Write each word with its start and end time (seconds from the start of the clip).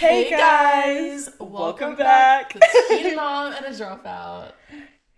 Hey, 0.00 0.30
guys, 0.30 1.28
welcome, 1.38 1.52
welcome 1.52 1.94
back, 1.94 2.58
back. 2.58 2.72
to 2.72 2.84
Teen 2.88 3.16
Mom 3.16 3.52
and 3.52 3.66
a 3.66 3.68
Dropout. 3.68 4.52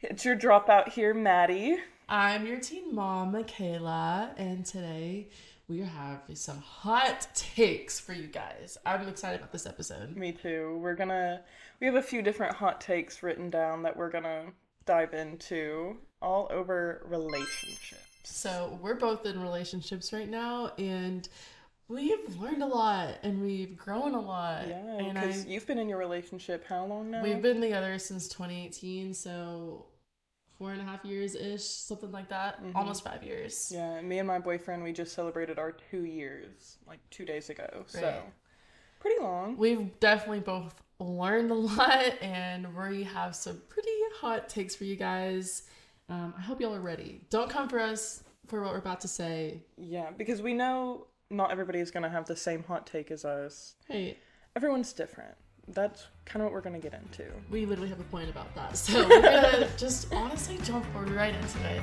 It's 0.01 0.25
your 0.25 0.35
dropout 0.37 0.89
here, 0.89 1.15
Maddie. 1.15 1.77
I'm 2.09 2.45
your 2.49 2.59
teen 2.59 2.93
mom, 2.93 3.31
Michaela, 3.31 4.33
and 4.37 4.67
today 4.67 5.29
we 5.69 5.79
have 5.83 6.23
some 6.35 6.59
hot 6.59 7.29
takes 7.33 8.01
for 8.01 8.13
you 8.13 8.27
guys. 8.27 8.77
I'm 8.85 9.07
excited 9.07 9.39
about 9.39 9.53
this 9.53 9.67
episode. 9.67 10.17
Me 10.17 10.33
too. 10.33 10.77
We're 10.83 10.97
gonna, 10.97 11.43
we 11.79 11.87
have 11.87 11.95
a 11.95 12.03
few 12.03 12.21
different 12.21 12.57
hot 12.57 12.81
takes 12.81 13.23
written 13.23 13.51
down 13.51 13.85
that 13.85 13.97
we're 13.97 14.11
gonna 14.11 14.47
dive 14.85 15.15
into 15.15 15.97
all 16.21 16.49
over 16.51 17.07
relationships. 17.09 18.03
So, 18.25 18.81
we're 18.83 18.97
both 18.97 19.27
in 19.27 19.41
relationships 19.41 20.13
right 20.13 20.29
now, 20.29 20.73
and 20.77 21.29
we've 21.93 22.41
learned 22.41 22.63
a 22.63 22.67
lot 22.67 23.19
and 23.23 23.43
we've 23.43 23.77
grown 23.77 24.15
a 24.15 24.21
lot. 24.21 24.67
Yeah, 24.69 25.13
because 25.13 25.47
you've 25.47 25.67
been 25.67 25.79
in 25.79 25.89
your 25.89 25.99
relationship 25.99 26.65
how 26.67 26.85
long 26.85 27.11
now? 27.11 27.23
we've 27.23 27.43
been 27.43 27.61
together 27.61 27.99
since 27.99 28.29
2018, 28.29 29.15
so 29.15 29.87
four 30.59 30.73
and 30.73 30.81
a 30.81 30.85
half 30.85 31.05
years 31.05 31.35
ish, 31.35 31.65
something 31.65 32.13
like 32.13 32.29
that. 32.29 32.61
Almost 32.75 33.05
five 33.05 33.23
years. 33.23 33.71
Yeah, 33.75 34.01
me 34.01 34.19
and 34.19 34.29
my 34.29 34.39
boyfriend, 34.39 34.83
we 34.83 34.93
just 34.93 35.15
celebrated 35.15 35.59
our 35.59 35.73
two 35.73 36.05
years 36.05 36.79
like 36.87 37.01
two 37.11 37.25
days 37.25 37.51
ago. 37.51 37.85
So 37.87 38.23
pretty 39.01 39.21
long. 39.21 39.57
We've 39.57 39.99
definitely 40.01 40.41
both 40.41 40.75
learned 40.99 41.51
a 41.51 41.55
lot, 41.73 42.23
and 42.23 42.75
we 42.77 43.03
have 43.05 43.35
some 43.35 43.61
pretty 43.69 43.91
hot 44.21 44.49
takes 44.49 44.75
for 44.75 44.85
you 44.85 44.97
guys. 44.97 45.65
Um, 46.09 46.35
I 46.37 46.41
hope 46.41 46.61
y'all 46.61 46.75
are 46.75 46.81
ready. 46.81 47.21
Don't 47.31 47.51
come 47.51 47.69
for 47.69 47.81
us 47.81 48.23
for 48.47 48.63
what 48.63 48.73
we're 48.73 48.79
about 48.79 49.01
to 49.01 49.09
say. 49.09 49.63
Yeah, 49.77 50.11
because 50.17 50.43
we 50.43 50.55
know 50.55 51.07
not 51.33 51.51
everybody 51.51 51.81
is 51.81 51.91
gonna 51.91 52.11
have 52.11 52.27
the 52.27 52.37
same 52.37 52.63
hot 52.65 52.87
take 52.87 53.11
as 53.11 53.25
us. 53.25 53.75
Hey, 53.89 54.19
Everyone's 54.55 54.93
different. 54.93 55.35
That's 55.69 56.07
kind 56.27 56.43
of 56.43 56.47
what 56.47 56.53
we're 56.53 56.61
gonna 56.61 56.79
get 56.79 56.93
into. 56.93 57.25
we 57.51 57.65
literally 57.65 57.89
have 57.89 58.01
a 58.01 58.05
point 58.05 58.29
about 58.29 58.55
that. 58.55 58.77
So 58.77 59.09
we're 59.09 59.23
gonna 59.23 59.69
just 59.79 60.13
honestly 60.13 60.59
jump 60.63 60.85
right 60.95 61.35
into 61.35 61.71
it. 61.71 61.83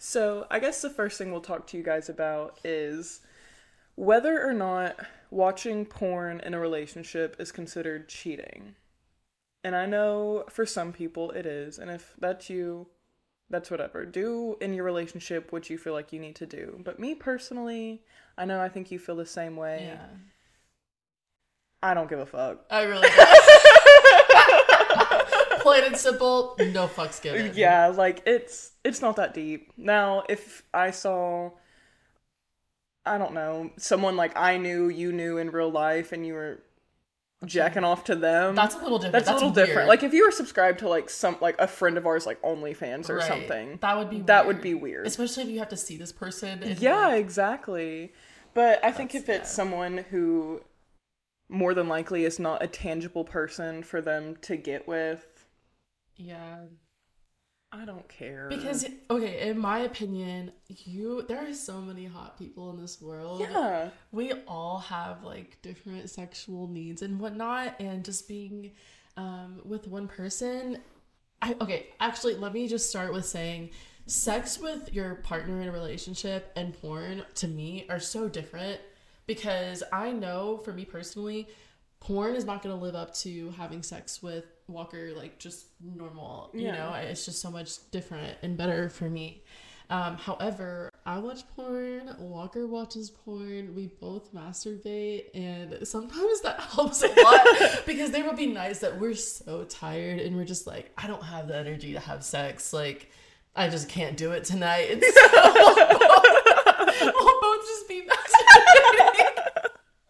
So, 0.00 0.46
I 0.50 0.58
guess 0.58 0.80
the 0.80 0.88
first 0.88 1.18
thing 1.18 1.30
we'll 1.32 1.42
talk 1.42 1.66
to 1.68 1.76
you 1.76 1.82
guys 1.82 2.08
about 2.08 2.58
is 2.64 3.20
whether 3.98 4.48
or 4.48 4.54
not 4.54 4.96
watching 5.28 5.84
porn 5.84 6.40
in 6.40 6.54
a 6.54 6.60
relationship 6.60 7.34
is 7.40 7.50
considered 7.50 8.08
cheating. 8.08 8.76
And 9.64 9.74
I 9.74 9.86
know 9.86 10.44
for 10.48 10.64
some 10.64 10.92
people 10.92 11.32
it 11.32 11.44
is, 11.44 11.78
and 11.80 11.90
if 11.90 12.14
that's 12.20 12.48
you, 12.48 12.86
that's 13.50 13.72
whatever. 13.72 14.06
Do 14.06 14.56
in 14.60 14.72
your 14.72 14.84
relationship 14.84 15.50
what 15.50 15.68
you 15.68 15.76
feel 15.76 15.94
like 15.94 16.12
you 16.12 16.20
need 16.20 16.36
to 16.36 16.46
do. 16.46 16.80
But 16.84 17.00
me 17.00 17.16
personally, 17.16 18.04
I 18.36 18.44
know 18.44 18.60
I 18.60 18.68
think 18.68 18.92
you 18.92 19.00
feel 19.00 19.16
the 19.16 19.26
same 19.26 19.56
way. 19.56 19.88
Yeah, 19.88 20.06
I 21.82 21.92
don't 21.94 22.08
give 22.08 22.20
a 22.20 22.26
fuck. 22.26 22.64
I 22.70 22.82
really. 22.82 23.08
Don't. 23.08 23.38
Plain 25.60 25.84
and 25.84 25.96
simple, 25.96 26.54
no 26.58 26.86
fucks 26.86 27.20
given. 27.20 27.50
Yeah, 27.56 27.88
like 27.88 28.22
it's 28.26 28.70
it's 28.84 29.02
not 29.02 29.16
that 29.16 29.34
deep. 29.34 29.72
Now, 29.76 30.22
if 30.28 30.62
I 30.72 30.92
saw 30.92 31.50
I 33.08 33.18
don't 33.18 33.34
know, 33.34 33.70
someone 33.76 34.16
like 34.16 34.36
I 34.36 34.56
knew, 34.58 34.88
you 34.88 35.12
knew 35.12 35.38
in 35.38 35.50
real 35.50 35.70
life 35.70 36.12
and 36.12 36.26
you 36.26 36.34
were 36.34 36.60
jacking 37.44 37.84
off 37.84 38.04
to 38.04 38.16
them. 38.16 38.54
That's 38.54 38.74
a 38.74 38.78
little 38.78 38.98
different. 38.98 39.12
that's, 39.12 39.26
That's 39.26 39.42
a 39.42 39.46
little 39.46 39.54
weird. 39.54 39.66
different. 39.68 39.88
Like 39.88 40.02
if 40.02 40.12
you 40.12 40.24
were 40.24 40.30
subscribed 40.32 40.80
to 40.80 40.88
like 40.88 41.08
some 41.08 41.36
like 41.40 41.56
a 41.60 41.68
friend 41.68 41.96
of 41.96 42.06
ours 42.06 42.26
like 42.26 42.40
OnlyFans 42.42 43.08
or 43.08 43.16
Right. 43.18 43.28
something. 43.28 43.78
That 43.80 43.96
would 43.96 44.10
be 44.10 44.20
That 44.22 44.44
weird. 44.44 44.56
would 44.56 44.62
be 44.62 44.74
weird. 44.74 45.06
especially 45.06 45.44
if 45.44 45.48
you 45.48 45.58
have 45.60 45.68
to 45.68 45.76
see 45.76 45.96
this 45.96 46.12
person. 46.12 46.62
Yeah, 46.80 47.08
like, 47.08 47.20
exactly. 47.20 48.12
But 48.54 48.84
I 48.84 48.90
think 48.92 49.14
if 49.14 49.28
it's 49.28 49.50
yeah. 49.50 49.54
someone 49.54 49.98
who 50.10 50.62
more 51.48 51.74
than 51.74 51.86
likely 51.88 52.24
is 52.24 52.38
not 52.38 52.62
a 52.62 52.66
tangible 52.66 53.24
person 53.24 53.82
for 53.82 54.00
them 54.00 54.36
to 54.42 54.56
get 54.56 54.88
with, 54.88 55.46
yeah. 56.16 56.64
I 57.70 57.84
don't 57.84 58.08
care. 58.08 58.46
Because 58.48 58.86
okay, 59.10 59.48
in 59.48 59.58
my 59.58 59.80
opinion, 59.80 60.52
you 60.68 61.22
there 61.28 61.46
are 61.46 61.52
so 61.52 61.80
many 61.80 62.06
hot 62.06 62.38
people 62.38 62.70
in 62.70 62.80
this 62.80 63.00
world. 63.00 63.40
yeah. 63.40 63.90
We 64.10 64.32
all 64.46 64.78
have 64.78 65.22
like 65.22 65.60
different 65.60 66.08
sexual 66.08 66.66
needs 66.68 67.02
and 67.02 67.20
whatnot, 67.20 67.78
and 67.80 68.04
just 68.04 68.26
being 68.26 68.72
um, 69.16 69.60
with 69.64 69.86
one 69.86 70.08
person. 70.08 70.78
I 71.42 71.56
okay, 71.60 71.88
actually, 72.00 72.34
let 72.36 72.52
me 72.54 72.68
just 72.68 72.88
start 72.88 73.12
with 73.12 73.26
saying, 73.26 73.70
sex 74.06 74.58
with 74.58 74.94
your 74.94 75.16
partner 75.16 75.60
in 75.60 75.68
a 75.68 75.72
relationship 75.72 76.50
and 76.56 76.72
porn 76.80 77.22
to 77.34 77.48
me 77.48 77.86
are 77.90 78.00
so 78.00 78.28
different 78.28 78.80
because 79.26 79.82
I 79.92 80.10
know 80.10 80.56
for 80.64 80.72
me 80.72 80.84
personally, 80.86 81.48
porn 82.00 82.34
is 82.34 82.44
not 82.44 82.62
going 82.62 82.76
to 82.76 82.82
live 82.82 82.94
up 82.94 83.14
to 83.16 83.50
having 83.50 83.82
sex 83.82 84.22
with 84.22 84.46
Walker 84.68 85.10
like 85.16 85.38
just 85.38 85.66
normal. 85.82 86.50
You 86.54 86.66
Yeah. 86.66 86.76
know, 86.76 86.94
it's 86.94 87.24
just 87.24 87.40
so 87.40 87.50
much 87.50 87.90
different 87.90 88.36
and 88.42 88.56
better 88.56 88.88
for 88.88 89.08
me. 89.08 89.42
Um, 89.90 90.18
however, 90.18 90.90
I 91.06 91.18
watch 91.18 91.40
porn, 91.56 92.14
Walker 92.18 92.66
watches 92.66 93.08
porn, 93.08 93.74
we 93.74 93.86
both 93.86 94.34
masturbate, 94.34 95.34
and 95.34 95.88
sometimes 95.88 96.42
that 96.42 96.60
helps 96.60 97.02
a 97.02 97.08
lot 97.08 97.40
because 97.86 98.10
there 98.10 98.22
will 98.24 98.34
be 98.34 98.44
nights 98.46 98.80
that 98.80 99.00
we're 99.00 99.14
so 99.14 99.64
tired 99.64 100.20
and 100.20 100.36
we're 100.36 100.44
just 100.44 100.66
like, 100.66 100.90
I 100.98 101.06
don't 101.06 101.22
have 101.22 101.48
the 101.48 101.56
energy 101.56 101.94
to 101.94 102.00
have 102.00 102.22
sex. 102.22 102.74
Like, 102.74 103.10
I 103.56 103.70
just 103.70 103.88
can't 103.88 104.18
do 104.18 104.32
it 104.32 104.44
tonight. 104.44 104.90
And 104.90 105.02
so 105.02 105.20
we'll 107.02 107.40
both 107.40 107.66
just 107.66 107.88
be 107.88 108.02
masturbating 108.06 109.44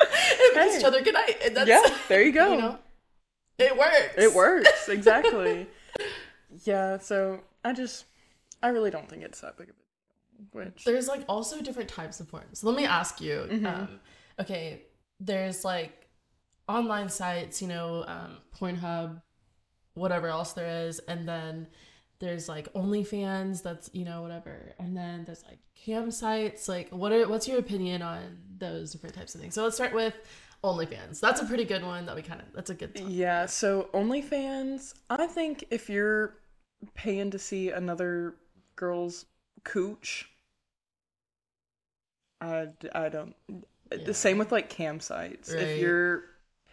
and 0.00 0.54
kiss 0.54 0.72
Hey. 0.74 0.78
each 0.78 0.84
other 0.84 1.02
goodnight. 1.02 1.36
And 1.44 1.56
that's, 1.56 1.68
Yeah, 1.68 1.82
there 2.08 2.22
you 2.22 2.32
go. 2.32 2.52
you 2.52 2.58
know, 2.60 2.78
it 3.58 3.76
works. 3.76 4.14
It 4.16 4.34
works, 4.34 4.88
exactly. 4.88 5.66
yeah, 6.64 6.98
so 6.98 7.40
I 7.64 7.72
just 7.72 8.04
I 8.62 8.68
really 8.68 8.90
don't 8.90 9.08
think 9.08 9.22
it's 9.22 9.40
that 9.40 9.56
big 9.56 9.70
of 9.70 9.74
a 9.74 9.78
deal. 9.78 10.64
Which 10.64 10.84
there's 10.84 11.08
like 11.08 11.24
also 11.28 11.60
different 11.60 11.88
types 11.88 12.20
of 12.20 12.28
porn. 12.28 12.44
So 12.54 12.68
let 12.68 12.76
me 12.76 12.84
ask 12.84 13.20
you. 13.20 13.46
Mm-hmm. 13.50 13.66
Um, 13.66 14.00
okay, 14.40 14.82
there's 15.20 15.64
like 15.64 16.08
online 16.68 17.08
sites, 17.08 17.60
you 17.60 17.68
know, 17.68 18.04
um, 18.06 18.38
Pornhub, 18.58 19.20
whatever 19.94 20.28
else 20.28 20.52
there 20.52 20.86
is, 20.86 21.00
and 21.00 21.28
then 21.28 21.66
there's 22.20 22.48
like 22.48 22.72
OnlyFans. 22.74 23.62
That's 23.62 23.90
you 23.92 24.04
know 24.04 24.22
whatever, 24.22 24.72
and 24.78 24.96
then 24.96 25.24
there's 25.24 25.44
like 25.44 25.58
cam 25.74 26.10
sites. 26.10 26.68
Like, 26.68 26.90
what 26.90 27.12
are 27.12 27.28
what's 27.28 27.48
your 27.48 27.58
opinion 27.58 28.02
on 28.02 28.38
those 28.58 28.92
different 28.92 29.14
types 29.14 29.34
of 29.34 29.40
things? 29.40 29.54
So 29.54 29.64
let's 29.64 29.76
start 29.76 29.94
with 29.94 30.14
OnlyFans. 30.64 31.20
That's 31.20 31.40
a 31.40 31.44
pretty 31.44 31.64
good 31.64 31.84
one. 31.84 32.06
That 32.06 32.16
we 32.16 32.22
kind 32.22 32.40
of 32.40 32.46
that's 32.52 32.70
a 32.70 32.74
good. 32.74 32.94
Topic. 32.94 33.10
yeah, 33.12 33.46
so 33.46 33.88
OnlyFans, 33.94 34.94
I 35.08 35.26
think 35.26 35.64
if 35.70 35.88
you're 35.88 36.34
paying 36.94 37.30
to 37.30 37.38
see 37.38 37.70
another 37.70 38.34
girl's 38.76 39.26
cooch, 39.64 40.28
I, 42.40 42.68
I 42.92 43.08
don't. 43.08 43.34
Yeah. 43.90 44.04
The 44.04 44.14
same 44.14 44.38
with 44.38 44.52
like 44.52 44.68
cam 44.68 45.00
sites. 45.00 45.52
Right. 45.52 45.62
If 45.62 45.80
you're 45.80 46.24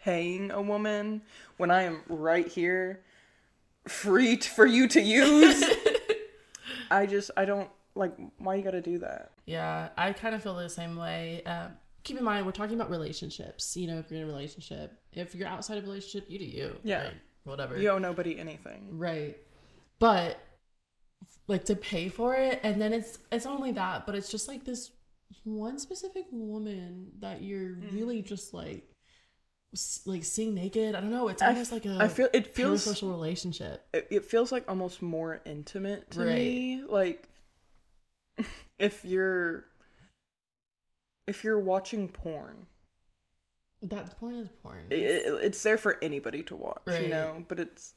paying 0.02 0.50
a 0.50 0.60
woman 0.60 1.22
when 1.56 1.70
I 1.70 1.82
am 1.82 2.02
right 2.08 2.46
here, 2.46 3.02
free 3.86 4.36
t- 4.36 4.48
for 4.48 4.66
you 4.66 4.88
to 4.88 5.00
use, 5.00 5.64
I 6.90 7.06
just 7.06 7.30
I 7.36 7.44
don't 7.44 7.70
like. 7.94 8.14
Why 8.38 8.56
you 8.56 8.62
gotta 8.62 8.82
do 8.82 8.98
that? 8.98 9.30
Yeah, 9.46 9.90
I 9.96 10.12
kind 10.12 10.34
of 10.34 10.42
feel 10.42 10.56
the 10.56 10.68
same 10.68 10.96
way. 10.96 11.42
Um, 11.44 11.72
keep 12.06 12.16
in 12.18 12.24
mind, 12.24 12.46
we're 12.46 12.52
talking 12.52 12.74
about 12.76 12.90
relationships. 12.90 13.76
You 13.76 13.86
know, 13.88 13.98
if 13.98 14.10
you're 14.10 14.20
in 14.22 14.24
a 14.24 14.32
relationship, 14.32 14.92
if 15.12 15.34
you're 15.34 15.48
outside 15.48 15.78
of 15.78 15.84
a 15.84 15.86
relationship, 15.86 16.30
you 16.30 16.38
do 16.38 16.44
you. 16.44 16.76
Yeah. 16.84 17.04
right? 17.04 17.14
Whatever. 17.44 17.78
You 17.78 17.90
owe 17.90 17.98
nobody 17.98 18.38
anything. 18.38 18.88
Right. 18.98 19.36
But 19.98 20.38
like 21.48 21.64
to 21.66 21.76
pay 21.76 22.08
for 22.08 22.34
it, 22.34 22.60
and 22.62 22.80
then 22.80 22.92
it's 22.92 23.18
it's 23.30 23.44
not 23.44 23.54
only 23.56 23.72
that, 23.72 24.06
but 24.06 24.14
it's 24.14 24.30
just 24.30 24.48
like 24.48 24.64
this 24.64 24.90
one 25.44 25.78
specific 25.78 26.26
woman 26.30 27.10
that 27.20 27.42
you're 27.42 27.70
Mm-hmm. 27.76 27.96
really 27.96 28.22
just 28.22 28.52
like 28.54 28.84
like 30.06 30.24
seeing 30.24 30.54
naked. 30.54 30.94
I 30.94 31.00
don't 31.00 31.10
know. 31.10 31.28
It's 31.28 31.42
almost 31.42 31.72
f- 31.72 31.84
like 31.84 31.86
a 31.86 31.98
I 32.02 32.08
feel 32.08 32.28
it 32.32 32.54
feels 32.54 32.82
social 32.82 33.10
relationship. 33.10 33.84
it, 33.92 34.06
it 34.10 34.24
feels 34.24 34.50
like 34.52 34.64
almost 34.68 35.02
more 35.02 35.40
intimate 35.44 36.10
to 36.12 36.20
Right. 36.20 36.36
me. 36.36 36.82
Like 36.88 37.28
if 38.78 39.04
you're 39.04 39.64
if 41.26 41.42
you're 41.44 41.58
watching 41.58 42.08
porn, 42.08 42.66
That 43.82 44.18
point 44.18 44.36
is 44.36 44.48
porn. 44.62 44.86
it, 44.90 44.98
it- 44.98 45.44
it's 45.44 45.62
there 45.62 45.78
for 45.78 45.98
anybody 46.02 46.42
to 46.44 46.56
watch, 46.56 46.82
you 47.00 47.08
know. 47.08 47.44
But 47.48 47.60
it's 47.60 47.94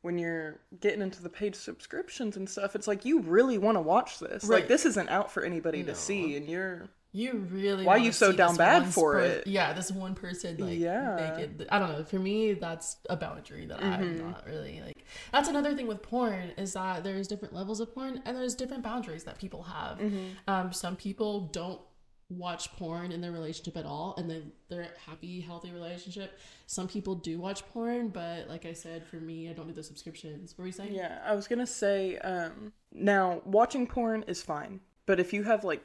when 0.00 0.18
you're 0.18 0.60
getting 0.80 1.02
into 1.02 1.22
the 1.22 1.28
paid 1.28 1.54
subscriptions 1.56 2.36
and 2.36 2.48
stuff, 2.48 2.74
it's 2.76 2.86
like 2.88 3.04
you 3.04 3.20
really 3.20 3.58
want 3.58 3.76
to 3.76 3.80
watch 3.80 4.18
this. 4.20 4.44
Right. 4.44 4.60
Like 4.60 4.68
this 4.68 4.86
isn't 4.86 5.08
out 5.08 5.30
for 5.30 5.42
anybody 5.44 5.82
No. 5.82 5.88
to 5.88 5.94
see, 5.94 6.36
and 6.36 6.48
you're 6.48 6.88
you 7.10 7.32
really 7.50 7.86
Why 7.86 7.94
wanna 7.94 8.04
you 8.04 8.12
so 8.12 8.32
down 8.32 8.54
bad 8.56 8.86
for 8.92 9.14
per- 9.14 9.20
it? 9.20 9.46
Yeah, 9.46 9.72
this 9.72 9.90
one 9.90 10.14
person 10.14 10.58
like 10.58 10.78
Yeah. 10.78 11.34
naked. 11.38 11.66
I 11.70 11.78
don't 11.78 11.88
know. 11.92 12.04
For 12.04 12.18
me, 12.18 12.52
that's 12.52 12.98
a 13.08 13.16
boundary 13.16 13.64
that 13.66 13.82
I'm 13.82 14.00
Mm-hmm. 14.18 14.30
not 14.30 14.46
really 14.46 14.82
like. 14.84 15.04
That's 15.32 15.48
another 15.48 15.74
thing 15.74 15.86
with 15.86 16.02
porn 16.02 16.50
is 16.58 16.74
that 16.74 17.04
there's 17.04 17.26
different 17.26 17.54
levels 17.54 17.80
of 17.80 17.94
porn 17.94 18.20
and 18.26 18.36
there's 18.36 18.54
different 18.54 18.82
boundaries 18.82 19.24
that 19.24 19.38
people 19.38 19.62
have. 19.62 19.98
Mm-hmm. 19.98 20.26
Um, 20.46 20.72
some 20.74 20.96
people 20.96 21.40
don't 21.46 21.80
watch 22.30 22.70
porn 22.76 23.10
in 23.10 23.20
their 23.22 23.32
relationship 23.32 23.76
at 23.76 23.86
all 23.86 24.14
and 24.18 24.30
they 24.30 24.42
they're 24.68 24.82
a 24.82 25.10
happy 25.10 25.40
healthy 25.40 25.70
relationship 25.72 26.38
some 26.66 26.86
people 26.86 27.14
do 27.14 27.38
watch 27.40 27.66
porn 27.70 28.08
but 28.08 28.46
like 28.48 28.66
i 28.66 28.72
said 28.72 29.06
for 29.06 29.16
me 29.16 29.48
i 29.48 29.52
don't 29.54 29.66
do 29.66 29.72
the 29.72 29.82
subscriptions 29.82 30.52
what 30.56 30.64
were 30.64 30.66
you 30.66 30.72
saying 30.72 30.94
Yeah, 30.94 31.20
I 31.24 31.34
was 31.34 31.48
gonna 31.48 31.66
say, 31.66 32.18
um, 32.18 32.72
now 32.92 33.40
watching 33.44 33.86
porn 33.86 34.24
is 34.26 34.42
fine, 34.42 34.80
but 35.06 35.20
if 35.20 35.32
you 35.32 35.42
have 35.44 35.64
like 35.64 35.82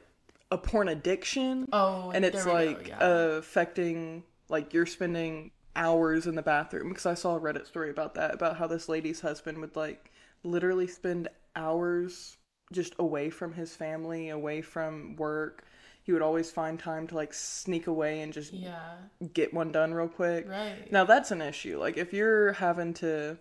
a 0.50 0.58
porn 0.58 0.88
addiction, 0.88 1.68
oh 1.72 2.10
and 2.10 2.24
it's 2.24 2.44
we 2.44 2.50
go, 2.50 2.52
like 2.52 2.88
yeah. 2.88 2.98
uh, 2.98 3.36
affecting 3.38 4.24
like 4.48 4.74
you're 4.74 4.86
spending 4.86 5.50
hours 5.76 6.26
in 6.26 6.34
the 6.34 6.42
bathroom 6.42 6.88
because 6.90 7.06
I 7.06 7.14
saw 7.14 7.36
a 7.36 7.40
Reddit 7.40 7.66
story 7.66 7.90
about 7.90 8.14
that 8.14 8.34
about 8.34 8.56
how 8.56 8.66
this 8.66 8.88
lady's 8.88 9.20
husband 9.20 9.58
would 9.58 9.76
like 9.76 10.10
literally 10.42 10.86
spend 10.86 11.28
hours 11.56 12.36
just 12.72 12.94
away 12.98 13.30
from 13.30 13.52
his 13.52 13.74
family, 13.74 14.28
away 14.30 14.62
from 14.62 15.16
work. 15.16 15.64
He 16.04 16.12
would 16.12 16.22
always 16.22 16.50
find 16.50 16.78
time 16.78 17.06
to 17.08 17.14
like 17.16 17.32
sneak 17.34 17.86
away 17.88 18.20
and 18.20 18.32
just 18.32 18.52
yeah 18.52 18.92
get 19.32 19.52
one 19.52 19.72
done 19.72 19.92
real 19.92 20.08
quick. 20.08 20.46
right 20.48 20.90
Now 20.92 21.04
that's 21.04 21.30
an 21.32 21.40
issue. 21.42 21.78
Like 21.78 21.96
if 21.96 22.12
you're 22.12 22.52
having 22.52 22.94
to 22.94 23.38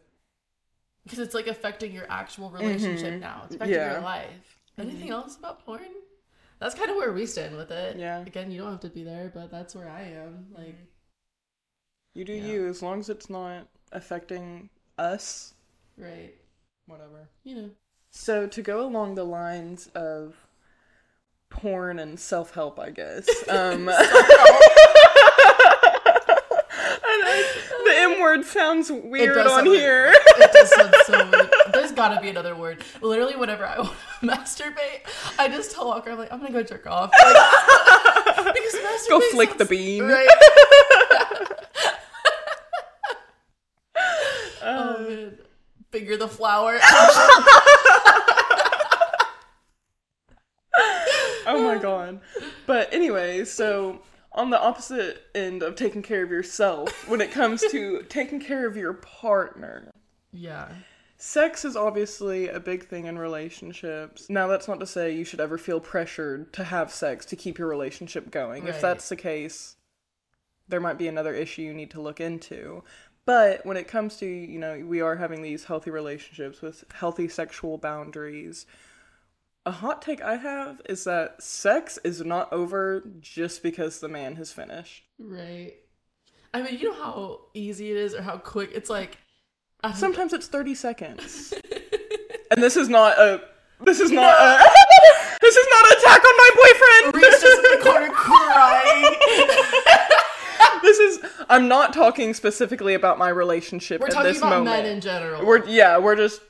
because 1.03 1.19
it's 1.19 1.35
like 1.35 1.47
affecting 1.47 1.91
your 1.93 2.09
actual 2.09 2.49
relationship 2.49 3.19
now 3.19 3.41
it's 3.45 3.55
affecting 3.55 3.75
Mm-hmm. 3.77 3.85
Yeah. 3.87 3.93
your 3.93 4.01
life 4.01 4.59
anything 4.77 5.09
else 5.09 5.35
about 5.37 5.65
porn 5.65 5.81
that's 6.59 6.73
kind 6.75 6.89
of 6.89 6.95
where 6.95 7.11
we 7.11 7.25
stand 7.25 7.57
with 7.57 7.71
it 7.71 7.97
Yeah. 7.97 8.21
again 8.21 8.49
you 8.49 8.61
don't 8.61 8.71
have 8.71 8.79
to 8.79 8.89
be 8.89 9.03
there 9.03 9.29
but 9.33 9.51
that's 9.51 9.75
where 9.75 9.89
i 9.89 10.01
am 10.03 10.45
like 10.57 10.77
you 12.13 12.23
do 12.23 12.31
Yeah. 12.33 12.43
you 12.53 12.67
as 12.67 12.81
long 12.81 12.99
as 13.01 13.09
it's 13.09 13.29
not 13.29 13.67
affecting 13.91 14.69
us, 14.97 15.53
right 15.97 16.33
whatever. 16.85 17.27
you 17.43 17.55
know 17.55 17.69
So 18.11 18.47
to 18.47 18.61
go 18.61 18.85
along 18.85 19.15
the 19.15 19.23
lines 19.25 19.87
of 19.95 20.35
porn 21.53 21.99
and 21.99 22.19
self 22.19 22.53
help, 22.53 22.79
I 22.79 22.89
guess. 22.89 23.27
Um, 23.49 23.87
and 23.89 23.95
I- 27.25 27.59
the 27.85 27.93
M 27.97 28.19
word 28.21 28.45
sounds 28.45 28.91
weird 28.91 29.37
on 29.37 29.47
sound 29.49 29.67
weird. 29.67 29.79
here. 29.79 30.13
it 30.37 30.53
just 30.53 30.73
sounds 30.73 30.95
so 31.05 31.29
weird. 31.31 31.49
There's 31.73 31.91
gotta 31.91 32.19
be 32.21 32.29
another 32.29 32.55
word. 32.55 32.83
Literally, 33.01 33.35
whenever 33.35 33.65
I 33.65 33.79
want 33.79 33.91
to 34.21 34.25
masturbate, 34.27 35.01
I 35.37 35.47
just 35.49 35.71
tell 35.71 35.87
Walker, 35.87 36.11
I'm 36.11 36.17
like, 36.17 36.31
I'm 36.31 36.39
gonna 36.39 36.51
go 36.51 36.63
jerk 36.63 36.87
off. 36.87 37.11
Like, 37.23 38.53
because 38.55 38.73
masturbate 38.75 39.09
Go 39.09 39.19
flick 39.31 39.51
the 39.57 39.65
sounds- 39.65 39.69
bean. 39.69 40.03
Right. 40.03 40.27
Uh, 44.61 44.95
oh 44.97 45.03
man. 45.07 45.37
Finger 45.91 46.17
the 46.17 46.27
flower. 46.27 46.79
God. 51.83 52.21
But 52.65 52.91
anyway, 52.91 53.45
so 53.45 54.01
on 54.31 54.49
the 54.49 54.59
opposite 54.59 55.23
end 55.35 55.61
of 55.61 55.75
taking 55.75 56.01
care 56.01 56.23
of 56.23 56.31
yourself, 56.31 57.07
when 57.07 57.21
it 57.21 57.31
comes 57.31 57.61
to 57.71 58.03
taking 58.09 58.39
care 58.39 58.65
of 58.65 58.75
your 58.75 58.93
partner, 58.93 59.91
yeah. 60.31 60.69
Sex 61.17 61.63
is 61.63 61.77
obviously 61.77 62.49
a 62.49 62.59
big 62.59 62.87
thing 62.87 63.05
in 63.05 63.17
relationships. 63.17 64.29
Now, 64.29 64.47
that's 64.47 64.67
not 64.67 64.81
to 64.81 64.85
say 64.85 65.15
you 65.15 65.23
should 65.23 65.39
ever 65.39 65.57
feel 65.57 65.79
pressured 65.79 66.51
to 66.53 66.65
have 66.65 66.91
sex 66.91 67.25
to 67.27 67.37
keep 67.37 67.57
your 67.57 67.69
relationship 67.69 68.29
going. 68.29 68.67
If 68.67 68.81
that's 68.81 69.07
the 69.07 69.15
case, 69.15 69.77
there 70.67 70.81
might 70.81 70.97
be 70.97 71.07
another 71.07 71.33
issue 71.33 71.61
you 71.61 71.73
need 71.73 71.91
to 71.91 72.01
look 72.01 72.19
into. 72.19 72.83
But 73.25 73.65
when 73.65 73.77
it 73.77 73.87
comes 73.87 74.17
to, 74.17 74.25
you 74.25 74.59
know, 74.59 74.83
we 74.85 74.99
are 74.99 75.15
having 75.15 75.41
these 75.41 75.63
healthy 75.63 75.91
relationships 75.91 76.61
with 76.61 76.83
healthy 76.93 77.29
sexual 77.29 77.77
boundaries, 77.77 78.65
a 79.65 79.71
hot 79.71 80.01
take 80.01 80.21
I 80.21 80.35
have 80.35 80.81
is 80.89 81.05
that 81.05 81.41
sex 81.41 81.97
is 82.03 82.23
not 82.23 82.51
over 82.51 83.03
just 83.21 83.63
because 83.63 83.99
the 83.99 84.09
man 84.09 84.35
has 84.35 84.51
finished. 84.51 85.03
Right. 85.17 85.75
I 86.53 86.61
mean, 86.61 86.77
you 86.79 86.91
know 86.91 86.95
how 86.95 87.41
easy 87.53 87.91
it 87.91 87.97
is 87.97 88.13
or 88.13 88.21
how 88.21 88.37
quick 88.37 88.71
it's 88.73 88.89
like. 88.89 89.17
Sometimes 89.95 90.31
it's 90.33 90.47
30 90.47 90.75
seconds. 90.75 91.53
and 92.51 92.63
this 92.63 92.77
is 92.77 92.87
not 92.87 93.17
a 93.17 93.41
this 93.81 93.99
is 93.99 94.11
not 94.11 94.33
a 94.39 94.63
this 95.41 95.55
is 95.57 95.67
not 95.71 95.85
an 95.91 95.97
attack 95.97 96.23
on 96.23 96.37
my 96.37 96.49
boyfriend. 96.55 97.15
Reese 97.15 97.41
just 97.41 97.57
in 97.57 97.79
the 97.79 97.83
corner 97.83 98.09
crying. 98.13 99.15
this 100.83 100.99
is 100.99 101.19
I'm 101.49 101.67
not 101.67 101.93
talking 101.93 102.33
specifically 102.33 102.93
about 102.93 103.17
my 103.17 103.29
relationship 103.29 103.99
We're 103.99 104.07
talking 104.07 104.37
about 104.37 104.49
moment. 104.63 104.65
men 104.65 104.85
in 104.85 105.01
general. 105.01 105.45
we're 105.45 105.65
yeah, 105.65 105.97
we're 105.97 106.15
just 106.15 106.41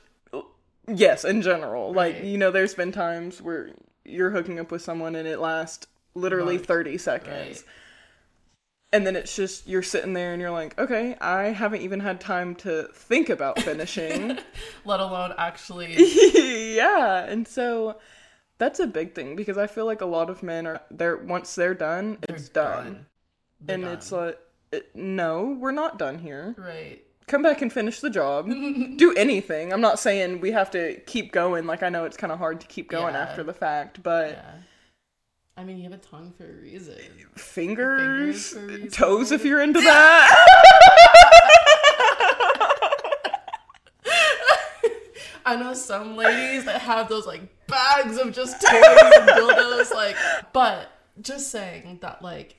yes, 0.88 1.24
in 1.24 1.42
general. 1.42 1.92
Like, 1.92 2.22
you 2.24 2.38
know, 2.38 2.50
there's 2.50 2.74
been 2.74 2.92
times 2.92 3.40
where 3.40 3.70
you're 4.04 4.30
hooking 4.30 4.58
up 4.60 4.70
with 4.70 4.82
someone 4.82 5.16
and 5.16 5.26
it 5.26 5.38
lasts 5.38 5.86
literally 6.14 6.56
Month. 6.56 6.66
30 6.66 6.98
seconds. 6.98 7.34
Right. 7.34 7.64
And 8.92 9.04
then 9.04 9.16
it's 9.16 9.34
just 9.34 9.66
you're 9.66 9.82
sitting 9.82 10.12
there 10.12 10.32
and 10.32 10.40
you're 10.40 10.52
like, 10.52 10.78
okay, 10.78 11.16
I 11.20 11.44
haven't 11.46 11.80
even 11.80 11.98
had 11.98 12.20
time 12.20 12.54
to 12.56 12.88
think 12.94 13.28
about 13.28 13.60
finishing. 13.60 14.38
Let 14.84 15.00
alone 15.00 15.34
actually. 15.36 15.96
yeah, 16.76 17.24
and 17.24 17.48
so 17.48 17.98
that's 18.58 18.78
a 18.78 18.86
big 18.86 19.14
thing 19.14 19.34
because 19.34 19.58
I 19.58 19.66
feel 19.66 19.84
like 19.84 20.00
a 20.00 20.06
lot 20.06 20.30
of 20.30 20.44
men 20.44 20.66
are 20.66 20.80
they're 20.92 21.16
once 21.16 21.56
they're 21.56 21.74
done, 21.74 22.18
it's 22.28 22.48
done, 22.48 23.06
They're 23.60 23.74
and 23.74 23.84
it's 23.84 24.12
like 24.12 24.38
it, 24.70 24.94
no, 24.94 25.56
we're 25.58 25.72
not 25.72 25.98
done 25.98 26.18
here. 26.18 26.54
Right. 26.56 27.04
Come 27.26 27.42
back 27.42 27.62
and 27.62 27.72
finish 27.72 28.00
the 28.00 28.10
job. 28.10 28.46
Do 28.96 29.14
anything. 29.16 29.72
I'm 29.72 29.80
not 29.80 29.98
saying 29.98 30.40
we 30.40 30.50
have 30.52 30.70
to 30.72 31.00
keep 31.06 31.32
going. 31.32 31.66
Like 31.66 31.82
I 31.82 31.88
know 31.88 32.04
it's 32.04 32.16
kind 32.18 32.32
of 32.32 32.38
hard 32.38 32.60
to 32.60 32.66
keep 32.66 32.90
going 32.90 33.14
Yeah. 33.14 33.20
after 33.22 33.42
the 33.42 33.54
fact, 33.54 34.02
but 34.02 34.30
Yeah. 34.32 34.52
I 35.56 35.62
mean, 35.64 35.76
you 35.78 35.84
have 35.84 35.92
a 35.92 35.98
tongue 35.98 36.32
for 36.36 36.44
a 36.44 36.52
reason. 36.62 36.96
fingers, 37.36 37.40
Fingers 37.40 38.48
for 38.48 38.58
a 38.58 38.66
reason. 38.66 38.90
toes 38.90 39.30
if 39.32 39.44
you're 39.44 39.60
into 39.62 39.80
that. 39.82 40.46
I 45.46 45.56
know 45.56 45.74
some 45.74 46.16
ladies 46.16 46.64
that 46.64 46.80
have 46.80 47.08
those 47.08 47.26
like 47.26 47.42
bags 47.66 48.16
of 48.18 48.32
just 48.32 48.60
toys 48.60 48.70
and 48.72 49.28
dildos, 49.28 49.92
like. 49.94 50.16
But 50.52 50.90
just 51.20 51.50
saying 51.50 51.98
that, 52.02 52.22
like, 52.22 52.56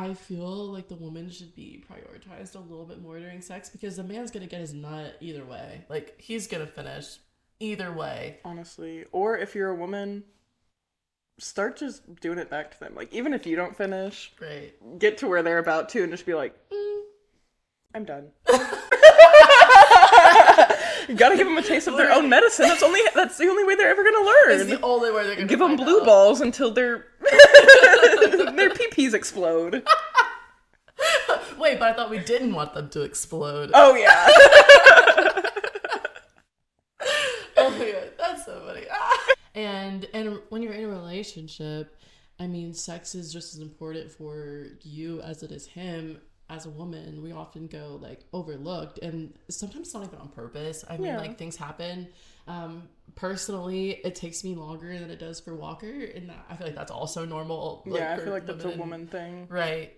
I 0.00 0.14
feel 0.14 0.66
like 0.72 0.86
the 0.86 0.94
woman 0.94 1.28
should 1.28 1.56
be 1.56 1.82
prioritized 1.90 2.54
a 2.54 2.60
little 2.60 2.84
bit 2.84 3.02
more 3.02 3.18
during 3.18 3.40
sex 3.40 3.68
because 3.68 3.96
the 3.96 4.04
man's 4.04 4.30
gonna 4.30 4.46
get 4.46 4.60
his 4.60 4.72
nut 4.72 5.16
either 5.20 5.44
way. 5.44 5.84
Like, 5.88 6.20
he's 6.20 6.46
gonna 6.46 6.68
finish 6.68 7.18
either 7.58 7.90
way. 7.92 8.38
Honestly, 8.44 9.06
or 9.10 9.36
if 9.36 9.56
you're 9.56 9.70
a 9.70 9.74
woman, 9.74 10.22
start 11.38 11.76
just 11.76 12.20
doing 12.20 12.38
it 12.38 12.48
back 12.48 12.70
to 12.72 12.78
them. 12.80 12.94
Like 12.94 13.12
even 13.12 13.34
if 13.34 13.44
you 13.44 13.56
don't 13.56 13.76
finish, 13.76 14.32
Right. 14.40 14.72
get 15.00 15.18
to 15.18 15.26
where 15.26 15.42
they're 15.42 15.58
about 15.58 15.88
to 15.90 16.02
and 16.04 16.12
just 16.12 16.26
be 16.26 16.34
like, 16.34 16.54
"Mm, 16.70 17.02
I'm 17.94 18.04
done. 18.04 18.30
you 21.08 21.14
gotta 21.16 21.36
give 21.36 21.46
them 21.46 21.56
a 21.58 21.62
taste 21.62 21.88
of 21.88 21.96
their 21.96 22.12
own 22.12 22.28
medicine. 22.28 22.68
That's 22.68 22.82
only 22.82 23.00
that's 23.14 23.36
the 23.38 23.48
only 23.48 23.64
way 23.64 23.74
they're 23.74 23.88
ever 23.90 24.04
gonna 24.04 24.24
learn. 24.24 24.50
It's 24.60 24.70
learn. 24.70 24.80
the 24.80 24.86
only 24.86 25.10
way 25.10 25.24
they're 25.26 25.34
gonna 25.36 25.46
give 25.48 25.58
them 25.58 25.76
blue 25.76 26.00
out. 26.00 26.06
balls 26.06 26.40
until 26.40 26.70
their 26.70 27.06
their 28.58 28.70
pee-pees 28.70 29.14
explode. 29.14 29.86
Wait, 31.58 31.78
but 31.78 31.88
I 31.90 31.92
thought 31.94 32.10
we 32.10 32.18
didn't 32.18 32.54
want 32.54 32.74
them 32.74 32.88
to 32.90 33.02
explode. 33.02 33.70
Oh 33.74 33.94
yeah. 33.94 34.28
Oh 37.60 37.70
my 37.70 37.90
god, 37.90 38.10
that's 38.18 38.44
so 38.44 38.60
funny. 38.66 38.86
Ah. 38.90 39.18
And 39.54 40.06
and 40.14 40.38
when 40.50 40.62
you're 40.62 40.72
in 40.74 40.84
a 40.84 40.88
relationship, 40.88 41.96
I 42.38 42.46
mean, 42.46 42.72
sex 42.74 43.16
is 43.16 43.32
just 43.32 43.54
as 43.54 43.60
important 43.60 44.08
for 44.12 44.66
you 44.82 45.20
as 45.22 45.42
it 45.42 45.50
is 45.50 45.66
him. 45.66 46.20
As 46.48 46.64
a 46.64 46.70
woman, 46.70 47.22
we 47.22 47.32
often 47.32 47.66
go 47.66 47.98
like 48.00 48.20
overlooked, 48.32 48.98
and 48.98 49.34
sometimes 49.50 49.88
it's 49.88 49.94
not 49.94 50.04
even 50.04 50.18
on 50.20 50.28
purpose. 50.28 50.84
I 50.88 50.96
mean, 50.96 51.06
Yeah. 51.06 51.18
like 51.18 51.38
things 51.38 51.56
happen. 51.56 52.08
Um, 52.48 52.88
personally, 53.14 53.90
it 54.04 54.14
takes 54.14 54.42
me 54.42 54.54
longer 54.54 54.98
than 54.98 55.10
it 55.10 55.18
does 55.18 55.38
for 55.40 55.54
Walker, 55.54 55.86
and 55.90 56.28
that, 56.30 56.46
I 56.50 56.56
feel 56.56 56.66
like 56.66 56.76
that's 56.76 56.90
also 56.90 57.24
normal. 57.24 57.82
yeah, 57.86 58.14
I 58.14 58.24
feel 58.24 58.32
like 58.32 58.46
that's 58.46 58.64
a 58.64 58.70
woman 58.70 59.06
thing. 59.06 59.46
Right. 59.48 59.92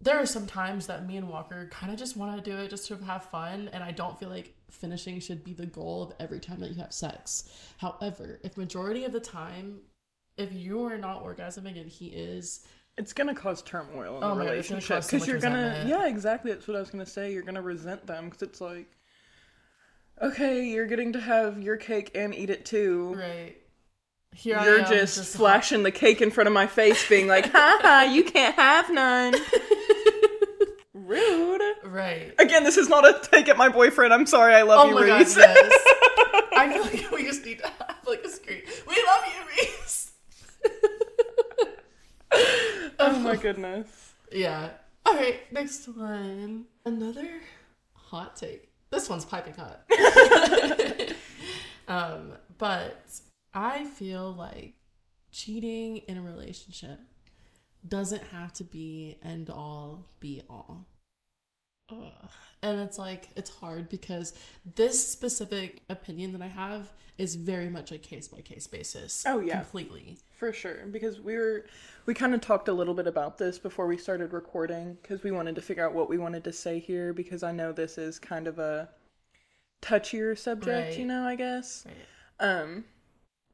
There 0.00 0.18
are 0.18 0.26
some 0.26 0.46
times 0.48 0.88
that 0.88 1.06
me 1.06 1.16
and 1.16 1.28
Walker 1.28 1.68
kind 1.70 1.92
of 1.92 1.98
just 1.98 2.16
want 2.16 2.36
to 2.44 2.50
do 2.50 2.56
it 2.58 2.70
just 2.70 2.88
to 2.88 2.96
have 2.96 3.24
fun, 3.26 3.70
and 3.72 3.84
I 3.84 3.92
don't 3.92 4.18
feel 4.18 4.28
like 4.28 4.54
finishing 4.68 5.20
should 5.20 5.44
be 5.44 5.52
the 5.52 5.66
goal 5.66 6.02
of 6.02 6.12
every 6.18 6.40
time 6.40 6.58
that 6.60 6.70
you 6.70 6.76
have 6.82 6.92
sex. 6.92 7.48
However, 7.78 8.40
if 8.42 8.56
majority 8.56 9.04
of 9.04 9.12
the 9.12 9.20
time, 9.20 9.78
if 10.36 10.52
you 10.52 10.84
are 10.86 10.98
not 10.98 11.22
orgasming 11.24 11.80
and 11.80 11.88
he 11.88 12.06
is, 12.06 12.66
It's 12.98 13.12
gonna 13.12 13.34
cause 13.34 13.62
turmoil 13.62 14.18
in 14.18 14.24
Oh 14.24 14.30
the 14.30 14.34
my 14.34 14.44
God, 14.46 14.54
it's 14.56 14.68
gonna 14.68 14.80
relationship 14.80 14.88
cause 14.88 15.08
so 15.08 15.30
you're 15.30 15.40
gonna 15.40 15.84
yeah 15.88 16.06
exactly 16.08 16.52
that's 16.52 16.66
what 16.66 16.76
I 16.76 16.80
was 16.80 16.90
gonna 16.90 17.06
say 17.06 17.32
you're 17.32 17.42
gonna 17.42 17.62
resent 17.62 18.06
them 18.06 18.26
because 18.26 18.42
it's 18.42 18.60
like 18.60 18.90
okay 20.20 20.64
you're 20.66 20.86
getting 20.86 21.12
to 21.12 21.20
have 21.20 21.60
your 21.62 21.76
cake 21.76 22.10
and 22.14 22.34
eat 22.34 22.50
it 22.50 22.64
too 22.64 23.14
right, 23.14 23.56
Here 24.34 24.60
You're 24.62 24.80
am, 24.80 24.86
just, 24.90 25.36
flashing 25.36 25.82
the 25.82 25.90
cake 25.90 26.20
in 26.22 26.30
front 26.30 26.46
of 26.48 26.52
my 26.54 26.66
face, 26.66 27.06
being 27.08 27.26
like, 27.28 27.46
"Ha 27.52 27.78
ha, 27.82 28.02
you 28.10 28.24
can't 28.24 28.54
have 28.56 28.90
none." 28.90 29.34
Rude. 30.94 31.60
right. 31.84 32.32
Again, 32.38 32.64
this 32.64 32.76
is 32.78 32.88
not 32.88 33.06
a 33.06 33.18
take 33.28 33.48
at 33.48 33.56
my 33.58 33.68
boyfriend. 33.68 34.14
I'm 34.14 34.24
sorry. 34.26 34.54
I 34.54 34.62
love 34.62 34.86
Oh 34.86 34.88
you, 34.88 34.94
my 34.94 35.06
god, 35.06 35.18
Reese. 35.20 35.36
yes. 35.36 35.72
I 36.56 36.70
feel 36.72 36.82
like 36.82 37.10
we 37.10 37.24
just 37.24 37.44
need 37.44 37.58
to 37.58 37.66
have 37.66 37.96
like 38.06 38.24
a 38.24 38.28
screen. 38.30 38.62
We 38.88 38.94
love 39.06 39.24
you, 39.26 39.40
Reese. 39.50 40.12
oh 42.98 43.18
my 43.18 43.36
goodness. 43.36 44.12
Yeah. 44.30 44.70
All 45.04 45.14
right, 45.14 45.40
next 45.52 45.86
one. 45.88 46.66
Another 46.86 47.40
hot 47.94 48.36
take. 48.36 48.68
This 48.92 49.08
one's 49.08 49.24
piping 49.24 49.54
hot. 49.54 49.88
um, 51.88 52.34
but 52.58 53.20
I 53.54 53.86
feel 53.86 54.34
like 54.34 54.74
cheating 55.30 55.96
in 55.96 56.18
a 56.18 56.22
relationship 56.22 57.00
doesn't 57.88 58.22
have 58.24 58.52
to 58.52 58.64
be 58.64 59.16
end 59.24 59.48
all 59.48 60.10
be 60.20 60.42
all. 60.48 60.86
And 62.62 62.80
it's 62.80 62.98
like 62.98 63.28
it's 63.36 63.50
hard 63.50 63.88
because 63.88 64.34
this 64.76 65.06
specific 65.08 65.82
opinion 65.88 66.32
that 66.32 66.42
I 66.42 66.46
have 66.46 66.92
is 67.18 67.34
very 67.34 67.68
much 67.68 67.92
a 67.92 67.98
case 67.98 68.28
by 68.28 68.40
case 68.40 68.66
basis. 68.66 69.24
Oh, 69.26 69.40
yeah. 69.40 69.60
completely. 69.60 70.18
For 70.38 70.52
sure, 70.52 70.86
because 70.90 71.20
we 71.20 71.36
were 71.36 71.66
we 72.06 72.14
kind 72.14 72.34
of 72.34 72.40
talked 72.40 72.68
a 72.68 72.72
little 72.72 72.94
bit 72.94 73.06
about 73.06 73.38
this 73.38 73.58
before 73.58 73.86
we 73.86 73.96
started 73.96 74.32
recording 74.32 74.96
because 75.02 75.22
we 75.22 75.30
wanted 75.30 75.54
to 75.56 75.60
figure 75.62 75.84
out 75.84 75.94
what 75.94 76.08
we 76.08 76.18
wanted 76.18 76.42
to 76.44 76.52
say 76.52 76.78
here 76.80 77.12
because 77.12 77.42
I 77.42 77.52
know 77.52 77.72
this 77.72 77.96
is 77.98 78.18
kind 78.18 78.46
of 78.48 78.58
a 78.58 78.88
touchier 79.82 80.36
subject, 80.38 80.90
Right. 80.90 80.98
you 80.98 81.04
know, 81.06 81.24
I 81.24 81.34
guess. 81.36 81.84
Right. 81.86 82.48
Um 82.60 82.84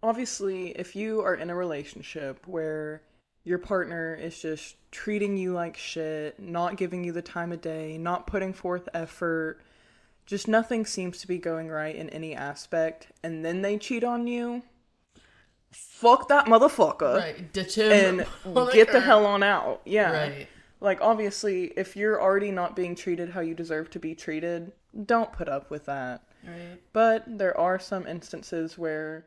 obviously, 0.02 0.70
if 0.70 0.94
you 0.96 1.20
are 1.20 1.34
in 1.34 1.50
a 1.50 1.54
relationship 1.54 2.46
where 2.46 3.02
your 3.48 3.58
partner 3.58 4.14
is 4.14 4.40
just 4.40 4.76
treating 4.90 5.38
you 5.38 5.54
like 5.54 5.76
shit, 5.76 6.38
not 6.38 6.76
giving 6.76 7.02
you 7.02 7.12
the 7.12 7.22
time 7.22 7.50
of 7.50 7.62
day, 7.62 7.96
not 7.96 8.26
putting 8.26 8.52
forth 8.52 8.88
effort, 8.92 9.58
just 10.26 10.46
nothing 10.46 10.84
seems 10.84 11.18
to 11.18 11.26
be 11.26 11.38
going 11.38 11.68
right 11.68 11.96
in 11.96 12.10
any 12.10 12.34
aspect, 12.34 13.08
and 13.22 13.42
then 13.42 13.62
they 13.62 13.78
cheat 13.78 14.04
on 14.04 14.26
you, 14.26 14.62
fuck 15.70 16.28
that 16.28 16.46
motherfucker 16.46 17.16
Right, 17.16 17.52
ditch 17.52 17.76
him 17.76 17.92
and 17.92 18.26
on 18.56 18.70
get 18.72 18.92
the 18.92 19.00
hell 19.00 19.24
on 19.24 19.42
out. 19.42 19.80
Yeah. 19.86 20.12
Right. 20.12 20.48
Like 20.80 21.00
obviously, 21.00 21.72
if 21.76 21.96
you're 21.96 22.20
already 22.20 22.50
not 22.50 22.76
being 22.76 22.94
treated 22.94 23.30
how 23.30 23.40
you 23.40 23.54
deserve 23.54 23.88
to 23.90 23.98
be 23.98 24.14
treated, 24.14 24.72
don't 25.06 25.32
put 25.32 25.48
up 25.48 25.70
with 25.70 25.86
that. 25.86 26.22
Right. 26.46 26.80
But 26.92 27.24
there 27.26 27.58
are 27.58 27.78
some 27.78 28.06
instances 28.06 28.76
where 28.76 29.24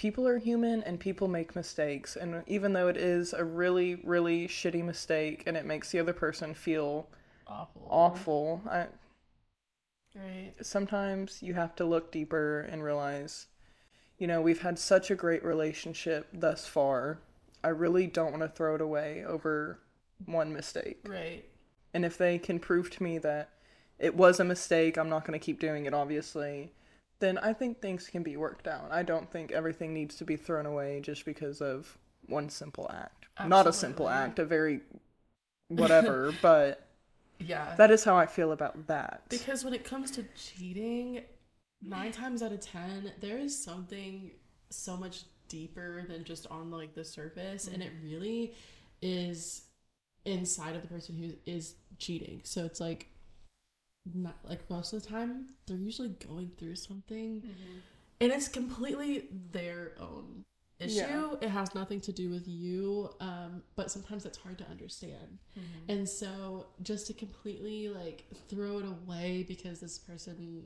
people 0.00 0.26
are 0.26 0.38
human 0.38 0.82
and 0.84 0.98
people 0.98 1.28
make 1.28 1.54
mistakes 1.54 2.16
and 2.16 2.42
even 2.46 2.72
though 2.72 2.88
it 2.88 2.96
is 2.96 3.34
a 3.34 3.44
really 3.44 3.96
really 3.96 4.48
shitty 4.48 4.82
mistake 4.82 5.42
and 5.46 5.58
it 5.58 5.66
makes 5.66 5.90
the 5.90 5.98
other 6.00 6.14
person 6.14 6.54
feel 6.54 7.06
Awful. 7.46 7.82
awful, 7.90 8.62
I, 8.66 8.86
Right. 10.14 10.54
sometimes 10.62 11.42
you 11.42 11.54
have 11.54 11.74
to 11.76 11.84
look 11.84 12.10
deeper 12.10 12.60
and 12.60 12.82
realize, 12.82 13.46
you 14.18 14.26
know, 14.26 14.40
we've 14.40 14.62
had 14.62 14.78
such 14.78 15.10
a 15.10 15.14
great 15.14 15.44
relationship 15.44 16.28
thus 16.32 16.66
far. 16.66 17.20
I 17.64 17.68
really 17.68 18.06
don't 18.06 18.32
want 18.32 18.42
to 18.42 18.48
throw 18.48 18.74
it 18.76 18.80
away 18.80 19.24
over 19.24 19.80
one 20.26 20.52
mistake. 20.52 21.06
Right. 21.06 21.44
And 21.94 22.04
if 22.04 22.18
they 22.18 22.38
can 22.38 22.58
prove 22.58 22.90
to 22.90 23.02
me 23.02 23.18
that 23.18 23.50
it 23.98 24.16
was 24.16 24.40
a 24.40 24.44
mistake, 24.44 24.96
I'm 24.98 25.08
not 25.08 25.24
going 25.24 25.38
to 25.38 25.44
keep 25.44 25.60
doing 25.60 25.86
it, 25.86 25.94
obviously, 25.94 26.72
then 27.20 27.38
I 27.38 27.52
think 27.52 27.80
things 27.80 28.08
can 28.08 28.22
be 28.22 28.36
worked 28.36 28.66
out. 28.66 28.88
I 28.90 29.02
don't 29.02 29.30
think 29.30 29.52
everything 29.52 29.94
needs 29.94 30.16
to 30.16 30.24
be 30.24 30.36
thrown 30.36 30.66
away 30.66 31.00
just 31.00 31.24
because 31.24 31.60
of 31.60 31.96
one 32.26 32.48
simple 32.48 32.90
act. 32.92 33.26
Not 33.46 33.66
a 33.66 33.72
simple 33.72 34.08
act, 34.08 34.38
a 34.38 34.44
very 34.44 34.80
whatever, 35.68 36.34
but 36.42 36.86
Yeah. 37.38 37.74
that 37.76 37.90
is 37.90 38.04
how 38.04 38.16
I 38.16 38.26
feel 38.26 38.52
about 38.52 38.86
that. 38.88 39.22
because 39.28 39.64
when 39.64 39.74
it 39.74 39.84
comes 39.84 40.10
to 40.12 40.24
cheating, 40.36 41.22
nine 41.82 42.12
times 42.12 42.42
out 42.42 42.52
of 42.52 42.60
ten, 42.60 43.12
there 43.20 43.38
is 43.38 43.56
something 43.56 44.32
so 44.70 44.96
much 44.96 45.24
deeper 45.48 46.04
than 46.08 46.24
just 46.24 46.46
on 46.48 46.70
like 46.70 46.94
the 46.94 47.04
surface, 47.04 47.66
and 47.66 47.82
it 47.82 47.92
mm-hmm. 47.94 48.10
really 48.10 48.54
is 49.02 49.62
inside 50.24 50.76
of 50.76 50.82
the 50.82 50.88
person 50.88 51.16
who 51.16 51.32
is 51.50 51.74
cheating. 51.98 52.40
So 52.44 52.64
it's 52.64 52.80
like, 52.80 53.09
not 54.14 54.38
like 54.48 54.68
most 54.70 54.92
of 54.92 55.02
the 55.02 55.08
time, 55.08 55.46
they're 55.66 55.76
usually 55.76 56.10
going 56.26 56.50
through 56.58 56.76
something, 56.76 57.42
and 58.20 58.32
it's 58.32 58.48
completely 58.48 59.28
their 59.52 59.92
own 60.00 60.44
issue. 60.78 60.96
Yeah. 60.96 61.34
It 61.42 61.48
has 61.50 61.74
nothing 61.74 62.00
to 62.02 62.12
do 62.12 62.30
with 62.30 62.48
you, 62.48 63.10
um, 63.20 63.62
but 63.76 63.90
sometimes 63.90 64.24
it's 64.24 64.38
hard 64.38 64.58
to 64.58 64.66
understand. 64.68 65.38
And 65.88 66.08
so 66.08 66.66
just 66.82 67.06
to 67.08 67.12
completely 67.12 67.88
like 67.88 68.24
throw 68.48 68.78
it 68.78 68.86
away 68.86 69.44
because 69.46 69.80
this 69.80 69.98
person 69.98 70.64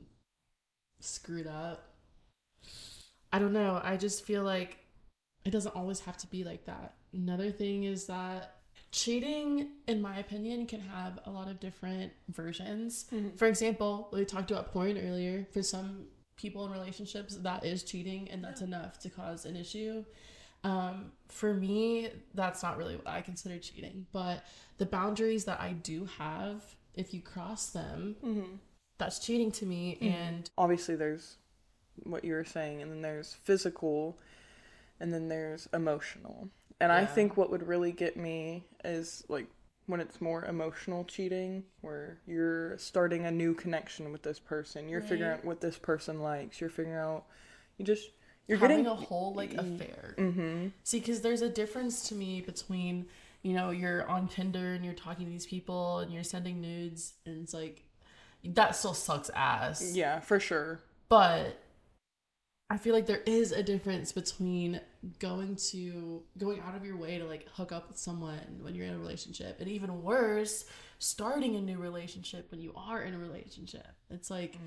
screwed 0.99 1.47
up. 1.47 1.95
I 3.33 3.39
don't 3.39 3.53
know. 3.53 3.81
I 3.83 3.97
just 3.97 4.25
feel 4.25 4.43
like 4.43 4.77
it 5.43 5.51
doesn't 5.51 5.75
always 5.75 5.99
have 6.01 6.17
to 6.17 6.27
be 6.27 6.43
like 6.43 6.65
that. 6.65 6.95
Another 7.13 7.51
thing 7.51 7.83
is 7.83 8.05
that 8.05 8.55
cheating, 8.95 9.67
in 9.87 10.01
my 10.01 10.19
opinion, 10.19 10.65
can 10.65 10.79
have 10.79 11.19
a 11.25 11.29
lot 11.29 11.49
of 11.49 11.59
different 11.59 12.13
versions. 12.29 13.05
Mm-hmm. 13.13 13.35
For 13.35 13.45
example, 13.45 14.09
we 14.13 14.23
talked 14.23 14.51
about 14.51 14.71
porn 14.71 14.97
earlier. 14.97 15.45
For 15.51 15.61
some 15.61 16.05
people 16.37 16.65
in 16.65 16.71
relationships, 16.71 17.35
that 17.37 17.65
is 17.65 17.83
cheating, 17.83 18.29
and 18.31 18.41
that's 18.41 18.61
enough 18.61 18.97
to 18.99 19.09
cause 19.09 19.45
an 19.45 19.57
issue. 19.57 20.05
Um, 20.63 21.11
for 21.27 21.53
me, 21.53 22.09
that's 22.33 22.63
not 22.63 22.77
really 22.77 22.95
what 22.95 23.07
I 23.07 23.21
consider 23.21 23.59
cheating, 23.59 24.07
but 24.13 24.45
the 24.77 24.85
boundaries 24.85 25.43
that 25.43 25.59
I 25.59 25.73
do 25.73 26.07
have, 26.17 26.63
if 26.95 27.13
you 27.13 27.21
cross 27.21 27.71
them, 27.71 28.15
mm-hmm. 28.23 28.55
that's 28.97 29.19
cheating 29.19 29.51
to 29.53 29.65
me. 29.65 29.97
Mm-hmm. 30.01 30.15
And 30.15 30.49
obviously 30.57 30.95
there's 30.95 31.35
what 32.03 32.23
you 32.23 32.33
were 32.33 32.45
saying 32.45 32.81
and 32.81 32.91
then 32.91 33.01
there's 33.01 33.33
physical 33.43 34.17
and 34.99 35.13
then 35.13 35.27
there's 35.27 35.67
emotional 35.73 36.49
and 36.79 36.91
i 36.91 37.05
think 37.05 37.37
what 37.37 37.49
would 37.49 37.67
really 37.67 37.91
get 37.91 38.17
me 38.17 38.63
is 38.83 39.23
like 39.29 39.47
when 39.87 39.99
it's 39.99 40.19
more 40.19 40.45
emotional 40.45 41.03
cheating 41.03 41.63
where 41.81 42.17
you're 42.25 42.77
starting 42.77 43.25
a 43.25 43.31
new 43.31 43.53
connection 43.53 44.11
with 44.11 44.23
this 44.23 44.39
person. 44.39 44.89
You're 44.89 45.01
figuring 45.01 45.33
out 45.33 45.45
what 45.45 45.61
this 45.61 45.77
person 45.77 46.21
likes. 46.21 46.59
You're 46.59 46.69
figuring 46.69 46.97
out 46.97 47.25
you 47.77 47.85
just 47.85 48.09
you're 48.47 48.57
having 48.57 48.83
getting 48.83 48.91
a 48.91 48.95
whole 48.95 49.33
like 49.33 49.53
affair. 49.53 50.15
mm-hmm. 50.17 50.67
See, 50.83 50.99
because 50.99 51.21
there's 51.21 51.41
a 51.41 51.49
difference 51.49 52.07
to 52.09 52.15
me 52.15 52.41
between 52.41 53.07
you 53.43 53.53
know 53.53 53.69
you're 53.69 54.07
on 54.09 54.27
Tinder 54.27 54.73
and 54.73 54.83
you're 54.83 54.93
talking 54.93 55.25
to 55.25 55.31
these 55.31 55.45
people 55.45 55.99
and 55.99 56.11
you're 56.11 56.23
sending 56.23 56.61
nudes 56.61 57.13
and 57.25 57.43
it's 57.43 57.53
like 57.53 57.83
that 58.43 58.75
still 58.75 58.93
sucks 58.93 59.29
ass. 59.35 59.93
yeah 59.93 60.19
for 60.19 60.39
sure. 60.39 60.81
But 61.09 61.61
I 62.69 62.77
feel 62.77 62.95
like 62.95 63.05
there 63.05 63.21
is 63.27 63.51
a 63.51 63.61
difference 63.61 64.11
between 64.11 64.81
going 65.19 65.55
to 65.71 66.21
going 66.37 66.59
out 66.61 66.75
of 66.75 66.85
your 66.85 66.97
way 66.97 67.17
to 67.17 67.25
like 67.25 67.47
hook 67.49 67.71
up 67.71 67.87
with 67.87 67.97
someone 67.97 68.59
when 68.61 68.75
you're 68.75 68.85
in 68.85 68.93
a 68.93 68.97
relationship, 68.99 69.59
and 69.59 69.69
even 69.69 70.03
worse, 70.03 70.65
starting 70.99 71.55
a 71.55 71.61
new 71.61 71.77
relationship 71.77 72.49
when 72.51 72.61
you 72.61 72.73
are 72.75 73.01
in 73.01 73.13
a 73.13 73.17
relationship. 73.17 73.87
It's 74.09 74.29
like, 74.29 74.57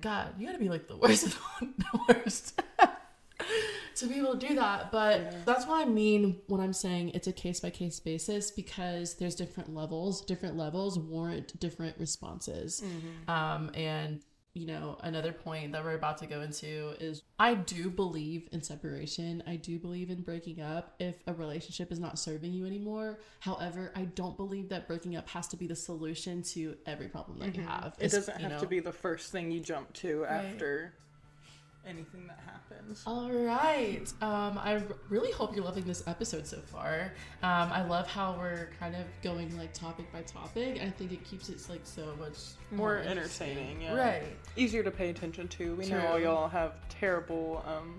God, 0.00 0.34
you 0.38 0.46
gotta 0.46 0.58
be 0.58 0.68
like 0.68 0.88
the 0.88 0.96
worst 0.96 1.26
of 1.26 1.38
the 1.60 1.98
worst 2.24 2.60
to 3.96 4.06
be 4.06 4.18
able 4.18 4.36
to 4.38 4.48
do 4.48 4.54
that. 4.54 4.90
But 4.92 5.44
that's 5.44 5.66
what 5.66 5.86
I 5.86 5.90
mean 5.90 6.38
when 6.46 6.60
I'm 6.60 6.72
saying 6.72 7.10
it's 7.10 7.26
a 7.26 7.32
case 7.32 7.60
by 7.60 7.70
case 7.70 8.00
basis 8.00 8.50
because 8.50 9.14
there's 9.14 9.34
different 9.34 9.74
levels. 9.74 10.24
Different 10.24 10.56
levels 10.56 10.98
warrant 10.98 11.58
different 11.60 11.98
responses. 11.98 12.82
Um, 13.28 13.70
and 13.74 14.20
you 14.54 14.66
know, 14.66 14.98
another 15.02 15.32
point 15.32 15.72
that 15.72 15.82
we're 15.82 15.94
about 15.94 16.18
to 16.18 16.26
go 16.26 16.42
into 16.42 16.94
is 17.00 17.22
I 17.38 17.54
do 17.54 17.88
believe 17.88 18.48
in 18.52 18.62
separation. 18.62 19.42
I 19.46 19.56
do 19.56 19.78
believe 19.78 20.10
in 20.10 20.20
breaking 20.20 20.60
up 20.60 20.94
if 21.00 21.16
a 21.26 21.32
relationship 21.32 21.90
is 21.90 21.98
not 21.98 22.18
serving 22.18 22.52
you 22.52 22.66
anymore. 22.66 23.20
However, 23.40 23.92
I 23.96 24.02
don't 24.02 24.36
believe 24.36 24.68
that 24.68 24.86
breaking 24.86 25.16
up 25.16 25.26
has 25.30 25.48
to 25.48 25.56
be 25.56 25.66
the 25.66 25.76
solution 25.76 26.42
to 26.42 26.76
every 26.84 27.08
problem 27.08 27.38
that 27.38 27.54
you 27.54 27.62
mm-hmm. 27.62 27.70
have. 27.70 27.94
it 27.98 28.04
It's, 28.06 28.14
doesn't 28.14 28.40
have 28.40 28.60
to 28.60 28.66
be 28.66 28.80
the 28.80 28.92
first 28.92 29.32
thing 29.32 29.50
you 29.50 29.60
jump 29.60 29.92
to 29.94 30.22
Right. 30.22 30.44
after 30.44 30.92
anything 31.86 32.26
that 32.28 32.38
happens 32.44 33.02
All 33.06 33.30
right. 33.30 34.04
Um, 34.20 34.58
I 34.62 34.74
r- 34.74 34.82
really 35.08 35.32
hope 35.32 35.54
you're 35.56 35.64
loving 35.64 35.84
this 35.84 36.02
episode 36.06 36.46
so 36.46 36.58
far. 36.58 37.12
Um, 37.42 37.72
I 37.72 37.84
love 37.84 38.06
how 38.06 38.36
we're 38.38 38.68
kind 38.78 38.94
of 38.94 39.02
going 39.22 39.56
like 39.58 39.72
topic 39.74 40.10
by 40.12 40.22
topic. 40.22 40.80
I 40.82 40.90
think 40.90 41.12
it 41.12 41.24
keeps 41.24 41.48
it 41.48 41.64
like 41.68 41.80
so 41.84 42.14
much 42.20 42.36
more 42.70 42.98
interesting. 42.98 43.50
entertaining 43.50 43.82
yeah 43.82 43.94
Right. 43.94 44.22
easier 44.56 44.82
to 44.82 44.90
pay 44.90 45.10
attention 45.10 45.48
to. 45.48 45.74
We 45.74 45.86
know 45.86 46.16
y'all 46.16 46.48
have 46.48 46.72
terrible 46.88 47.64
um 47.66 47.94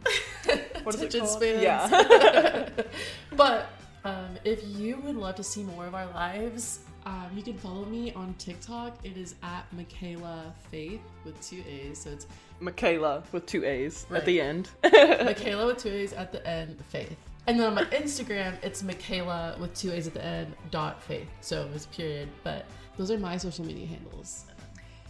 what 0.83 0.95
is 0.95 1.01
it 1.01 1.13
Attention 1.15 1.19
called? 1.21 1.31
spans. 1.31 1.61
Yeah. 1.61 2.69
But 3.35 3.69
um, 4.05 4.37
if 4.43 4.61
you 4.65 4.97
would 4.97 5.15
love 5.15 5.35
to 5.35 5.43
see 5.43 5.63
more 5.63 5.85
of 5.87 5.95
our 5.95 6.07
lives, 6.07 6.79
Um, 7.05 7.29
you 7.35 7.43
can 7.43 7.57
follow 7.57 7.83
me 7.83 8.13
on 8.13 8.33
TikTok. 8.37 8.97
It 9.03 9.17
is 9.17 9.35
at 9.43 9.65
Michaela 9.73 10.53
Faith 10.71 11.01
with 11.25 11.35
two 11.41 11.61
A's. 11.67 11.99
So 11.99 12.11
it's 12.11 12.27
Michaela 12.63 13.23
with 13.31 13.45
two 13.45 13.63
A's 13.65 14.05
Right. 14.09 14.19
at 14.19 14.25
the 14.25 14.41
end. 14.41 14.69
Michaela 14.83 15.67
with 15.67 15.77
two 15.77 15.89
A's 15.89 16.13
at 16.13 16.31
the 16.31 16.45
end, 16.47 16.77
Faith. 16.89 17.15
And 17.45 17.59
then 17.59 17.67
on 17.67 17.75
my 17.75 17.83
Instagram, 17.85 18.55
it's 18.63 18.83
Michaela 18.83 19.55
with 19.59 19.73
two 19.75 19.91
A's 19.91 20.07
at 20.07 20.13
the 20.13 20.23
end, 20.25 20.53
dot 20.71 21.03
Faith. 21.03 21.27
So 21.41 21.69
it's 21.75 21.85
period. 21.87 22.29
But 22.43 22.65
those 22.97 23.11
are 23.11 23.17
my 23.19 23.37
social 23.37 23.65
media 23.65 23.85
handles. 23.87 24.45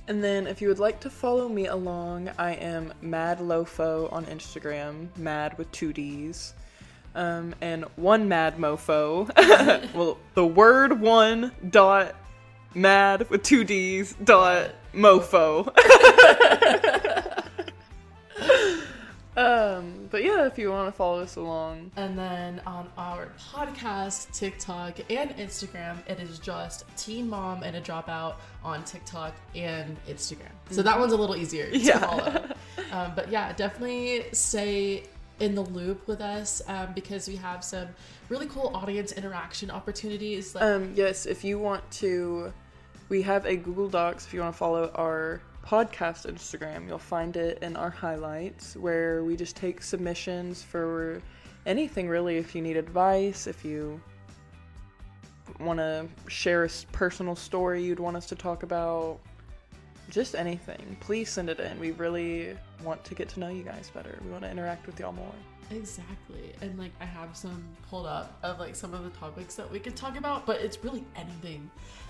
And 0.08 0.22
then, 0.22 0.48
if 0.48 0.62
you 0.62 0.68
would 0.68 0.80
like 0.80 1.00
to 1.02 1.10
follow 1.10 1.48
me 1.48 1.68
along, 1.68 2.30
I 2.38 2.56
am 2.56 2.92
Mad 3.02 3.40
Lofo 3.40 4.12
on 4.12 4.26
Instagram, 4.26 5.08
Mad 5.16 5.58
with 5.58 5.72
two 5.72 5.94
D's, 5.94 6.54
um, 7.16 7.56
and 7.62 7.86
one 7.96 8.28
Mad 8.28 8.58
Mofo. 8.58 9.30
well, 9.94 10.18
the 10.34 10.46
word 10.46 11.00
one 11.00 11.54
dot 11.70 12.16
Mad 12.76 13.30
with 13.30 13.44
two 13.44 13.64
D's 13.64 14.14
dot 14.22 14.72
Mofo. 14.94 15.72
um, 19.36 20.08
but 20.12 20.24
yeah, 20.24 20.46
if 20.46 20.58
you 20.60 20.70
want 20.70 20.88
to 20.88 20.92
follow 20.92 21.22
us 21.22 21.36
along, 21.38 21.92
And 21.98 22.18
then 22.18 22.62
on 22.68 22.88
our 22.98 23.30
podcast, 23.52 24.32
TikTok, 24.38 25.00
and 25.10 25.32
Instagram, 25.38 25.98
it 26.08 26.20
is 26.20 26.40
just 26.40 26.86
Teen 26.98 27.30
Mom 27.30 27.64
and 27.64 27.76
a 27.76 27.82
Dropout 27.82 28.36
on 28.64 28.84
TikTok 28.84 29.34
and 29.56 29.98
Instagram. 30.08 30.52
So 30.70 30.82
that 30.84 31.00
one's 31.00 31.14
a 31.14 31.18
little 31.18 31.36
easier 31.36 31.70
to 31.70 31.78
Yeah. 31.78 32.00
follow. 32.00 32.46
Um, 32.92 33.12
but 33.16 33.32
yeah, 33.32 33.54
definitely 33.54 34.26
stay 34.34 35.04
in 35.40 35.56
the 35.56 35.62
loop 35.62 36.08
with 36.08 36.22
us 36.22 36.62
um, 36.68 36.90
because 36.94 37.28
we 37.28 37.36
have 37.38 37.64
some 37.64 37.88
really 38.30 38.46
cool 38.46 38.72
audience 38.76 39.12
interaction 39.14 39.72
opportunities. 39.72 40.54
Like, 40.54 40.64
Um, 40.64 40.94
yes, 40.96 41.26
if 41.26 41.44
you 41.44 41.58
want 41.58 41.90
to, 41.94 42.54
we 43.10 43.24
have 43.24 43.46
a 43.48 43.56
Google 43.56 43.90
Docs. 43.90 44.28
If 44.28 44.34
you 44.34 44.42
want 44.42 44.54
to 44.54 44.58
follow 44.60 44.92
our 44.94 45.42
podcast 45.66 46.32
Instagram, 46.32 46.88
you'll 46.88 46.98
find 46.98 47.36
it 47.38 47.60
in 47.62 47.76
our 47.76 47.90
highlights 47.90 48.76
where 48.76 49.24
we 49.24 49.36
just 49.36 49.56
take 49.56 49.82
submissions 49.82 50.62
for 50.62 51.22
anything 51.66 52.08
really. 52.10 52.38
If 52.38 52.54
you 52.54 52.62
need 52.62 52.78
advice, 52.78 53.48
if 53.48 53.64
you 53.64 54.02
want 55.60 55.80
to 55.80 56.08
share 56.28 56.66
a 56.66 56.70
personal 56.92 57.36
story 57.36 57.84
you'd 57.84 58.00
want 58.00 58.18
us 58.18 58.26
to 58.28 58.36
talk 58.36 58.64
about, 58.64 59.20
just 60.10 60.36
anything, 60.36 60.98
please 61.00 61.30
send 61.30 61.50
it 61.50 61.60
in. 61.60 61.80
We 61.80 61.92
really 61.92 62.58
want 62.84 63.04
to 63.06 63.16
get 63.16 63.30
to 63.30 63.40
know 63.40 63.50
you 63.50 63.64
guys 63.64 63.90
better. 63.90 64.20
We 64.24 64.32
want 64.32 64.44
to 64.44 64.52
interact 64.52 64.86
with 64.86 65.00
y'all 65.00 65.14
more. 65.14 65.34
Exactly. 65.72 66.54
And 66.62 66.78
like 66.78 66.92
I 67.00 67.06
have 67.06 67.36
some 67.36 67.64
pulled 67.90 68.06
up 68.06 68.38
of 68.44 68.60
like 68.60 68.76
some 68.76 68.94
of 68.94 69.04
the 69.04 69.10
topics 69.12 69.56
that 69.56 69.70
we 69.72 69.80
could 69.80 69.96
talk 69.96 70.18
about, 70.18 70.46
but 70.46 70.62
it's 70.62 70.84
really 70.84 71.04
anything. 71.16 71.70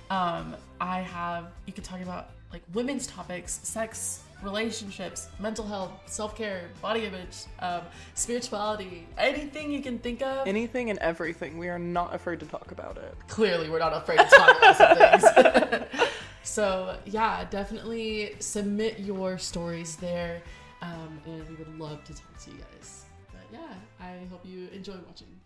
Um 0.10 0.56
I 0.82 1.02
have 1.02 1.52
you 1.66 1.74
could 1.74 1.84
talk 1.84 2.02
about 2.02 2.32
like 2.54 2.62
women's 2.72 3.08
topics, 3.08 3.60
sex, 3.64 4.22
relationships, 4.44 5.30
mental 5.40 5.66
health, 5.66 5.92
self-care, 6.06 6.70
body 6.82 7.06
image, 7.06 7.46
um, 7.60 7.82
spirituality, 8.14 9.08
anything 9.18 9.72
you 9.72 9.82
can 9.82 9.98
think 9.98 10.22
of. 10.22 10.48
Anything 10.48 10.92
and 10.92 11.00
everything. 11.00 11.58
We 11.58 11.68
are 11.70 11.80
not 11.80 12.14
afraid 12.14 12.40
to 12.42 12.46
talk 12.46 12.72
about 12.72 12.98
it. 12.98 13.16
Clearly 13.28 13.70
we're 13.70 13.80
not 13.80 13.94
afraid 13.94 14.20
to 14.20 14.26
talk 14.26 14.58
about 14.58 14.78
some 14.78 15.80
things. 15.82 16.08
so 16.44 16.96
yeah, 17.06 17.46
definitely 17.50 18.36
submit 18.40 19.00
your 19.00 19.40
stories 19.40 19.96
there. 19.96 20.44
Um, 20.84 21.20
and 21.26 21.50
we 21.50 21.56
would 21.56 21.80
love 21.80 22.04
to 22.04 22.14
talk 22.14 22.38
to 22.44 22.52
you 22.52 22.58
guys. 22.58 23.06
But 23.32 23.42
yeah, 23.52 23.74
I 24.00 24.28
hope 24.30 24.46
you 24.46 24.68
enjoy 24.74 24.96
watching. 25.08 25.40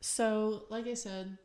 So, 0.00 0.62
like 0.70 0.86
I 0.86 0.94
said, 0.94 1.36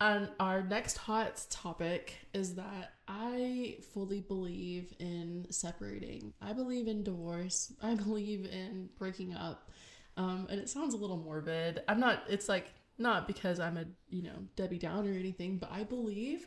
on 0.00 0.28
our 0.40 0.62
next 0.62 0.96
hot 0.96 1.44
topic 1.50 2.14
is 2.32 2.54
that 2.56 2.94
I 3.06 3.78
fully 3.92 4.20
believe 4.20 4.92
in 4.98 5.46
separating. 5.50 6.32
I 6.40 6.52
believe 6.52 6.88
in 6.88 7.02
divorce. 7.02 7.72
I 7.82 7.94
believe 7.94 8.46
in 8.46 8.88
breaking 8.98 9.34
up. 9.34 9.70
Um, 10.16 10.46
and 10.50 10.60
it 10.60 10.68
sounds 10.68 10.94
a 10.94 10.96
little 10.96 11.16
morbid. 11.16 11.82
I'm 11.88 12.00
not. 12.00 12.24
It's 12.28 12.48
like 12.48 12.66
not 12.98 13.26
because 13.26 13.58
I'm 13.58 13.76
a 13.76 13.84
you 14.08 14.22
know 14.22 14.46
Debbie 14.56 14.78
Down 14.78 15.08
or 15.08 15.12
anything, 15.12 15.58
but 15.58 15.70
I 15.72 15.84
believe 15.84 16.46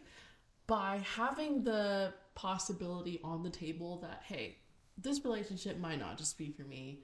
by 0.68 1.02
having 1.16 1.64
the 1.64 2.14
possibility 2.36 3.20
on 3.24 3.44
the 3.44 3.50
table 3.50 4.00
that 4.02 4.22
hey, 4.26 4.58
this 4.98 5.24
relationship 5.26 5.78
might 5.80 6.00
not 6.00 6.18
just 6.18 6.38
be 6.38 6.52
for 6.52 6.64
me. 6.64 7.02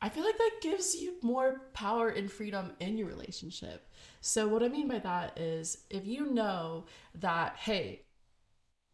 I 0.00 0.08
feel 0.08 0.24
like 0.24 0.38
that 0.38 0.50
gives 0.62 0.94
you 0.94 1.14
more 1.22 1.62
power 1.74 2.08
and 2.08 2.30
freedom 2.30 2.72
in 2.78 2.96
your 2.96 3.08
relationship. 3.08 3.88
So, 4.20 4.46
what 4.46 4.62
I 4.62 4.68
mean 4.68 4.88
by 4.88 5.00
that 5.00 5.38
is 5.38 5.84
if 5.90 6.06
you 6.06 6.32
know 6.32 6.86
that, 7.16 7.56
hey, 7.56 8.02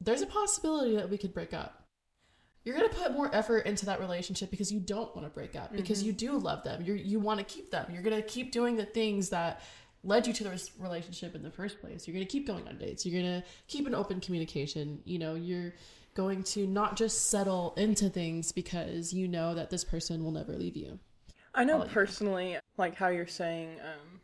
there's 0.00 0.22
a 0.22 0.26
possibility 0.26 0.96
that 0.96 1.10
we 1.10 1.18
could 1.18 1.34
break 1.34 1.52
up, 1.52 1.84
you're 2.64 2.76
going 2.76 2.88
to 2.88 2.94
put 2.94 3.12
more 3.12 3.34
effort 3.34 3.66
into 3.66 3.84
that 3.86 4.00
relationship 4.00 4.50
because 4.50 4.72
you 4.72 4.80
don't 4.80 5.14
want 5.14 5.26
to 5.26 5.30
break 5.30 5.54
up, 5.54 5.74
because 5.74 5.98
mm-hmm. 5.98 6.06
you 6.06 6.12
do 6.14 6.38
love 6.38 6.64
them. 6.64 6.82
you 6.82 6.94
you 6.94 7.20
want 7.20 7.38
to 7.38 7.44
keep 7.44 7.70
them. 7.70 7.86
You're 7.92 8.02
going 8.02 8.16
to 8.16 8.26
keep 8.26 8.52
doing 8.52 8.76
the 8.76 8.86
things 8.86 9.28
that 9.30 9.60
led 10.02 10.26
you 10.26 10.32
to 10.32 10.44
this 10.44 10.70
relationship 10.78 11.34
in 11.34 11.42
the 11.42 11.50
first 11.50 11.80
place. 11.80 12.06
You're 12.06 12.14
going 12.14 12.26
to 12.26 12.30
keep 12.30 12.46
going 12.46 12.66
on 12.68 12.78
dates. 12.78 13.04
You're 13.04 13.20
going 13.20 13.40
to 13.40 13.46
keep 13.68 13.86
an 13.86 13.94
open 13.94 14.20
communication. 14.20 15.00
You 15.04 15.18
know, 15.18 15.34
you're 15.34 15.74
going 16.14 16.42
to 16.44 16.66
not 16.66 16.96
just 16.96 17.30
settle 17.30 17.74
into 17.76 18.08
things 18.08 18.52
because 18.52 19.12
you 19.12 19.28
know 19.28 19.54
that 19.54 19.70
this 19.70 19.84
person 19.84 20.22
will 20.22 20.30
never 20.30 20.52
leave 20.52 20.76
you. 20.76 20.98
I 21.54 21.64
know 21.64 21.78
let 21.78 21.82
you 21.82 21.88
know. 21.88 21.94
personally, 21.94 22.58
like 22.76 22.96
how 22.96 23.08
you're 23.08 23.26
saying, 23.26 23.80
um, 23.80 24.20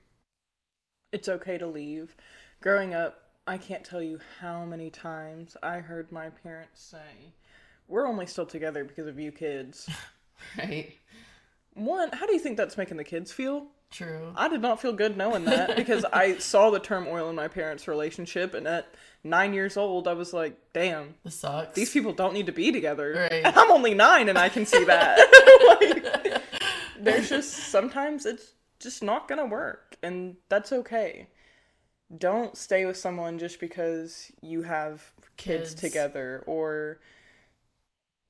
it's 1.12 1.29
okay 1.29 1.59
to 1.59 1.66
leave. 1.66 2.16
Growing 2.61 2.94
up, 2.94 3.31
I 3.46 3.59
can't 3.59 3.85
tell 3.85 4.03
you 4.03 4.20
how 4.40 4.64
many 4.64 4.90
times 4.90 5.57
I 5.62 5.79
heard 5.79 6.12
my 6.12 6.31
parents 6.31 6.83
say, 6.83 7.33
We're 7.88 8.07
only 8.07 8.26
still 8.26 8.46
together 8.46 8.85
because 8.85 9.07
of 9.07 9.18
you 9.18 9.33
kids. 9.33 9.88
Right? 10.57 10.94
One, 11.74 12.11
how 12.12 12.26
do 12.26 12.33
you 12.33 12.38
think 12.40 12.56
that's 12.56 12.76
making 12.76 12.96
the 12.96 13.04
kids 13.04 13.33
feel? 13.33 13.66
True. 13.90 14.33
I 14.37 14.48
did 14.48 14.61
not 14.62 14.80
feel 14.80 14.92
good 14.92 15.16
knowing 15.16 15.44
that 15.46 15.74
because 15.83 16.04
I 16.12 16.38
saw 16.38 16.70
the 16.70 16.78
turmoil 16.78 17.28
in 17.28 17.37
my 17.37 17.48
parents' 17.48 17.88
relationship, 17.88 18.54
and 18.54 18.66
at 18.68 18.92
nine 19.24 19.52
years 19.52 19.76
old, 19.76 20.06
I 20.06 20.12
was 20.12 20.33
like, 20.33 20.56
damn, 20.72 21.14
This 21.24 21.35
sucks. 21.37 21.74
these 21.74 21.90
people 21.90 22.12
don't 22.12 22.33
need 22.35 22.46
to 22.46 22.52
be 22.52 22.70
together. 22.70 23.28
Right. 23.30 23.42
And 23.44 23.56
I'm 23.56 23.70
only 23.70 23.94
nine, 23.94 24.28
and 24.28 24.38
I 24.38 24.48
can 24.48 24.64
see 24.66 24.85
that. 24.85 25.18
like, 26.33 26.42
there's 27.00 27.28
just 27.28 27.52
sometimes 27.70 28.26
it's 28.26 28.52
just 28.78 29.02
not 29.02 29.26
gonna 29.28 29.46
work, 29.46 29.96
and 30.02 30.37
that's 30.48 30.72
okay. 30.72 31.26
Don't 32.16 32.56
stay 32.56 32.87
with 32.87 32.96
someone 32.96 33.38
just 33.38 33.61
because 33.61 34.30
you 34.40 34.62
have 34.62 35.12
kids, 35.37 35.70
Kids. 35.70 35.74
together 35.80 36.42
or 36.46 36.98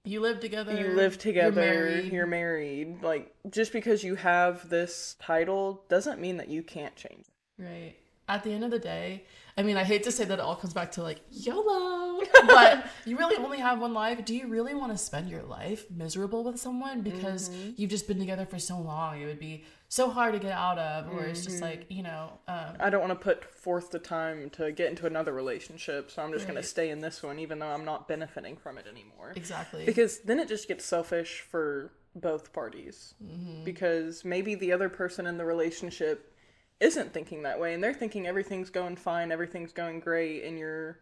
You 0.04 0.20
live 0.20 0.40
together. 0.40 0.78
you 0.78 0.88
live 0.88 1.18
together, 1.18 1.60
married. 1.60 2.12
you're 2.12 2.26
married. 2.26 3.02
Like, 3.02 3.34
just 3.50 3.72
because 3.72 4.02
you 4.02 4.14
have 4.14 4.68
this 4.68 5.16
title 5.20 5.84
doesn't 5.88 6.20
mean 6.20 6.38
that 6.38 6.48
you 6.48 6.62
can't 6.62 6.96
change. 6.96 7.26
Right. 7.58 7.94
At 8.26 8.42
the 8.42 8.52
end 8.52 8.64
of 8.64 8.70
the 8.70 8.78
day, 8.78 9.24
I 9.58 9.62
mean, 9.62 9.76
I 9.76 9.84
hate 9.84 10.04
to 10.04 10.12
say 10.12 10.24
that 10.24 10.38
it 10.38 10.40
all 10.40 10.56
comes 10.56 10.72
back 10.72 10.92
to 10.92 11.02
like 11.02 11.20
YOLO, 11.30 12.22
but 12.46 12.86
you 13.04 13.18
really 13.18 13.36
only 13.36 13.58
have 13.58 13.80
one 13.80 13.92
life. 13.92 14.24
Do 14.24 14.34
you 14.34 14.46
really 14.46 14.72
want 14.72 14.92
to 14.92 14.96
spend 14.96 15.28
your 15.28 15.42
life 15.42 15.84
miserable 15.90 16.44
with 16.44 16.58
someone 16.58 17.02
because 17.02 17.50
mm-hmm. 17.50 17.70
you've 17.76 17.90
just 17.90 18.08
been 18.08 18.18
together 18.18 18.46
for 18.46 18.58
so 18.58 18.78
long? 18.78 19.20
It 19.20 19.26
would 19.26 19.40
be 19.40 19.64
so 19.90 20.08
hard 20.08 20.34
to 20.34 20.38
get 20.38 20.52
out 20.52 20.78
of, 20.78 21.12
or 21.12 21.24
it's 21.24 21.44
just 21.44 21.60
like, 21.60 21.86
you 21.88 22.04
know, 22.04 22.30
um, 22.46 22.76
I 22.78 22.90
don't 22.90 23.00
want 23.00 23.10
to 23.10 23.22
put 23.22 23.44
forth 23.44 23.90
the 23.90 23.98
time 23.98 24.48
to 24.50 24.70
get 24.70 24.88
into 24.88 25.04
another 25.04 25.32
relationship, 25.32 26.12
so 26.12 26.22
I'm 26.22 26.32
just 26.32 26.46
going 26.46 26.56
to 26.56 26.62
stay 26.62 26.90
in 26.90 27.00
this 27.00 27.24
one 27.24 27.40
even 27.40 27.58
though 27.58 27.66
I'm 27.66 27.84
not 27.84 28.06
benefiting 28.06 28.56
from 28.56 28.78
it 28.78 28.86
anymore. 28.86 29.32
exactly. 29.34 29.84
Because 29.84 30.20
then 30.20 30.38
it 30.38 30.46
just 30.46 30.68
gets 30.68 30.84
selfish 30.84 31.40
for 31.40 31.90
both 32.14 32.52
parties. 32.52 33.14
Mm-hmm. 33.20 33.64
Because 33.64 34.24
maybe 34.24 34.54
the 34.54 34.70
other 34.70 34.88
person 34.88 35.26
in 35.26 35.36
the 35.36 35.44
relationship 35.44 36.36
isn't 36.78 37.12
thinking 37.12 37.42
that 37.42 37.58
way 37.58 37.74
and 37.74 37.82
they're 37.82 37.92
thinking 37.92 38.28
everything's 38.28 38.70
going 38.70 38.94
fine, 38.94 39.32
everything's 39.32 39.72
going 39.72 39.98
great 39.98 40.44
and 40.44 40.56
you're 40.56 41.00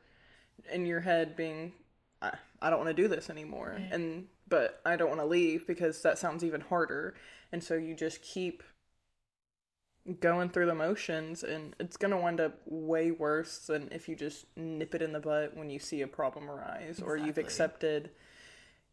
in 0.73 0.87
your 0.87 1.01
head 1.01 1.37
being 1.37 1.73
I, 2.23 2.33
I 2.63 2.71
don't 2.71 2.79
want 2.79 2.97
to 2.97 3.03
do 3.03 3.07
this 3.07 3.29
anymore. 3.29 3.77
Right. 3.79 3.93
And 3.93 4.29
but 4.49 4.81
I 4.87 4.97
don't 4.97 5.09
want 5.09 5.21
to 5.21 5.27
leave 5.27 5.67
because 5.67 6.01
that 6.03 6.19
sounds 6.19 6.43
even 6.43 6.63
harder. 6.63 7.15
And 7.53 7.63
so 7.63 7.75
you 7.75 7.95
just 7.95 8.23
keep 8.23 8.63
going 10.21 10.49
through 10.49 10.67
the 10.67 10.75
motions 10.75 11.43
and 11.43 11.77
it's 11.79 11.97
going 11.97 12.11
to 12.11 12.17
wind 12.17 12.41
up 12.41 12.59
way 12.67 13.11
worse 13.11 13.59
than 13.67 13.89
if 13.93 14.09
you 14.09 14.17
just 14.17 14.47
nip 14.57 14.95
it 14.95 15.03
in 15.03 15.13
the 15.13 15.21
butt 15.21 15.57
when 15.57 15.69
you 15.71 15.79
see 15.79 16.01
a 16.03 16.07
problem 16.07 16.49
arise 16.51 17.01
or 17.05 17.17
you've 17.17 17.39
accepted 17.39 18.11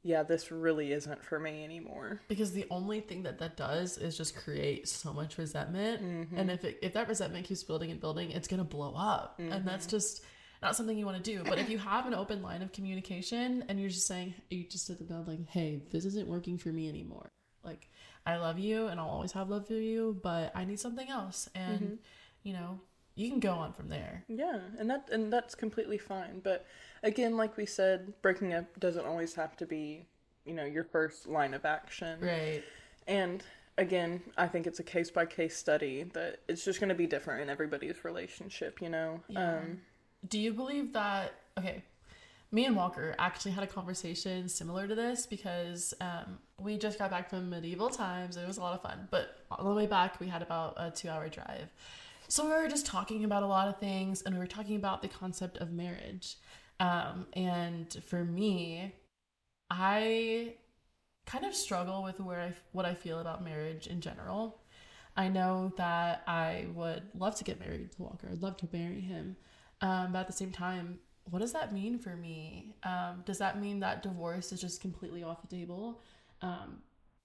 yeah 0.03 0.23
this 0.23 0.51
really 0.51 0.91
isn't 0.91 1.23
for 1.23 1.39
me 1.39 1.63
anymore 1.63 2.19
because 2.27 2.51
the 2.51 2.65
only 2.69 2.99
thing 2.99 3.23
that 3.23 3.39
that 3.39 3.55
does 3.57 3.97
is 3.97 4.17
just 4.17 4.35
create 4.35 4.87
so 4.87 5.13
much 5.13 5.37
resentment 5.37 6.01
Mm-hmm. 6.01 6.37
and 6.37 6.51
if 6.51 6.63
it, 6.63 6.79
if 6.81 6.93
that 6.93 7.07
resentment 7.07 7.45
keeps 7.45 7.63
building 7.63 7.91
and 7.91 7.99
building 7.99 8.31
it's 8.31 8.47
going 8.47 8.59
to 8.59 8.63
blow 8.63 8.93
up 8.95 9.35
and 9.39 9.51
Mm-hmm. 9.51 9.67
that's 9.67 9.87
just 9.87 10.21
not 10.61 10.75
something 10.75 10.97
you 10.97 11.05
want 11.05 11.23
to 11.23 11.31
do 11.37 11.43
but 11.47 11.59
if 11.59 11.69
you 11.69 11.77
have 11.77 12.05
an 12.07 12.13
open 12.13 12.41
line 12.41 12.61
of 12.61 12.71
communication 12.71 13.63
and 13.69 13.79
you're 13.79 13.89
just 13.89 14.07
saying 14.07 14.33
you 14.49 14.63
just 14.65 14.85
sit 14.85 15.07
down 15.07 15.25
like 15.25 15.47
hey 15.49 15.81
this 15.91 16.05
isn't 16.05 16.27
working 16.27 16.57
for 16.57 16.69
me 16.69 16.89
anymore 16.89 17.29
like 17.63 17.89
i 18.25 18.35
love 18.37 18.57
you 18.59 18.87
and 18.87 18.99
i'll 18.99 19.07
always 19.09 19.31
have 19.33 19.49
love 19.49 19.67
for 19.67 19.73
you 19.73 20.19
but 20.23 20.51
i 20.55 20.63
need 20.65 20.79
something 20.79 21.09
else 21.09 21.49
and 21.55 21.81
Mm-hmm. 21.81 21.95
you 22.43 22.53
know 22.53 22.79
you 23.17 23.29
can 23.29 23.39
go 23.39 23.53
on 23.53 23.71
from 23.71 23.87
there. 23.87 24.25
Yeah, 24.27 24.59
and 24.77 24.89
that 24.89 25.07
and 25.09 25.31
that's 25.31 25.55
completely 25.55 25.97
fine. 25.97 26.41
But 26.43 26.65
again, 27.01 27.37
like 27.37 27.55
we 27.55 27.65
said, 27.65 28.13
breaking 28.21 28.53
up 28.53 28.77
doesn't 28.77 29.05
always 29.05 29.33
have 29.35 29.55
to 29.57 29.65
be, 29.65 30.05
you 30.45 30.53
know, 30.53 30.65
your 30.65 30.83
first 30.83 31.25
line 31.25 31.53
of 31.53 31.63
action. 31.63 32.19
Right. 32.19 32.61
And 33.07 33.41
again, 33.77 34.21
I 34.37 34.47
think 34.47 34.67
it's 34.67 34.79
a 34.81 34.83
case 34.83 35.11
by 35.11 35.25
case 35.25 35.55
study 35.55 36.03
that 36.13 36.39
it's 36.49 36.65
just 36.65 36.81
going 36.81 36.89
to 36.89 36.95
be 36.95 37.07
different 37.07 37.41
in 37.41 37.49
everybody's 37.49 38.03
relationship, 38.03 38.81
you 38.81 38.89
know. 38.89 39.21
Yeah. 39.29 39.59
Um 39.59 39.81
Do 40.27 40.37
you 40.37 40.53
believe 40.53 40.91
that? 40.91 41.35
Okay, 41.57 41.83
me 42.55 42.65
and 42.65 42.75
Walker 42.75 43.13
actually 43.19 43.51
had 43.51 43.65
a 43.65 43.67
conversation 43.67 44.47
similar 44.47 44.87
to 44.87 44.95
this 44.95 45.25
because 45.25 45.93
um, 45.99 46.39
we 46.57 46.77
just 46.77 46.97
got 46.97 47.11
back 47.11 47.29
from 47.29 47.49
medieval 47.49 47.89
times. 47.89 48.37
And 48.37 48.45
it 48.45 48.47
was 48.47 48.57
a 48.57 48.61
lot 48.61 48.73
of 48.73 48.81
fun, 48.81 49.09
but 49.11 49.39
on 49.51 49.65
the 49.65 49.73
way 49.73 49.87
back, 49.87 50.21
we 50.21 50.27
had 50.27 50.41
about 50.41 50.73
a 50.77 50.89
two-hour 50.89 51.27
drive. 51.27 51.67
So 52.29 52.45
we 52.45 52.51
were 52.51 52.69
just 52.69 52.85
talking 52.85 53.25
about 53.25 53.43
a 53.43 53.45
lot 53.45 53.67
of 53.67 53.77
things, 53.77 54.21
and 54.21 54.33
we 54.33 54.39
were 54.39 54.47
talking 54.47 54.77
about 54.77 55.01
the 55.01 55.09
concept 55.09 55.57
of 55.57 55.73
marriage. 55.73 56.37
Um, 56.79 57.27
and 57.33 57.93
for 58.07 58.23
me, 58.23 58.95
I 59.69 60.53
kind 61.25 61.45
of 61.45 61.53
struggle 61.53 62.03
with 62.03 62.21
where 62.21 62.39
I 62.39 62.53
what 62.71 62.85
I 62.85 62.93
feel 62.93 63.19
about 63.19 63.43
marriage 63.43 63.87
in 63.87 63.99
general. 63.99 64.61
I 65.17 65.27
know 65.27 65.73
that 65.75 66.23
I 66.25 66.67
would 66.73 67.03
love 67.17 67.35
to 67.35 67.43
get 67.43 67.59
married 67.59 67.91
to 67.91 68.01
Walker. 68.01 68.29
I'd 68.31 68.41
love 68.41 68.57
to 68.57 68.69
marry 68.71 69.01
him. 69.01 69.35
Um, 69.81 70.13
but 70.13 70.19
at 70.19 70.27
the 70.27 70.33
same 70.33 70.51
time, 70.51 70.99
what 71.29 71.39
does 71.39 71.53
that 71.53 71.73
mean 71.73 71.97
for 71.99 72.15
me? 72.15 72.73
Um, 72.83 73.23
does 73.25 73.39
that 73.39 73.59
mean 73.59 73.79
that 73.79 74.03
divorce 74.03 74.51
is 74.51 74.61
just 74.61 74.81
completely 74.81 75.23
off 75.23 75.41
the 75.41 75.47
table? 75.55 76.01
Um, 76.41 76.79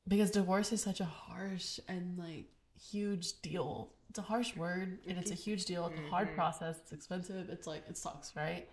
because 0.09 0.31
divorce 0.31 0.73
is 0.73 0.83
such 0.83 1.01
a 1.01 1.05
harsh 1.05 1.79
and 1.89 2.19
like 2.19 2.47
huge 2.91 3.41
deal. 3.43 3.93
It's 4.09 4.19
a 4.19 4.23
harsh 4.23 4.57
word 4.57 4.99
and 5.07 5.19
it's 5.19 5.31
a 5.31 5.35
huge 5.35 5.67
deal. 5.67 5.87
It's 5.87 6.01
a 6.01 6.11
hard 6.11 6.35
process. 6.35 6.79
It's 6.83 6.93
expensive. 6.93 7.49
It's 7.51 7.67
like 7.67 7.85
it 7.89 7.97
sucks, 7.97 8.35
right? 8.35 8.69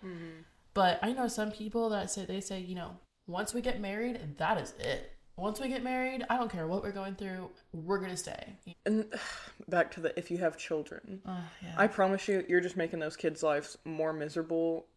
But 0.73 0.99
I 1.03 1.11
know 1.11 1.27
some 1.27 1.51
people 1.51 1.89
that 1.89 2.09
say 2.09 2.25
they 2.25 2.41
say, 2.41 2.59
you 2.59 2.75
know, 2.75 2.91
once 3.27 3.53
we 3.53 3.61
get 3.61 3.81
married, 3.81 4.19
that 4.37 4.59
is 4.59 4.73
it. 4.79 5.11
Once 5.35 5.59
we 5.59 5.67
get 5.67 5.83
married, 5.83 6.25
I 6.31 6.37
don't 6.37 6.51
care 6.51 6.65
what 6.65 6.81
we're 6.81 6.91
going 6.91 7.13
through, 7.15 7.51
we're 7.71 7.99
gonna 7.99 8.17
stay. 8.17 8.55
and 8.87 9.05
back 9.67 9.91
to 9.91 9.99
the 9.99 10.17
if 10.17 10.31
you 10.31 10.37
have 10.39 10.57
children. 10.57 11.21
Uh, 11.25 11.41
yeah. 11.61 11.75
I 11.77 11.85
promise 11.87 12.27
you 12.27 12.43
you're 12.47 12.61
just 12.61 12.77
making 12.77 12.99
those 12.99 13.15
kids' 13.15 13.43
lives 13.43 13.77
more 13.85 14.13
miserable 14.13 14.87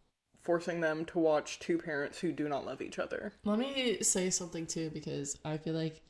forcing 0.42 0.80
them 0.80 1.04
to 1.06 1.18
watch 1.18 1.58
two 1.58 1.78
parents 1.78 2.18
who 2.18 2.32
do 2.32 2.48
not 2.48 2.66
love 2.66 2.80
each 2.80 2.98
other. 2.98 3.32
Let 3.44 3.58
me 3.58 4.02
say 4.02 4.30
something 4.30 4.66
too, 4.66 4.90
because 4.92 5.38
I 5.44 5.56
feel 5.56 5.74
like 5.74 6.00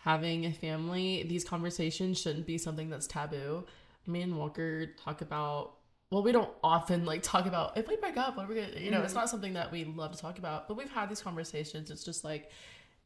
having 0.00 0.46
a 0.46 0.52
family, 0.52 1.24
these 1.28 1.44
conversations 1.44 2.20
shouldn't 2.20 2.46
be 2.46 2.58
something 2.58 2.90
that's 2.90 3.06
taboo. 3.06 3.64
Me 4.06 4.22
and 4.22 4.36
Walker 4.36 4.86
talk 5.04 5.20
about. 5.20 5.74
Well, 6.10 6.22
we 6.22 6.32
don't 6.32 6.50
often 6.62 7.06
like 7.06 7.22
talk 7.22 7.46
about 7.46 7.78
if 7.78 7.88
we 7.88 7.96
break 7.96 8.18
up, 8.18 8.36
what 8.36 8.44
are 8.44 8.48
we 8.48 8.56
gonna, 8.56 8.78
you 8.78 8.90
know, 8.90 9.00
it's 9.00 9.12
mm-hmm. 9.12 9.20
not 9.20 9.30
something 9.30 9.54
that 9.54 9.72
we 9.72 9.84
love 9.84 10.12
to 10.12 10.18
talk 10.18 10.38
about. 10.38 10.68
But 10.68 10.76
we've 10.76 10.90
had 10.90 11.08
these 11.08 11.22
conversations. 11.22 11.90
It's 11.90 12.04
just 12.04 12.22
like, 12.22 12.50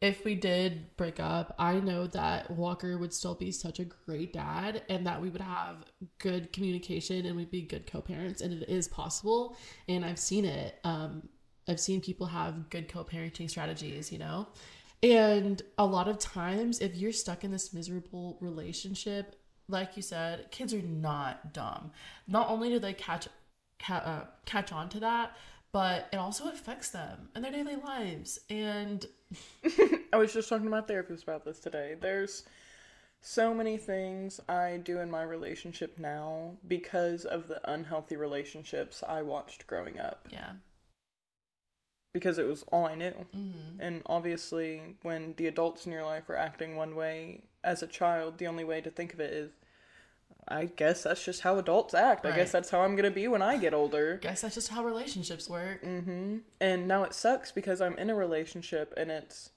if 0.01 0.25
we 0.25 0.35
did 0.35 0.97
break 0.97 1.19
up, 1.21 1.55
I 1.59 1.81
know 1.81 2.07
that 2.09 2.51
Walker 2.51 2.99
would 2.99 3.15
still 3.15 3.35
be 3.35 3.51
such 3.51 3.81
a 3.81 3.85
great 3.85 4.33
dad, 4.33 4.83
and 4.89 5.07
that 5.07 5.21
we 5.21 5.31
would 5.31 5.41
have 5.41 5.85
good 6.19 6.53
communication, 6.53 7.27
and 7.27 7.37
we'd 7.37 7.51
be 7.51 7.63
good 7.63 7.91
co-parents, 7.91 8.43
and 8.43 8.53
it 8.53 8.69
is 8.69 8.89
possible. 8.89 9.57
And 9.89 10.05
I've 10.05 10.19
seen 10.19 10.45
it. 10.45 10.79
Um, 10.85 11.29
I've 11.69 11.81
seen 11.81 12.01
people 12.01 12.27
have 12.27 12.71
good 12.71 12.89
co-parenting 12.89 13.51
strategies, 13.51 14.13
you 14.13 14.19
know? 14.19 14.49
And 15.03 15.61
a 15.79 15.85
lot 15.85 16.09
of 16.09 16.19
times 16.19 16.81
if 16.81 16.95
you're 16.97 17.13
stuck 17.13 17.45
in 17.45 17.51
this 17.51 17.73
miserable 17.73 18.39
relationship, 18.41 19.37
like 19.69 19.97
you 19.97 20.03
said, 20.03 20.51
kids 20.51 20.73
are 20.73 20.83
not 20.83 21.53
dumb. 21.53 21.91
Not 22.29 22.49
only 22.51 22.69
do 22.71 22.79
they 22.79 22.93
catch 22.93 23.29
ca- 23.81 23.95
uh, 23.95 24.25
catch 24.45 24.73
on 24.73 24.89
to 24.91 25.01
that, 25.01 25.37
but 25.77 26.09
it 26.11 26.17
also 26.17 26.49
affects 26.49 26.89
them 26.89 27.29
in 27.37 27.43
their 27.43 27.53
daily 27.53 27.77
lives. 27.77 28.41
And 28.49 29.05
I 30.11 30.17
was 30.17 30.33
just 30.33 30.49
talking 30.49 30.65
to 30.65 30.71
my 30.71 30.81
therapist 30.81 31.23
about 31.23 31.45
this 31.45 31.59
today. 31.59 31.97
There's 32.01 32.45
so 33.21 33.53
many 33.53 33.77
things 33.77 34.41
I 34.49 34.81
do 34.83 35.01
in 35.01 35.11
my 35.11 35.23
relationship 35.23 35.99
now 35.99 36.53
because 36.67 37.27
of 37.27 37.49
the 37.49 37.61
unhealthy 37.71 38.17
relationships 38.17 39.03
I 39.07 39.21
watched 39.21 39.67
growing 39.67 40.01
up. 40.01 40.29
yeah. 40.33 40.53
Because 42.15 42.39
it 42.39 42.47
was 42.47 42.65
all 42.73 42.87
I 42.87 42.95
knew. 42.95 43.13
hmm 43.35 43.79
And 43.79 44.01
obviously, 44.07 44.81
when 45.03 45.35
the 45.37 45.47
adults 45.47 45.85
in 45.85 45.93
your 45.93 46.07
life 46.07 46.31
are 46.31 46.37
acting 46.37 46.77
one 46.77 46.97
way 46.97 47.43
as 47.63 47.83
a 47.83 47.87
child, 47.87 48.39
the 48.39 48.47
only 48.47 48.65
way 48.65 48.81
to 48.81 48.89
think 48.89 49.13
of 49.13 49.21
it 49.21 49.31
is, 49.31 49.51
I 50.49 50.67
guess 50.67 51.03
that's 51.03 51.25
just 51.25 51.41
how 51.41 51.59
adults 51.59 51.93
act. 51.95 52.25
I 52.25 52.35
guess 52.37 52.53
that's 52.53 52.71
how 52.71 52.83
I'm 52.83 52.95
gonna 52.95 53.11
be 53.11 53.27
when 53.27 53.43
I 53.43 53.57
get 53.57 53.75
older. 53.75 54.17
Guess 54.23 54.43
that's 54.43 54.55
just 54.55 54.69
how 54.69 54.85
relationships 54.85 55.49
work. 55.49 55.83
hmm 55.83 56.39
And 56.61 56.87
now 56.87 57.03
it 57.03 57.15
sucks 57.15 57.51
because 57.51 57.81
I'm 57.81 57.99
in 57.99 58.11
a 58.11 58.15
relationship 58.15 58.95
and 58.97 59.11
it's 59.11 59.51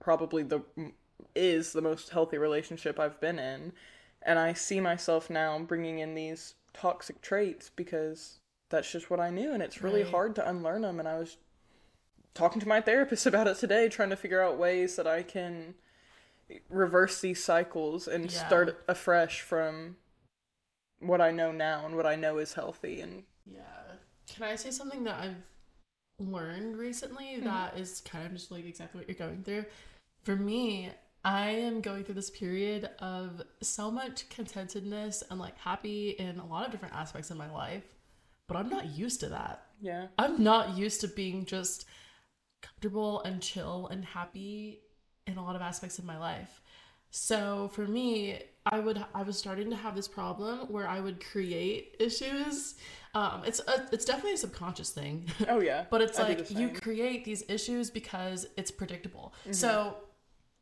probably 0.00 0.42
the 0.42 0.62
is 1.34 1.72
the 1.72 1.82
most 1.82 2.10
healthy 2.10 2.38
relationship 2.38 2.98
I've 2.98 3.20
been 3.20 3.38
in, 3.38 3.72
and 4.22 4.38
I 4.38 4.52
see 4.52 4.80
myself 4.80 5.28
now 5.30 5.58
bringing 5.58 5.98
in 5.98 6.14
these 6.14 6.54
toxic 6.72 7.20
traits 7.20 7.70
because 7.74 8.38
that's 8.70 8.90
just 8.90 9.10
what 9.10 9.20
I 9.20 9.30
knew, 9.30 9.52
and 9.52 9.62
it's 9.62 9.82
really 9.82 10.02
Right. 10.02 10.10
hard 10.10 10.34
to 10.36 10.48
unlearn 10.48 10.82
them. 10.82 10.98
And 11.00 11.08
I 11.08 11.18
was 11.18 11.36
talking 12.34 12.60
to 12.60 12.68
my 12.68 12.80
therapist 12.80 13.26
about 13.30 13.46
it 13.48 13.56
today, 13.56 13.88
trying 13.88 14.10
to 14.10 14.16
figure 14.16 14.42
out 14.42 14.58
ways 14.58 14.96
that 14.96 15.06
I 15.06 15.22
can 15.22 15.74
reverse 16.68 17.20
these 17.20 17.42
cycles 17.42 18.08
and 18.08 18.30
Yeah. 18.30 18.46
start 18.46 18.84
afresh 18.88 19.40
from 19.40 19.96
what 20.98 21.20
I 21.20 21.30
know 21.30 21.52
now 21.52 21.86
and 21.86 21.96
what 21.96 22.06
I 22.06 22.16
know 22.16 22.38
is 22.38 22.54
healthy 22.54 23.00
and 23.00 23.24
Yeah. 23.46 23.96
Can 24.26 24.44
I 24.44 24.56
say 24.56 24.70
something 24.70 25.04
that 25.04 25.20
I've 25.20 25.42
learned 26.18 26.76
recently 26.76 27.36
hmm. 27.36 27.44
that 27.44 27.78
is 27.78 28.00
kind 28.02 28.26
of 28.26 28.32
just 28.32 28.50
like 28.50 28.64
exactly 28.64 29.00
what 29.00 29.08
you're 29.08 29.28
going 29.28 29.42
through? 29.42 29.64
For 30.22 30.36
me, 30.36 30.90
I 31.24 31.50
am 31.50 31.80
going 31.80 32.04
through 32.04 32.14
this 32.14 32.30
period 32.30 32.90
of 32.98 33.42
so 33.62 33.90
much 33.90 34.28
contentedness 34.28 35.22
and 35.30 35.38
like 35.38 35.58
happy 35.58 36.10
in 36.10 36.38
a 36.38 36.46
lot 36.46 36.64
of 36.66 36.72
different 36.72 36.94
aspects 36.94 37.30
of 37.30 37.36
my 37.36 37.50
life, 37.50 37.84
but 38.46 38.56
I'm 38.56 38.68
not 38.68 38.86
used 38.86 39.20
to 39.20 39.28
that. 39.30 39.66
yeah. 39.80 40.08
I'm 40.18 40.42
not 40.42 40.76
used 40.76 41.00
to 41.02 41.08
being 41.08 41.44
just 41.44 41.84
comfortable 42.62 43.22
and 43.22 43.40
chill 43.40 43.86
and 43.88 44.04
happy 44.04 44.80
in 45.28 45.38
a 45.38 45.44
lot 45.44 45.54
of 45.54 45.62
aspects 45.62 45.98
of 45.98 46.04
my 46.04 46.18
life. 46.18 46.60
So 47.10 47.70
for 47.72 47.86
me, 47.86 48.40
I 48.66 48.80
would 48.80 49.02
I 49.14 49.22
was 49.22 49.38
starting 49.38 49.70
to 49.70 49.76
have 49.76 49.94
this 49.94 50.08
problem 50.08 50.70
where 50.70 50.88
I 50.88 51.00
would 51.00 51.24
create 51.24 51.96
issues. 52.00 52.74
Um, 53.14 53.42
it's 53.46 53.60
a, 53.60 53.88
it's 53.92 54.04
definitely 54.04 54.34
a 54.34 54.38
subconscious 54.38 54.90
thing, 54.90 55.24
Oh 55.48 55.60
yeah. 55.60 55.86
but 55.90 56.02
it's 56.02 56.18
I 56.18 56.24
like 56.24 56.50
you 56.50 56.68
create 56.68 57.24
these 57.24 57.42
issues 57.48 57.90
because 57.90 58.46
it's 58.56 58.70
predictable. 58.70 59.32
So 59.50 59.96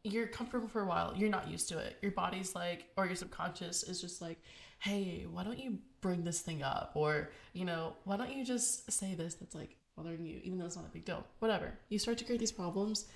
you're 0.05 0.29
comfortable 0.29 0.69
for 0.69 0.83
a 0.83 0.87
while. 0.87 1.13
You're 1.17 1.31
not 1.31 1.49
used 1.49 1.69
to 1.71 1.79
it. 1.79 1.97
Your 2.01 2.13
body's 2.13 2.55
like, 2.55 2.87
or 2.97 3.07
your 3.07 3.17
subconscious 3.17 3.83
is 3.83 4.01
just 4.01 4.23
like, 4.23 4.39
hey, 4.79 5.27
why 5.29 5.43
don't 5.43 5.59
you 5.59 5.79
bring 6.01 6.23
this 6.23 6.41
thing 6.41 6.63
up? 6.63 6.93
Or, 6.95 7.31
you 7.55 7.65
know, 7.65 7.95
why 8.05 8.17
don't 8.17 8.33
you 8.33 8.45
just 8.45 8.91
say 8.93 9.17
this 9.17 9.35
that's 9.35 9.57
like 9.57 9.77
bothering 9.97 10.25
you, 10.25 10.41
even 10.45 10.59
though 10.59 10.67
it's 10.67 10.77
not 10.77 10.87
a 10.87 10.91
big 10.91 11.05
deal? 11.05 11.27
Whatever. 11.41 11.73
You 11.89 11.99
start 11.99 12.19
to 12.19 12.25
create 12.25 12.39
these 12.39 12.53
problems 12.53 13.07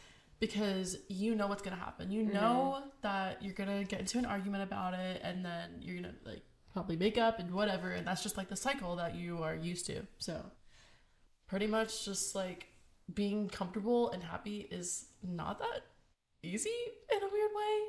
because 0.41 0.97
you 1.09 1.35
know 1.35 1.47
what's 1.47 1.63
to 1.77 1.83
happen. 1.83 2.11
You 2.11 2.25
mm-hmm. 2.25 2.35
know 2.35 2.83
that 3.03 3.43
you're 3.43 3.55
to 3.69 3.85
get 3.85 4.01
into 4.01 4.19
an 4.19 4.25
argument 4.25 4.63
about 4.63 4.95
it 4.95 5.21
and 5.23 5.45
then 5.45 5.77
you're 5.81 6.03
to 6.03 6.15
like 6.25 6.43
probably 6.73 6.97
make 6.97 7.19
up 7.19 7.39
and 7.39 7.53
whatever. 7.53 7.91
And 7.91 8.07
that's 8.07 8.23
just 8.23 8.37
like 8.37 8.49
the 8.49 8.57
cycle 8.57 8.97
that 8.97 9.15
you 9.15 9.43
are 9.43 9.55
used 9.55 9.87
to. 9.87 10.03
So, 10.19 10.43
pretty 11.47 11.67
much 11.67 12.05
just 12.05 12.35
like 12.35 12.69
being 13.13 13.49
comfortable 13.49 14.11
and 14.11 14.23
happy 14.23 14.67
is 14.71 15.07
not 15.23 15.59
that 15.59 15.83
easy 16.43 16.71
in 17.13 17.19
a 17.19 17.29
weird 17.29 17.51
way. 17.55 17.81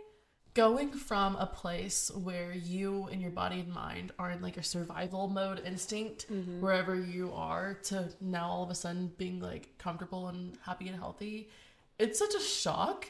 Going 0.54 0.92
from 0.92 1.38
a 1.38 1.46
place 1.46 2.12
where 2.14 2.52
you 2.52 3.08
and 3.10 3.22
your 3.22 3.32
body 3.32 3.62
and 3.62 3.74
mind 3.74 4.12
are 4.20 4.32
in 4.32 4.42
like 4.42 4.58
a 4.58 4.64
survival 4.64 5.30
mode 5.30 5.62
instinct, 5.66 6.30
mm-hmm. 6.30 6.60
wherever 6.60 6.94
you 6.96 7.32
are, 7.34 7.76
to 7.84 8.10
now 8.20 8.48
all 8.48 8.64
of 8.64 8.70
a 8.70 8.76
sudden 8.76 9.14
being 9.18 9.40
like 9.40 9.78
comfortable 9.78 10.28
and 10.28 10.58
happy 10.66 10.90
and 10.90 10.98
healthy, 10.98 11.50
it's 12.02 12.20
such 12.20 12.34
a 12.36 12.40
shock. 12.40 13.08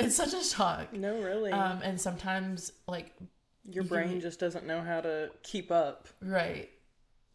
It's 0.00 0.16
such 0.16 0.34
a 0.34 0.42
shock. 0.42 0.92
No, 0.92 1.20
really. 1.22 1.52
Um, 1.52 1.80
and 1.82 2.00
sometimes 2.00 2.72
like 2.88 3.14
Your 3.64 3.84
you- 3.84 3.88
brain 3.88 4.20
just 4.20 4.40
doesn't 4.40 4.66
know 4.66 4.80
how 4.82 5.00
to 5.00 5.30
keep 5.42 5.70
up. 5.70 6.08
Right. 6.20 6.70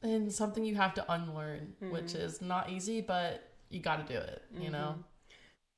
And 0.01 0.31
something 0.31 0.63
you 0.65 0.75
have 0.75 0.93
to 0.95 1.11
unlearn, 1.11 1.73
which 1.79 2.05
Mm-hmm. 2.13 2.21
is 2.21 2.41
not 2.41 2.69
easy, 2.69 3.01
but 3.01 3.43
you 3.69 3.79
got 3.81 4.05
to 4.07 4.13
do 4.13 4.19
it, 4.19 4.41
you 4.57 4.69
know? 4.69 4.95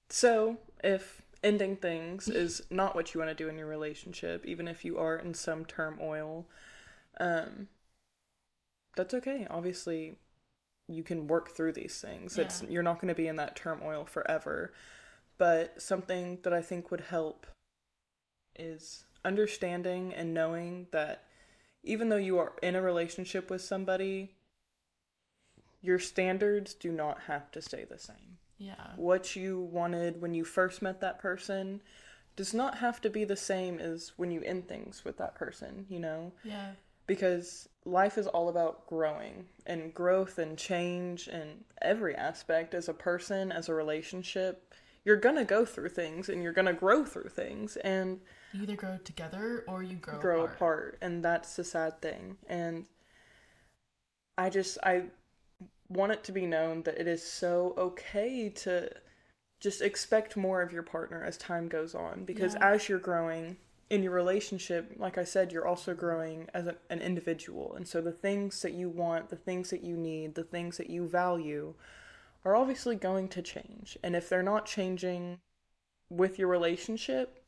So, 0.09 0.57
if 0.83 1.21
ending 1.43 1.75
things 1.75 2.27
is 2.27 2.61
not 2.69 2.95
what 2.95 3.13
you 3.13 3.19
want 3.19 3.35
to 3.35 3.43
do 3.43 3.49
in 3.49 3.57
your 3.57 3.67
relationship, 3.67 4.45
even 4.45 4.67
if 4.67 4.85
you 4.85 4.97
are 4.99 5.17
in 5.17 5.33
some 5.33 5.65
turmoil, 5.65 6.45
um, 7.19 7.67
that's 8.95 9.13
okay. 9.13 9.47
Obviously, 9.49 10.15
you 10.87 11.03
can 11.03 11.27
work 11.27 11.55
through 11.55 11.73
these 11.73 11.99
things. 12.01 12.37
It's 12.37 12.61
you're 12.69 12.83
not 12.83 12.99
going 12.99 13.07
to 13.09 13.15
be 13.15 13.27
in 13.27 13.37
that 13.37 13.55
turmoil 13.55 14.05
forever. 14.05 14.73
But 15.41 15.81
something 15.81 16.37
that 16.43 16.53
I 16.53 16.61
think 16.61 16.91
would 16.91 17.01
help 17.01 17.47
is 18.55 19.05
understanding 19.25 20.13
and 20.13 20.35
knowing 20.35 20.85
that 20.91 21.23
even 21.83 22.09
though 22.09 22.17
you 22.17 22.37
are 22.37 22.53
in 22.61 22.75
a 22.75 22.81
relationship 22.83 23.49
with 23.49 23.63
somebody, 23.63 24.35
your 25.81 25.97
standards 25.97 26.75
do 26.75 26.91
not 26.91 27.21
have 27.21 27.49
to 27.53 27.61
stay 27.63 27.85
the 27.85 27.97
same. 27.97 28.37
Yeah. 28.59 28.91
What 28.97 29.35
you 29.35 29.61
wanted 29.61 30.21
when 30.21 30.35
you 30.35 30.45
first 30.45 30.83
met 30.83 31.01
that 31.01 31.17
person 31.17 31.81
does 32.35 32.53
not 32.53 32.77
have 32.77 33.01
to 33.01 33.09
be 33.09 33.23
the 33.23 33.35
same 33.35 33.79
as 33.79 34.11
when 34.17 34.29
you 34.29 34.43
end 34.43 34.67
things 34.67 35.03
with 35.03 35.17
that 35.17 35.33
person, 35.33 35.87
you 35.89 35.97
know? 35.97 36.33
Yeah. 36.43 36.73
Because 37.07 37.67
life 37.83 38.19
is 38.19 38.27
all 38.27 38.47
about 38.47 38.85
growing 38.85 39.47
and 39.65 39.91
growth 39.91 40.37
and 40.37 40.55
change 40.55 41.27
in 41.27 41.63
every 41.81 42.13
aspect 42.15 42.75
as 42.75 42.87
a 42.87 42.93
person, 42.93 43.51
as 43.51 43.69
a 43.69 43.73
relationship. 43.73 44.67
You're 45.03 45.17
gonna 45.17 45.45
go 45.45 45.65
through 45.65 45.89
things 45.89 46.29
and 46.29 46.43
you're 46.43 46.53
gonna 46.53 46.73
grow 46.73 47.03
through 47.05 47.29
things 47.29 47.75
and 47.77 48.19
You 48.53 48.63
either 48.63 48.75
grow 48.75 48.97
together 49.03 49.63
or 49.67 49.81
you 49.83 49.95
grow, 49.95 50.19
grow 50.19 50.43
apart. 50.43 50.55
apart. 50.55 50.97
And 51.01 51.23
that's 51.25 51.55
the 51.55 51.63
sad 51.63 52.01
thing. 52.01 52.37
And 52.47 52.85
I 54.37 54.49
just, 54.49 54.77
I 54.83 55.05
want 55.89 56.11
it 56.11 56.23
to 56.25 56.31
be 56.31 56.45
known 56.45 56.83
that 56.83 56.97
it 56.99 57.07
is 57.07 57.23
so 57.25 57.73
okay 57.77 58.49
to 58.49 58.89
just 59.59 59.81
expect 59.81 60.37
more 60.37 60.61
of 60.61 60.71
your 60.71 60.83
partner 60.83 61.23
as 61.23 61.37
time 61.37 61.67
goes 61.67 61.93
on 61.93 62.23
because 62.25 62.53
Yeah. 62.55 62.71
as 62.73 62.89
you're 62.89 62.97
growing 62.99 63.57
in 63.89 64.01
your 64.01 64.13
relationship 64.13 64.93
like 64.97 65.17
i 65.17 65.23
said 65.25 65.51
you're 65.51 65.67
also 65.67 65.93
growing 65.93 66.47
as 66.53 66.65
a, 66.65 66.77
an 66.89 67.01
individual 67.01 67.75
and 67.75 67.85
so 67.85 67.99
the 67.99 68.11
things 68.13 68.61
that 68.61 68.71
you 68.71 68.87
want 68.87 69.29
the 69.29 69.35
things 69.35 69.69
that 69.69 69.83
you 69.83 69.97
need 69.97 70.33
the 70.33 70.45
things 70.45 70.77
that 70.77 70.89
you 70.89 71.05
value 71.05 71.73
are 72.43 72.55
obviously 72.55 72.95
going 72.95 73.27
to 73.29 73.41
change 73.41 73.97
and 74.03 74.15
if 74.15 74.27
they're 74.29 74.43
not 74.43 74.65
changing 74.65 75.39
with 76.09 76.37
your 76.39 76.47
relationship 76.47 77.43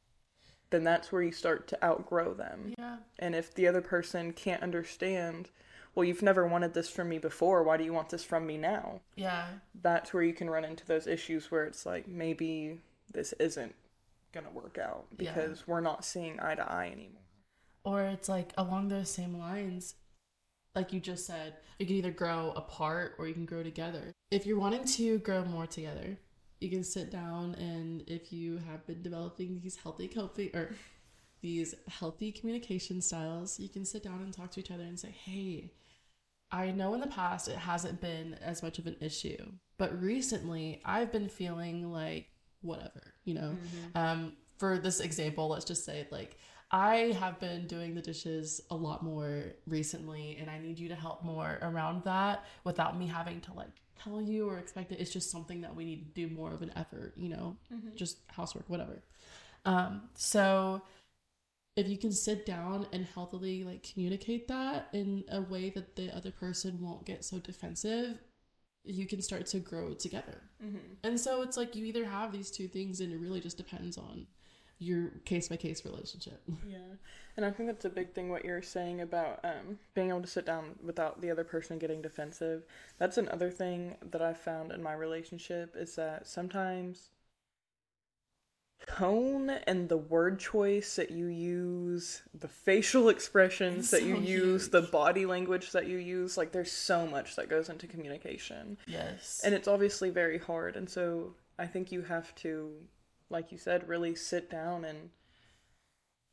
then 0.70 0.84
that's 0.84 1.12
where 1.12 1.22
you 1.22 1.32
start 1.32 1.68
to 1.68 1.84
outgrow 1.86 2.34
them 2.34 2.74
Yeah. 2.78 2.98
and 3.20 3.36
if 3.36 3.54
the 3.54 3.68
other 3.68 3.82
person 3.82 4.34
can't 4.34 4.64
understand 4.64 5.50
well 5.96 6.04
you've 6.04 6.22
never 6.24 6.48
wanted 6.48 6.74
this 6.74 6.90
from 6.90 7.10
me 7.10 7.18
before 7.20 7.64
why 7.64 7.78
do 7.78 7.84
you 7.84 7.94
want 7.94 8.10
this 8.10 8.24
from 8.24 8.46
me 8.48 8.58
now 8.58 9.02
Yeah. 9.16 9.48
that's 9.82 10.14
where 10.14 10.24
you 10.24 10.34
can 10.34 10.50
run 10.50 10.66
into 10.66 10.86
those 10.86 11.08
issues 11.08 11.52
where 11.52 11.66
it's 11.66 11.86
like 11.86 12.08
maybe 12.08 12.80
this 13.12 13.34
isn't 13.34 13.76
gonna 14.32 14.50
work 14.52 14.78
out 14.80 15.06
Yeah. 15.18 15.34
because 15.34 15.68
we're 15.68 15.82
not 15.82 16.04
seeing 16.06 16.40
eye 16.40 16.56
to 16.56 16.72
eye 16.72 16.88
anymore. 16.88 17.22
Or 17.86 18.02
it's 18.06 18.28
like 18.30 18.52
along 18.58 18.88
those 18.88 19.10
same 19.12 19.38
lines, 19.38 19.94
like 20.76 20.92
you 20.92 21.00
just 21.00 21.26
said, 21.26 21.54
you 21.80 21.86
can 21.86 21.96
either 21.96 22.12
grow 22.12 22.52
apart 22.56 23.16
or 23.18 23.28
you 23.28 23.34
can 23.34 23.46
grow 23.46 23.64
together. 23.64 24.12
If 24.32 24.46
you're 24.46 24.60
wanting 24.60 24.86
to 24.86 25.20
grow 25.20 25.46
more 25.46 25.68
together, 25.68 26.18
you 26.60 26.70
can 26.70 26.84
sit 26.84 27.12
down 27.12 27.56
and 27.56 28.04
if 28.08 28.32
you 28.32 28.58
have 28.70 28.86
been 28.88 29.02
developing 29.02 29.60
these 29.62 29.76
healthy 29.76 30.08
coping 30.08 30.50
or 30.54 30.74
these 31.42 31.76
healthy 31.88 32.32
communication 32.32 33.02
styles, 33.02 33.60
you 33.60 33.70
can 33.70 33.86
sit 33.86 34.04
down 34.04 34.22
and 34.22 34.34
talk 34.34 34.52
to 34.52 34.60
each 34.62 34.72
other 34.72 34.84
and 34.84 35.00
say, 35.00 35.10
Hey, 35.12 35.72
I 36.52 36.72
know 36.72 36.94
in 36.94 37.02
the 37.02 37.08
past 37.08 37.48
it 37.50 37.58
hasn't 37.58 38.00
been 38.00 38.36
as 38.42 38.64
much 38.64 38.80
of 38.80 38.88
an 38.88 38.96
issue, 39.02 39.44
but 39.78 40.02
recently 40.02 40.82
I've 40.86 41.12
been 41.12 41.28
feeling 41.28 41.92
like 41.92 42.28
whatever, 42.62 43.14
you 43.26 43.34
know. 43.34 43.58
Um, 43.96 44.34
for 44.58 44.78
this 44.78 45.02
example, 45.02 45.50
let's 45.50 45.66
just 45.66 45.84
say 45.84 46.08
like 46.12 46.38
I 46.74 47.16
have 47.20 47.40
been 47.40 47.68
doing 47.68 47.94
the 47.94 48.02
dishes 48.02 48.60
a 48.72 48.76
lot 48.76 49.04
more 49.04 49.54
recently, 49.68 50.38
and 50.42 50.50
I 50.50 50.58
need 50.58 50.80
you 50.80 50.90
to 50.90 50.96
help 50.96 51.24
more 51.24 51.60
around 51.62 52.04
that 52.06 52.46
without 52.64 52.98
me 52.98 53.06
having 53.08 53.40
to 53.42 53.54
like 53.54 53.70
tell 54.02 54.20
you 54.20 54.50
or 54.50 54.58
expect 54.58 54.92
it. 54.92 55.00
It's 55.00 55.12
just 55.12 55.30
something 55.30 55.62
that 55.62 55.76
we 55.76 55.86
need 55.86 56.16
to 56.16 56.28
do 56.28 56.34
more 56.34 56.52
of 56.52 56.64
an 56.64 56.72
effort, 56.76 57.14
you 57.16 57.30
know, 57.30 57.56
just 57.96 58.18
housework, 58.28 58.68
whatever. 58.70 59.04
Um, 59.66 60.10
so 60.16 60.82
if 61.76 61.88
you 61.88 61.98
can 61.98 62.12
sit 62.12 62.46
down 62.46 62.88
and 62.92 63.06
healthily 63.06 63.64
like 63.64 63.88
communicate 63.94 64.48
that 64.48 64.90
in 64.94 65.24
a 65.32 65.42
way 65.42 65.70
that 65.70 65.96
the 65.96 66.16
other 66.16 66.32
person 66.32 66.80
won't 66.82 67.06
get 67.06 67.24
so 67.24 67.40
defensive 67.40 68.20
you 68.84 69.08
can 69.08 69.22
start 69.22 69.46
to 69.46 69.60
grow 69.60 69.94
together 69.94 70.42
and 71.04 71.20
so 71.20 71.42
it's 71.42 71.58
like 71.58 71.76
you 71.76 71.86
either 71.86 72.06
have 72.06 72.32
these 72.32 72.52
two 72.52 72.68
things 72.68 73.00
and 73.00 73.12
it 73.12 73.18
really 73.18 73.40
just 73.40 73.58
depends 73.58 73.98
on 73.98 74.28
your 74.80 75.12
case 75.26 75.48
by 75.50 75.56
case 75.56 75.86
relationship 75.86 76.42
Yeah, 76.68 76.78
and 77.38 77.46
I 77.46 77.52
think 77.52 77.70
that's 77.70 77.86
a 77.86 77.90
big 77.90 78.14
thing. 78.14 78.30
What 78.30 78.46
you're 78.46 78.62
saying 78.62 79.02
about 79.02 79.40
um, 79.44 79.80
being 79.94 80.10
able 80.10 80.22
to 80.22 80.28
sit 80.28 80.46
down 80.46 80.76
without 80.84 81.22
the 81.22 81.32
other 81.32 81.44
person 81.44 81.80
getting 81.80 82.02
defensive. 82.02 82.64
That's 82.98 83.18
another 83.18 83.50
thing 83.50 83.96
that 84.12 84.22
I've 84.22 84.38
found 84.38 84.72
in 84.72 84.84
my 84.84 84.94
relationship 84.94 85.76
is 85.78 85.96
that 85.96 86.28
sometimes 86.28 87.10
tone 88.86 89.50
and 89.50 89.90
the 89.90 89.98
word 89.98 90.40
choice 90.40 90.96
that 90.96 91.12
you 91.12 91.28
use, 91.28 92.22
the 92.40 92.48
facial 92.48 93.10
expressions 93.16 93.92
that 93.92 94.04
you 94.04 94.16
so 94.16 94.22
use, 94.22 94.70
the 94.70 94.82
body 94.82 95.26
language 95.26 95.72
that 95.72 95.88
you 95.88 95.98
use, 95.98 96.38
like 96.38 96.52
there's 96.52 96.72
so 96.72 97.08
much 97.08 97.36
that 97.36 97.50
goes 97.50 97.70
into 97.70 97.88
communication. 97.88 98.78
yes 98.88 99.42
And 99.44 99.54
it's 99.54 99.68
obviously 99.68 100.10
very 100.10 100.38
hard. 100.38 100.76
And 100.76 100.90
so 100.90 101.34
I 101.58 101.66
think 101.66 101.92
you 101.92 102.02
have 102.04 102.34
to, 102.36 102.72
like 103.34 103.52
you 103.52 103.58
said, 103.58 103.90
really 103.90 104.16
sit 104.16 104.50
down 104.50 104.86
and, 104.86 105.10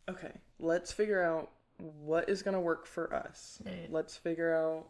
okay, 0.09 0.33
let's 0.61 0.93
figure 0.93 1.23
out 1.23 1.51
what 1.79 2.29
is 2.29 2.43
going 2.43 2.55
to 2.55 2.61
work 2.61 2.87
for 2.87 3.13
us. 3.13 3.61
Let's 3.91 4.17
figure 4.17 4.55
out, 4.55 4.87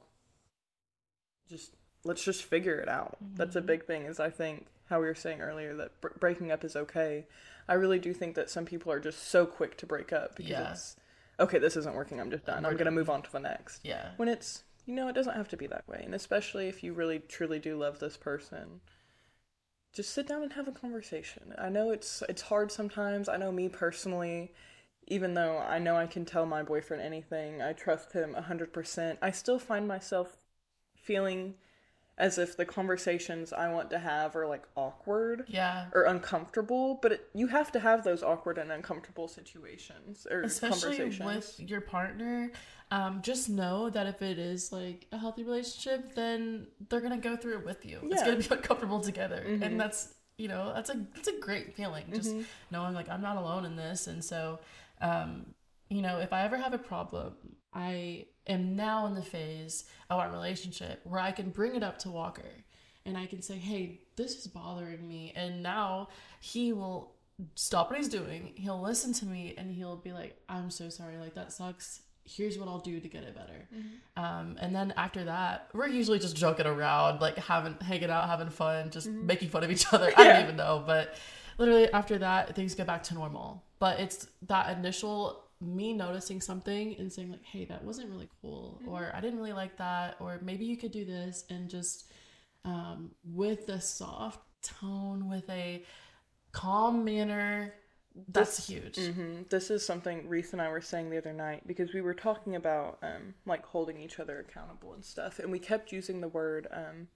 just, 1.48 1.74
let's 2.04 2.22
just 2.22 2.42
figure 2.44 2.76
it 2.78 2.88
out. 2.88 3.16
Mm-hmm. 3.24 3.36
That's 3.36 3.56
a 3.56 3.60
big 3.62 3.86
thing, 3.86 4.02
is 4.04 4.20
I 4.20 4.28
think 4.30 4.66
how 4.88 5.00
we 5.00 5.06
were 5.06 5.14
saying 5.14 5.40
earlier 5.40 5.74
that 5.76 6.00
br- 6.00 6.08
breaking 6.18 6.50
up 6.52 6.64
is 6.64 6.76
okay. 6.76 7.26
I 7.68 7.74
really 7.74 8.00
do 8.00 8.12
think 8.12 8.34
that 8.34 8.50
some 8.50 8.64
people 8.66 8.90
are 8.92 9.00
just 9.00 9.28
so 9.28 9.46
quick 9.46 9.76
to 9.78 9.86
break 9.86 10.12
up 10.12 10.36
because 10.36 10.50
Yeah. 10.50 10.72
it's, 10.72 10.96
okay, 11.38 11.58
this 11.58 11.76
isn't 11.76 11.94
working, 11.94 12.20
I'm 12.20 12.30
just 12.30 12.44
done. 12.44 12.66
I'm 12.66 12.72
going 12.72 12.86
to 12.86 12.90
move 12.90 13.08
on 13.08 13.22
to 13.22 13.32
the 13.32 13.38
next 13.40 13.80
yeah 13.84 14.10
when 14.16 14.28
it's 14.28 14.64
you 14.86 14.94
know 14.94 15.06
it 15.08 15.14
doesn't 15.14 15.36
have 15.36 15.48
to 15.48 15.56
be 15.56 15.68
that 15.68 15.86
way 15.86 16.02
and 16.04 16.14
especially 16.14 16.66
if 16.66 16.82
you 16.82 16.92
really 16.92 17.20
truly 17.20 17.58
do 17.60 17.76
love 17.76 18.00
this 18.00 18.16
person 18.16 18.80
just 19.92 20.12
sit 20.12 20.28
down 20.28 20.42
and 20.42 20.52
have 20.52 20.68
a 20.68 20.72
conversation. 20.72 21.54
I 21.58 21.68
know 21.68 21.90
it's 21.90 22.22
it's 22.28 22.42
hard 22.42 22.70
sometimes. 22.70 23.28
I 23.28 23.36
know 23.36 23.52
me 23.52 23.68
personally 23.68 24.52
even 25.10 25.34
though 25.34 25.58
i 25.58 25.78
know 25.78 25.96
i 25.96 26.06
can 26.06 26.24
tell 26.24 26.46
my 26.46 26.62
boyfriend 26.62 27.02
anything 27.02 27.60
i 27.60 27.72
trust 27.72 28.12
him 28.12 28.34
100% 28.34 29.18
i 29.20 29.30
still 29.30 29.58
find 29.58 29.86
myself 29.86 30.36
feeling 30.94 31.54
as 32.20 32.38
if 32.38 32.56
the 32.56 32.64
conversations 32.64 33.52
i 33.52 33.72
want 33.72 33.90
to 33.90 33.98
have 33.98 34.36
are 34.36 34.46
like 34.46 34.64
awkward 34.76 35.44
yeah. 35.48 35.86
or 35.94 36.02
uncomfortable 36.04 36.98
but 37.02 37.12
it, 37.12 37.28
you 37.34 37.46
have 37.46 37.72
to 37.72 37.80
have 37.80 38.04
those 38.04 38.22
awkward 38.22 38.58
and 38.58 38.70
uncomfortable 38.70 39.26
situations 39.26 40.26
or 40.30 40.42
especially 40.42 40.96
conversations. 40.98 41.58
with 41.58 41.68
your 41.70 41.80
partner 41.80 42.52
um, 42.92 43.22
just 43.22 43.48
know 43.48 43.88
that 43.90 44.06
if 44.06 44.20
it 44.20 44.38
is 44.38 44.72
like 44.72 45.06
a 45.12 45.18
healthy 45.18 45.44
relationship 45.44 46.14
then 46.14 46.66
they're 46.88 47.00
gonna 47.00 47.18
go 47.18 47.36
through 47.36 47.58
it 47.58 47.64
with 47.64 47.86
you. 47.86 48.00
It's 48.02 48.22
gonna 48.22 48.36
be 48.36 48.48
uncomfortable 48.50 49.00
together. 49.00 49.44
Mhm. 49.46 49.62
and 49.62 49.80
that's 49.80 50.12
you 50.38 50.48
know 50.48 50.72
that's 50.74 50.90
a 50.90 51.06
that's 51.14 51.28
a 51.28 51.38
great 51.38 51.74
feeling 51.76 52.06
just 52.12 52.34
Mhm. 52.34 52.44
knowing 52.72 52.94
like 52.94 53.08
i'm 53.08 53.22
not 53.22 53.36
alone 53.36 53.64
in 53.64 53.76
this. 53.76 54.06
And 54.08 54.24
so 54.24 54.58
um, 55.00 55.54
you 55.88 56.02
know 56.02 56.18
if 56.18 56.32
i 56.32 56.42
ever 56.44 56.56
have 56.56 56.72
a 56.74 56.78
problem 56.78 57.34
i 57.72 58.26
am 58.50 58.76
now 58.76 59.06
in 59.06 59.14
the 59.14 59.22
phase 59.22 59.84
of 60.10 60.18
our 60.20 60.30
relationship 60.30 61.00
where 61.04 61.20
i 61.20 61.32
can 61.32 61.50
bring 61.50 61.74
it 61.74 61.82
up 61.82 61.98
to 61.98 62.10
walker 62.10 62.50
and 63.06 63.16
i 63.16 63.26
can 63.26 63.40
say 63.42 63.54
hey 63.56 64.00
this 64.16 64.36
is 64.36 64.46
bothering 64.48 65.08
me. 65.08 65.32
And 65.34 65.62
now 65.62 66.08
he 66.40 66.74
will 66.74 67.14
stop 67.54 67.88
what 67.88 67.98
he's 67.98 68.08
doing. 68.10 68.52
He'll 68.56 68.82
listen 68.82 69.14
to 69.14 69.24
me 69.24 69.54
and 69.56 69.72
he'll 69.72 69.96
be 69.96 70.12
like 70.12 70.36
i'm 70.46 70.70
so 70.70 70.90
sorry. 70.90 71.16
Like 71.16 71.34
that 71.36 71.52
sucks. 71.52 72.02
Here's 72.24 72.58
what 72.58 72.68
i'll 72.68 72.80
do 72.80 73.00
to 73.00 73.08
get 73.08 73.22
it 73.22 73.34
better. 73.34 73.66
Um, 74.18 74.56
and 74.60 74.76
then 74.76 74.92
after 74.98 75.24
that 75.24 75.68
we're 75.72 75.88
usually 75.88 76.18
just 76.18 76.36
joking 76.36 76.66
around 76.66 77.22
like 77.22 77.38
having 77.38 77.76
hanging 77.80 78.10
out 78.10 78.28
having 78.28 78.50
fun 78.50 78.90
just 78.90 79.08
making 79.08 79.48
fun 79.48 79.64
of 79.64 79.70
each 79.70 79.90
other. 79.90 80.08
I 80.10 80.10
Mm-hmm. 80.10 80.20
Yeah. 80.20 80.32
don't 80.34 80.42
even 80.44 80.56
know 80.56 80.84
but 80.86 81.14
literally 81.56 81.90
after 81.92 82.18
that 82.18 82.54
things 82.54 82.74
get 82.74 82.86
back 82.86 83.02
to 83.04 83.14
normal. 83.14 83.64
But 83.78 84.00
it's 84.00 84.26
that 84.48 84.76
initial 84.76 85.44
me 85.60 85.92
noticing 85.92 86.40
something 86.40 86.96
and 86.98 87.12
saying 87.12 87.30
like 87.30 87.44
hey 87.44 87.64
that 87.64 87.84
wasn't 87.84 88.08
really 88.10 88.28
cool 88.40 88.80
Mm-hmm. 88.82 88.88
or 88.88 89.12
i 89.14 89.20
didn't 89.20 89.38
really 89.38 89.52
like 89.52 89.76
that 89.78 90.16
or 90.20 90.38
maybe 90.42 90.64
you 90.64 90.76
could 90.76 90.92
do 90.92 91.04
this 91.04 91.44
and 91.50 91.68
just 91.68 92.10
um, 92.64 93.10
with 93.24 93.68
a 93.70 93.80
soft 93.80 94.40
tone 94.62 95.28
with 95.28 95.48
a 95.50 95.82
calm 96.52 97.04
manner 97.04 97.74
that's 98.28 98.66
huge 98.66 98.96
hmm 98.96 99.42
This 99.50 99.70
is 99.70 99.84
something 99.84 100.28
Reese 100.28 100.52
and 100.52 100.60
I 100.62 100.68
were 100.68 100.80
saying 100.80 101.10
the 101.10 101.18
other 101.18 101.32
night 101.32 101.66
because 101.66 101.92
we 101.94 102.00
were 102.00 102.14
talking 102.14 102.56
about 102.56 102.98
um, 103.02 103.34
like 103.46 103.64
holding 103.64 104.00
each 104.00 104.18
other 104.18 104.40
accountable 104.40 104.92
and 104.94 105.04
stuff, 105.04 105.38
and 105.38 105.50
we 105.50 105.58
kept 105.58 105.92
using 105.92 106.20
the 106.20 106.28
word. 106.28 106.66
Um, 106.72 107.08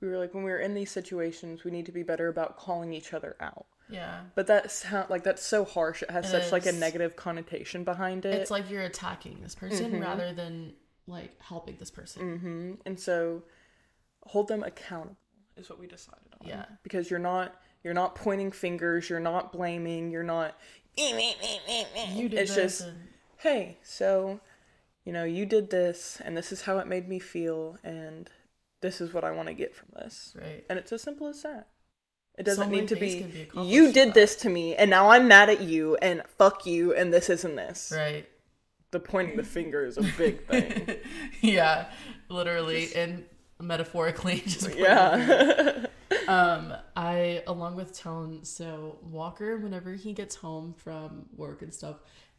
we 0.00 0.08
were 0.08 0.18
like, 0.18 0.34
when 0.34 0.44
we 0.44 0.50
were 0.50 0.58
in 0.60 0.74
these 0.74 0.90
situations, 0.90 1.64
we 1.64 1.70
need 1.70 1.86
to 1.86 1.92
be 1.92 2.02
better 2.02 2.28
about 2.28 2.56
calling 2.58 2.92
each 2.92 3.12
other 3.14 3.36
out. 3.40 3.66
Yeah 3.90 4.20
But 4.34 4.46
that 4.48 4.70
sound 4.70 5.10
like 5.10 5.24
that's 5.24 5.44
so 5.44 5.64
harsh. 5.64 6.02
It 6.02 6.10
has 6.10 6.30
such 6.30 6.52
like 6.52 6.66
a 6.66 6.72
negative 6.72 7.16
connotation 7.16 7.84
behind 7.84 8.24
it. 8.24 8.34
it's 8.34 8.50
like 8.50 8.70
you're 8.70 8.82
attacking 8.84 9.40
this 9.42 9.54
person 9.54 9.92
Mhm. 9.92 10.00
rather 10.00 10.32
than 10.32 10.74
like 11.06 11.40
helping 11.40 11.76
this 11.76 11.90
person 11.90 12.38
hmm 12.38 12.72
And 12.86 12.98
so, 12.98 13.42
hold 14.24 14.48
them 14.48 14.62
accountable 14.62 15.16
is 15.56 15.68
what 15.68 15.78
we 15.78 15.86
decided 15.86 16.32
on. 16.40 16.46
Yeah. 16.48 16.64
Because 16.82 17.10
you're 17.10 17.18
not 17.18 17.54
you're 17.82 17.94
not 17.94 18.14
pointing 18.14 18.52
fingers. 18.52 19.08
You're 19.10 19.20
not 19.20 19.52
blaming. 19.52 20.10
You're 20.10 20.22
not. 20.22 20.56
you 20.96 22.28
did 22.28 22.38
It's 22.38 22.54
just 22.54 22.82
and 22.82 23.08
hey, 23.38 23.78
so 23.82 24.40
you 25.04 25.12
know, 25.12 25.24
you 25.24 25.46
did 25.46 25.70
this 25.70 26.20
and 26.24 26.36
this 26.36 26.52
is 26.52 26.62
how 26.62 26.78
it 26.78 26.86
made 26.86 27.08
me 27.08 27.18
feel 27.18 27.78
and 27.82 28.30
this 28.82 29.00
is 29.00 29.12
what 29.12 29.24
I 29.24 29.30
want 29.30 29.48
to 29.48 29.54
get 29.54 29.74
from 29.74 29.88
this. 29.96 30.34
Right. 30.38 30.64
And 30.68 30.78
it's 30.78 30.92
as 30.92 31.02
simple 31.02 31.26
as 31.26 31.42
that. 31.42 31.68
It 32.38 32.44
doesn't 32.44 32.64
So 32.64 32.70
need 32.70 32.88
to 32.88 32.96
be, 32.96 33.22
be 33.22 33.60
you 33.62 33.92
did 33.92 34.14
this 34.14 34.36
to 34.36 34.48
me 34.48 34.74
and 34.76 34.88
now 34.88 35.10
I'm 35.10 35.28
mad 35.28 35.50
at 35.50 35.60
you 35.60 35.96
and 35.96 36.22
fuck 36.38 36.64
you 36.66 36.94
and 36.94 37.12
this 37.12 37.28
isn't 37.28 37.56
this. 37.56 37.92
Right. 37.94 38.28
The 38.92 39.00
pointing 39.00 39.36
the 39.36 39.44
finger 39.44 39.84
is 39.84 39.98
a 39.98 40.02
big 40.16 40.46
thing. 40.48 40.96
yeah, 41.42 41.90
literally 42.28 42.94
and 42.94 43.24
metaphorically 43.60 44.40
just 44.46 44.74
yeah. 44.74 45.86
um 46.28 46.72
I 46.96 47.42
along 47.46 47.76
with 47.76 47.96
Tone, 47.96 48.40
so 48.44 48.98
Walker 49.02 49.58
whenever 49.58 49.94
he 49.94 50.12
gets 50.12 50.34
home 50.34 50.74
from 50.76 51.26
work 51.36 51.62
and 51.62 51.72
stuff, 51.72 51.96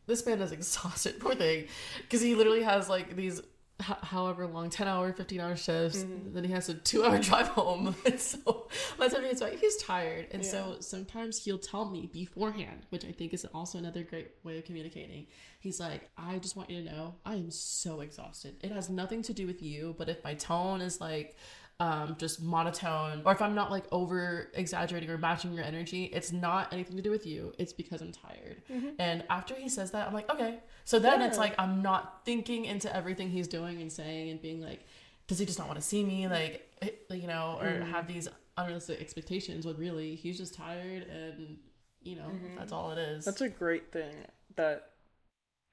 this 0.07 0.25
man 0.25 0.41
is 0.41 0.51
exhausted, 0.51 1.19
poor 1.19 1.35
thing, 1.35 1.67
because 2.01 2.21
he 2.21 2.35
literally 2.35 2.63
has 2.63 2.89
like 2.89 3.15
these 3.15 3.41
h- 3.81 3.97
however 4.03 4.47
long 4.47 4.69
10 4.69 4.87
hour 4.87 5.11
15 5.11 5.39
hour 5.39 5.55
shifts 5.55 6.03
mm-hmm. 6.03 6.33
then 6.33 6.43
he 6.43 6.51
has 6.51 6.69
a 6.69 6.73
two 6.73 7.03
hour 7.03 7.17
drive 7.29 7.47
home. 7.49 7.95
And 8.05 8.19
so 8.19 8.67
by 8.97 9.07
the 9.07 9.15
time 9.15 9.23
he 9.23 9.29
gets 9.29 9.41
back 9.41 9.53
he's 9.53 9.77
tired. 9.77 10.27
And 10.31 10.45
so 10.45 10.77
sometimes 10.79 11.43
he'll 11.43 11.57
tell 11.57 11.89
me 11.89 12.09
beforehand 12.11 12.85
which 12.89 13.05
i 13.05 13.11
think 13.11 13.33
is 13.33 13.45
also 13.53 13.77
another 13.77 14.03
great 14.03 14.31
way 14.43 14.57
of 14.57 14.65
communicating. 14.65 15.27
He's 15.59 15.79
like 15.79 16.09
i 16.17 16.37
just 16.37 16.55
want 16.55 16.69
you 16.69 16.83
to 16.83 16.91
know 16.91 17.15
i 17.25 17.35
am 17.35 17.51
so 17.51 18.01
exhausted. 18.01 18.55
It 18.61 18.71
has 18.71 18.89
nothing 18.89 19.21
to 19.23 19.33
do 19.33 19.47
with 19.47 19.61
you 19.61 19.95
but 19.97 20.09
if 20.09 20.23
my 20.23 20.33
tone 20.33 20.81
is 20.81 21.01
like 21.01 21.35
um, 21.81 22.15
just 22.19 22.43
monotone, 22.43 23.23
or 23.25 23.31
if 23.31 23.41
I'm 23.41 23.55
not 23.55 23.71
like 23.71 23.85
over 23.91 24.51
exaggerating 24.53 25.09
or 25.09 25.17
matching 25.17 25.51
your 25.51 25.63
energy, 25.63 26.03
it's 26.13 26.31
not 26.31 26.71
anything 26.71 26.95
to 26.95 27.01
do 27.01 27.09
with 27.09 27.25
you. 27.25 27.53
It's 27.57 27.73
because 27.73 28.01
I'm 28.01 28.11
tired. 28.11 28.61
And 28.99 29.23
after 29.31 29.55
he 29.55 29.67
says 29.67 29.89
that, 29.89 30.07
I'm 30.07 30.13
like, 30.13 30.29
okay. 30.29 30.59
So 30.85 30.99
then 30.99 31.23
it's 31.23 31.39
like 31.39 31.55
I'm 31.57 31.81
not 31.81 32.23
thinking 32.23 32.65
into 32.65 32.95
everything 32.95 33.31
he's 33.31 33.47
doing 33.47 33.81
and 33.81 33.91
saying 33.91 34.29
and 34.29 34.39
being 34.39 34.61
like, 34.61 34.85
does 35.25 35.39
he 35.39 35.45
just 35.47 35.57
not 35.57 35.67
want 35.67 35.81
to 35.81 35.85
see 35.85 36.03
me? 36.03 36.27
Like, 36.27 36.69
eh, 36.83 36.89
you 37.09 37.25
know, 37.25 37.57
or 37.59 37.83
have 37.85 38.07
these 38.07 38.27
unrealistic 38.57 39.01
expectations 39.01 39.65
when 39.65 39.75
really 39.77 40.13
he's 40.13 40.37
just 40.37 40.53
tired 40.53 41.07
and, 41.07 41.57
you 42.03 42.15
know, 42.15 42.29
that's 42.59 42.71
all 42.71 42.91
it 42.91 42.99
is. 42.99 43.25
That's 43.25 43.41
a 43.41 43.49
great 43.49 43.91
thing 43.91 44.13
that 44.55 44.89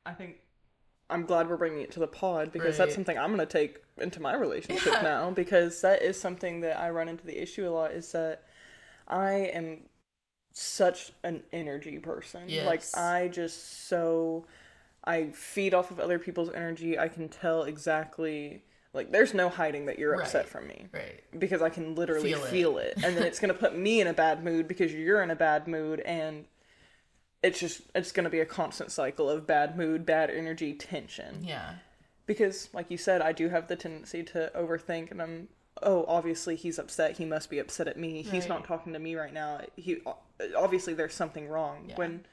I 0.06 0.14
think 0.14 0.36
I'm 1.10 1.24
glad 1.24 1.48
we're 1.48 1.56
bringing 1.56 1.80
it 1.80 1.90
to 1.92 2.00
the 2.00 2.06
pod 2.06 2.52
because 2.52 2.76
that's 2.76 2.94
something 2.94 3.16
I'm 3.18 3.34
going 3.34 3.46
to 3.46 3.46
take 3.46 3.82
into 3.96 4.20
my 4.20 4.34
relationship 4.34 4.92
Yeah. 4.94 5.02
now 5.02 5.30
because 5.30 5.80
that 5.80 6.02
is 6.02 6.20
something 6.20 6.60
that 6.60 6.78
I 6.78 6.90
run 6.90 7.08
into 7.08 7.24
the 7.26 7.40
issue 7.40 7.66
a 7.68 7.70
lot 7.70 7.92
is 7.92 8.12
that 8.12 8.42
I 9.06 9.32
am 9.54 9.80
such 10.52 11.12
an 11.24 11.42
energy 11.52 11.98
person. 11.98 12.42
Yes. 12.48 12.66
Like 12.66 12.82
I 13.02 13.28
just 13.28 13.88
so 13.88 14.46
I 15.04 15.30
feed 15.30 15.72
off 15.72 15.90
of 15.90 15.98
other 15.98 16.18
people's 16.18 16.50
energy. 16.52 16.98
I 16.98 17.08
can 17.08 17.28
tell 17.28 17.62
exactly 17.62 18.62
like 18.92 19.10
there's 19.12 19.32
no 19.34 19.48
hiding 19.48 19.86
that 19.86 19.98
you're 19.98 20.20
upset 20.20 20.42
Right. 20.44 20.48
from 20.48 20.66
me 20.68 20.86
right. 20.92 21.22
because 21.38 21.62
I 21.62 21.68
can 21.70 21.94
literally 21.94 22.32
Feel 22.32 22.44
it. 22.44 22.50
feel 22.50 22.78
it, 22.78 22.94
and 23.04 23.16
then 23.16 23.22
it's 23.24 23.38
gonna 23.38 23.54
put 23.54 23.76
me 23.78 24.00
in 24.00 24.06
a 24.08 24.12
bad 24.14 24.42
mood 24.44 24.66
because 24.68 24.92
you're 24.92 25.22
in 25.22 25.30
a 25.30 25.36
bad 25.36 25.68
mood, 25.68 26.00
and 26.00 26.46
it's 27.42 27.60
just 27.60 27.82
it's 27.94 28.12
gonna 28.12 28.30
be 28.30 28.40
a 28.40 28.46
constant 28.46 28.90
cycle 28.90 29.28
of 29.30 29.46
bad 29.46 29.76
mood, 29.76 30.04
bad 30.06 30.30
energy, 30.30 30.74
tension. 30.74 31.44
Yeah. 31.44 31.74
Because, 32.26 32.68
like 32.74 32.90
you 32.90 32.98
said, 32.98 33.22
I 33.22 33.32
do 33.32 33.48
have 33.48 33.68
the 33.68 33.76
tendency 33.76 34.22
to 34.24 34.50
overthink, 34.54 35.10
and 35.10 35.22
I'm 35.22 35.48
oh 35.82 36.04
obviously 36.08 36.56
he's 36.56 36.78
upset. 36.78 37.16
He 37.16 37.24
must 37.24 37.48
be 37.50 37.58
upset 37.58 37.88
at 37.88 37.96
me. 37.96 38.22
He's 38.22 38.48
not 38.48 38.64
talking 38.64 38.92
to 38.92 38.98
me 38.98 39.14
right 39.14 39.32
now. 39.32 39.60
He 39.76 39.98
obviously 40.56 40.92
there's 40.94 41.14
something 41.14 41.48
wrong. 41.48 41.84
Yeah. 41.88 41.94
When 41.96 42.24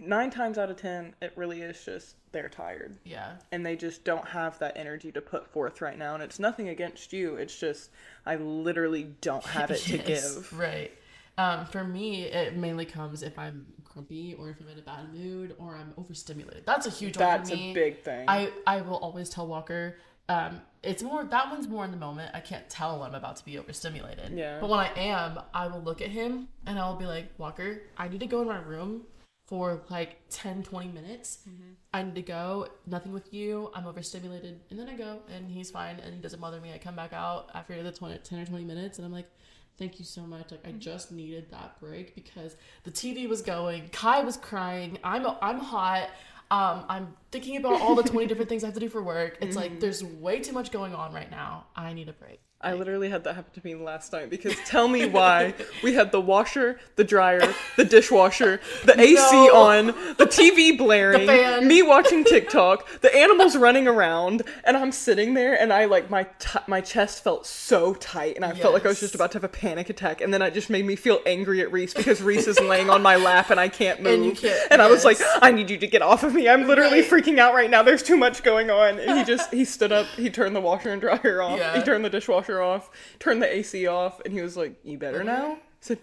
nine 0.00 0.30
times 0.30 0.58
out 0.58 0.70
of 0.70 0.76
ten, 0.76 1.14
it 1.20 1.32
really 1.36 1.62
is 1.62 1.84
just 1.84 2.16
they're 2.32 2.48
tired 2.48 2.96
Yeah. 3.04 3.34
and 3.52 3.64
they 3.64 3.76
just 3.76 4.04
don't 4.04 4.26
have 4.26 4.58
that 4.60 4.76
energy 4.76 5.12
to 5.12 5.20
put 5.20 5.46
forth 5.52 5.82
right 5.82 5.98
now 5.98 6.14
and 6.14 6.22
it's 6.22 6.38
nothing 6.38 6.70
against 6.70 7.12
you 7.12 7.34
it's 7.36 7.54
just 7.58 7.90
i 8.24 8.36
literally 8.36 9.04
don't 9.20 9.44
have 9.44 9.70
it 9.70 9.80
to 9.82 9.98
give 10.12 10.58
Right. 10.58 10.92
Um, 11.38 11.66
for 11.66 11.84
me, 11.84 12.24
it 12.24 12.56
mainly 12.56 12.84
comes 12.84 13.22
if 13.22 13.38
I'm 13.38 13.66
grumpy 13.84 14.34
or 14.38 14.50
if 14.50 14.60
I'm 14.60 14.68
in 14.68 14.78
a 14.78 14.82
bad 14.82 15.12
mood 15.12 15.54
or 15.58 15.74
I'm 15.74 15.92
overstimulated. 15.96 16.64
That's 16.66 16.86
a 16.86 16.90
huge 16.90 17.16
one 17.16 17.26
that's 17.26 17.50
for 17.50 17.56
me. 17.56 17.70
a 17.70 17.74
big 17.74 18.02
thing 18.02 18.24
I 18.28 18.50
I 18.66 18.80
will 18.80 18.96
always 18.96 19.28
tell 19.28 19.46
Walker. 19.46 19.96
Um, 20.28 20.60
it's 20.82 21.02
more 21.02 21.24
that 21.24 21.50
one's 21.50 21.68
more 21.68 21.84
in 21.84 21.90
the 21.90 21.96
moment. 21.96 22.30
I 22.34 22.40
can't 22.40 22.68
tell 22.70 22.98
when 23.00 23.10
I'm 23.10 23.14
about 23.14 23.36
to 23.36 23.44
be 23.44 23.58
overstimulated. 23.58 24.32
Yeah. 24.36 24.60
But 24.60 24.70
when 24.70 24.80
I 24.80 24.90
am, 24.96 25.40
I 25.52 25.66
will 25.66 25.82
look 25.82 26.00
at 26.00 26.08
him 26.08 26.48
and 26.66 26.78
I 26.78 26.88
will 26.88 26.96
be 26.96 27.06
like, 27.06 27.30
Walker, 27.38 27.82
I 27.96 28.08
need 28.08 28.20
to 28.20 28.26
go 28.26 28.40
in 28.42 28.48
my 28.48 28.60
room 28.60 29.02
for 29.46 29.82
like 29.90 30.16
10, 30.30 30.62
20 30.62 30.88
minutes. 30.92 31.40
Mm-hmm. 31.48 31.72
I 31.92 32.02
need 32.04 32.14
to 32.14 32.22
go. 32.22 32.68
Nothing 32.86 33.12
with 33.12 33.32
you. 33.34 33.70
I'm 33.74 33.86
overstimulated. 33.86 34.60
And 34.70 34.78
then 34.78 34.88
I 34.88 34.94
go 34.94 35.18
and 35.32 35.50
he's 35.50 35.70
fine 35.70 35.96
and 36.00 36.14
he 36.14 36.20
doesn't 36.20 36.40
bother 36.40 36.60
me. 36.60 36.72
I 36.72 36.78
come 36.78 36.96
back 36.96 37.12
out 37.12 37.50
after 37.54 37.80
the 37.82 37.92
20, 37.92 38.18
10 38.18 38.38
or 38.38 38.46
20 38.46 38.64
minutes 38.64 38.98
and 38.98 39.04
I'm 39.04 39.12
like, 39.12 39.28
thank 39.78 39.98
you 39.98 40.04
so 40.04 40.22
much. 40.22 40.50
Like 40.50 40.66
I 40.66 40.72
just 40.72 41.12
needed 41.12 41.50
that 41.50 41.78
break 41.80 42.14
because 42.14 42.56
the 42.84 42.90
TV 42.90 43.28
was 43.28 43.42
going, 43.42 43.88
Kai 43.90 44.22
was 44.22 44.36
crying, 44.36 44.98
I'm 45.04 45.26
I'm 45.40 45.58
hot. 45.58 46.10
Um, 46.50 46.84
I'm 46.88 47.14
thinking 47.30 47.56
about 47.56 47.80
all 47.80 47.94
the 47.94 48.02
20 48.02 48.26
different 48.28 48.50
things 48.50 48.62
I 48.62 48.66
have 48.66 48.74
to 48.74 48.80
do 48.80 48.90
for 48.90 49.02
work. 49.02 49.38
It's 49.40 49.56
like 49.56 49.80
there's 49.80 50.04
way 50.04 50.40
too 50.40 50.52
much 50.52 50.70
going 50.70 50.94
on 50.94 51.14
right 51.14 51.30
now. 51.30 51.66
I 51.74 51.94
need 51.94 52.10
a 52.10 52.12
break. 52.12 52.40
I 52.62 52.72
literally 52.72 53.08
had 53.08 53.24
that 53.24 53.34
happen 53.34 53.52
to 53.52 53.60
me 53.66 53.74
last 53.74 54.12
night 54.12 54.30
because 54.30 54.54
tell 54.64 54.88
me 54.88 55.06
why 55.06 55.54
we 55.82 55.92
had 55.94 56.12
the 56.12 56.20
washer 56.20 56.78
the 56.96 57.04
dryer 57.04 57.40
the 57.76 57.84
dishwasher 57.84 58.60
the 58.84 58.98
ac 59.00 59.16
No. 59.32 59.54
on 59.56 59.86
the 59.86 60.26
tv 60.26 60.76
blaring 60.76 61.26
fan. 61.26 61.66
me 61.66 61.82
watching 61.82 62.24
tiktok 62.24 62.86
the 63.00 63.14
animals 63.14 63.56
running 63.56 63.86
around 63.88 64.42
and 64.64 64.76
i'm 64.76 64.92
sitting 64.92 65.34
there 65.34 65.54
and 65.60 65.72
i 65.72 65.84
like 65.86 66.10
my 66.10 66.24
t- 66.38 66.58
my 66.66 66.80
chest 66.80 67.22
felt 67.24 67.46
so 67.46 67.94
tight 67.94 68.36
and 68.36 68.44
i 68.44 68.52
felt 68.52 68.74
like 68.74 68.84
i 68.84 68.88
was 68.88 69.00
just 69.00 69.14
about 69.14 69.32
to 69.32 69.36
have 69.36 69.44
a 69.44 69.48
panic 69.48 69.90
attack 69.90 70.20
and 70.20 70.32
then 70.32 70.42
it 70.42 70.54
just 70.54 70.70
made 70.70 70.84
me 70.84 70.96
feel 70.96 71.20
angry 71.26 71.60
at 71.60 71.72
reese 71.72 71.94
because 71.94 72.22
reese 72.22 72.46
is 72.46 72.58
laying 72.60 72.90
on 72.90 73.02
my 73.02 73.16
lap 73.16 73.50
and 73.50 73.58
i 73.58 73.68
can't 73.68 74.00
move 74.02 74.12
And 74.14 74.24
you 74.24 74.32
can't- 74.32 74.70
and 74.70 74.80
I 74.82 74.88
was 74.90 75.04
like. 75.04 75.18
I 75.40 75.50
need 75.50 75.70
you 75.70 75.78
to 75.78 75.86
get 75.86 76.02
off 76.02 76.22
of 76.24 76.34
me. 76.34 76.48
I'm 76.48 76.66
literally 76.66 77.00
Right. 77.00 77.10
freaking 77.10 77.38
out 77.38 77.54
right 77.54 77.70
now. 77.70 77.82
There's 77.82 78.02
too 78.02 78.16
much 78.16 78.42
going 78.42 78.70
on. 78.70 78.98
And 78.98 79.18
he 79.18 79.24
just 79.32 79.52
he 79.52 79.64
stood 79.64 79.90
up, 79.92 80.06
he 80.16 80.30
turned 80.30 80.54
the 80.54 80.60
washer 80.60 80.90
and 80.90 81.00
dryer 81.00 81.40
off, 81.42 81.58
Yeah. 81.58 81.76
he 81.76 81.82
turned 81.82 82.04
the 82.04 82.10
dishwasher 82.10 82.51
off, 82.60 82.90
turned 83.18 83.40
the 83.40 83.54
AC 83.54 83.86
off, 83.86 84.20
and 84.24 84.34
he 84.34 84.42
was 84.42 84.56
like, 84.56 84.78
You 84.82 84.98
better 84.98 85.24
now? 85.24 85.52
I 85.52 85.58
said 85.80 85.98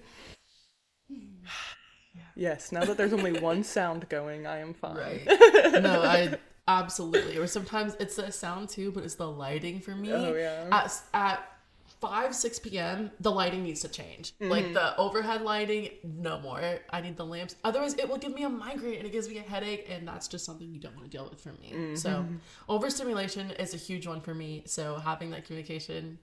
Yes, 2.39 2.71
now 2.71 2.85
that 2.85 2.95
there's 2.95 3.12
only 3.12 3.38
one 3.39 3.63
sound 3.63 4.07
going, 4.07 4.47
I 4.47 4.59
am 4.59 4.73
fine. 4.73 4.95
Right. 4.95 5.25
no, 5.27 6.01
I 6.01 6.38
absolutely. 6.69 7.38
Or 7.38 7.47
sometimes 7.47 7.97
it's 7.99 8.15
the 8.15 8.31
sound 8.31 8.69
too, 8.69 8.91
but 8.91 9.03
it's 9.03 9.15
the 9.15 9.29
lighting 9.29 9.81
for 9.81 9.91
me. 9.91 10.13
Oh, 10.13 10.33
yeah. 10.33 10.67
At 10.71 11.01
at 11.13 11.59
five 11.99 12.33
six 12.33 12.57
p.m. 12.57 13.12
the 13.19 13.29
lighting 13.29 13.63
needs 13.63 13.81
to 13.81 13.89
change. 13.89 14.33
Like 14.39 14.63
mm-hmm. 14.63 14.73
the 14.73 14.95
overhead 14.97 15.41
lighting, 15.41 15.89
no 16.03 16.39
more. 16.39 16.79
I 16.89 17.01
need 17.01 17.17
the 17.17 17.25
lamps. 17.25 17.57
Otherwise, 17.65 17.95
it 17.95 18.07
will 18.07 18.17
give 18.17 18.33
me 18.33 18.43
a 18.43 18.49
migraine 18.49 18.99
and 18.99 19.05
it 19.05 19.12
gives 19.12 19.27
me 19.27 19.38
a 19.39 19.41
headache, 19.41 19.88
and 19.89 20.07
that's 20.07 20.29
just 20.29 20.45
something 20.45 20.71
you 20.73 20.79
don't 20.79 20.95
want 20.95 21.12
to 21.12 21.17
deal 21.17 21.27
with 21.29 21.41
for 21.41 21.51
me. 21.62 21.95
So 21.95 22.09
mm-hmm. 22.09 22.35
overstimulation 22.69 23.51
is 23.51 23.73
a 23.73 23.77
huge 23.77 24.07
one 24.07 24.21
for 24.21 24.33
me. 24.33 24.63
So 24.65 24.95
having 24.95 25.31
that 25.31 25.45
communication 25.45 26.19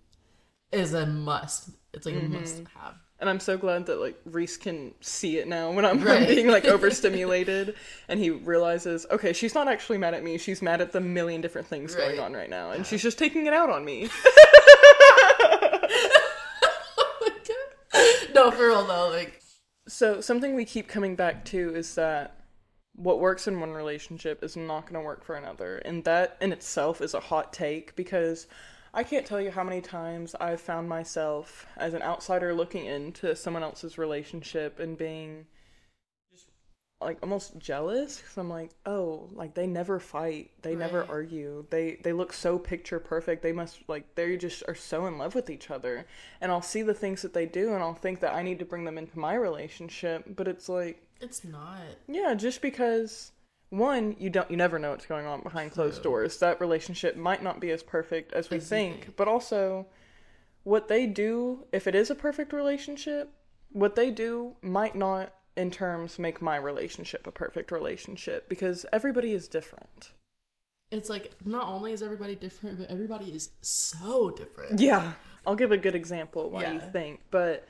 is 0.77 0.95
a 0.95 1.07
must. 1.07 1.71
It's 1.93 2.07
like 2.07 2.15
a 2.15 2.19
mm-hmm. 2.19 2.35
must 2.35 2.63
have. 2.75 2.95
And 3.19 3.31
I'm 3.31 3.41
so 3.41 3.57
glad 3.57 3.87
that 3.87 3.99
like 3.99 4.21
Reese 4.27 4.59
can 4.59 4.93
see 5.01 5.39
it 5.39 5.49
now 5.49 5.73
when 5.73 5.85
I'm, 5.85 6.07
I'm 6.09 6.27
being 6.27 6.49
like 6.49 6.65
overstimulated 6.67 7.75
and 8.09 8.21
he 8.21 8.31
realizes, 8.31 9.07
okay, 9.11 9.33
she's 9.33 9.55
not 9.55 9.69
actually 9.69 9.99
mad 9.99 10.15
at 10.15 10.23
me. 10.23 10.39
She's 10.39 10.61
mad 10.61 10.81
at 10.81 10.93
the 10.93 11.01
million 11.01 11.41
different 11.41 11.67
things 11.67 11.95
going 11.95 12.21
on 12.21 12.35
right 12.35 12.51
now. 12.51 12.71
And 12.73 12.87
she's 12.87 13.03
just 13.03 13.19
taking 13.19 13.47
it 13.47 13.53
out 13.53 13.71
on 13.71 13.85
me. 13.85 14.09
Oh 17.99 18.51
no, 18.51 18.51
for 18.51 18.67
real 18.67 18.85
though, 18.85 19.09
like 19.09 19.41
So 19.89 20.21
something 20.21 20.55
we 20.55 20.65
keep 20.65 20.89
coming 20.89 21.17
back 21.17 21.45
to 21.47 21.75
is 21.75 21.95
that 21.95 22.37
what 22.95 23.21
works 23.21 23.47
in 23.47 23.61
one 23.61 23.71
relationship 23.71 24.43
is 24.43 24.57
not 24.57 24.83
going 24.83 24.95
to 24.95 25.01
work 25.01 25.25
for 25.25 25.37
another, 25.37 25.79
and 25.79 26.05
that 26.05 26.37
in 26.41 26.53
itself 26.53 27.01
is 27.01 27.15
a 27.15 27.21
hot 27.21 27.53
take 27.53 27.95
because 27.95 28.47
I 28.97 29.05
can't 29.05 29.27
tell 29.27 29.43
you 29.43 29.51
how 29.51 29.63
many 29.63 29.83
times 29.83 30.35
I've 30.41 30.61
found 30.61 30.89
myself 30.89 31.67
as 31.77 31.93
an 31.93 32.01
outsider 32.01 32.55
looking 32.55 32.87
into 32.87 33.37
someone 33.37 33.63
else's 33.63 33.99
relationship 33.99 34.81
and 34.81 34.97
being 34.97 35.45
just 36.33 36.47
like 37.03 37.19
almost 37.23 37.59
jealous. 37.59 38.17
Because 38.17 38.39
I'm 38.39 38.49
like, 38.49 38.71
oh, 38.87 39.29
like 39.35 39.53
they 39.55 39.67
never 39.67 40.01
fight, 40.01 40.51
they 40.63 40.75
never 40.75 41.05
argue, 41.11 41.67
they 41.69 41.99
they 42.03 42.15
look 42.15 42.33
so 42.33 42.59
picture 42.59 42.99
perfect. 42.99 43.43
They 43.43 43.53
must 43.53 43.81
like 43.87 44.15
they 44.15 44.35
just 44.39 44.63
are 44.67 44.75
so 44.75 45.05
in 45.05 45.19
love 45.19 45.35
with 45.35 45.51
each 45.51 45.71
other, 45.71 46.07
and 46.41 46.51
I'll 46.51 46.63
see 46.63 46.81
the 46.81 46.95
things 46.95 47.21
that 47.21 47.35
they 47.35 47.45
do, 47.45 47.75
and 47.75 47.83
I'll 47.83 47.93
think 47.93 48.21
that 48.21 48.35
I 48.35 48.43
need 48.43 48.59
to 48.61 48.65
bring 48.65 48.87
them 48.87 48.97
into 48.97 49.19
my 49.19 49.35
relationship, 49.35 50.25
but 50.35 50.49
it's 50.49 50.71
like, 50.71 51.03
it's 51.21 51.45
not. 51.45 51.83
yeah, 52.09 52.33
just 52.33 52.63
because 52.63 53.33
one, 53.71 54.17
you 54.19 54.31
don't, 54.31 54.51
you 54.51 54.57
never 54.57 54.79
know 54.79 54.91
what's 54.91 55.07
going 55.07 55.27
on 55.27 55.43
behind 55.43 55.73
closed 55.73 56.03
doors. 56.03 56.39
That 56.39 56.61
relationship 56.61 57.17
might 57.17 57.43
not 57.43 57.61
be 57.61 57.71
as 57.71 57.83
perfect 57.83 58.33
as 58.33 58.49
we 58.51 58.61
think, 58.61 59.17
but 59.17 59.29
also 59.29 59.87
what 60.63 60.89
they 60.89 61.07
do, 61.07 61.65
if 61.73 61.87
it 61.87 61.95
is 61.95 62.11
a 62.11 62.15
perfect 62.15 62.53
relationship, 62.53 63.31
what 63.73 63.97
they 63.97 64.11
do 64.11 64.55
might 64.63 64.95
not 64.95 65.33
in 65.57 65.71
terms 65.71 66.19
make 66.19 66.41
my 66.43 66.57
relationship 66.57 67.27
a 67.27 67.33
perfect 67.33 67.71
relationship 67.73 68.49
because 68.49 68.85
everybody 68.93 69.33
is 69.33 69.49
different. 69.49 70.11
it's 70.91 71.09
like 71.11 71.33
not 71.45 71.67
only 71.67 71.93
is 71.93 72.03
everybody 72.03 72.35
different, 72.35 72.79
but 72.79 72.91
everybody 72.91 73.27
is 73.27 73.51
so 73.63 74.31
different. 74.31 74.81
Yeah. 74.81 75.13
I'll 75.47 75.57
give 75.57 75.73
a 75.73 75.77
good 75.77 75.95
example 75.95 76.51
while 76.51 76.73
you 76.73 76.81
think, 76.93 77.21
but 77.31 77.67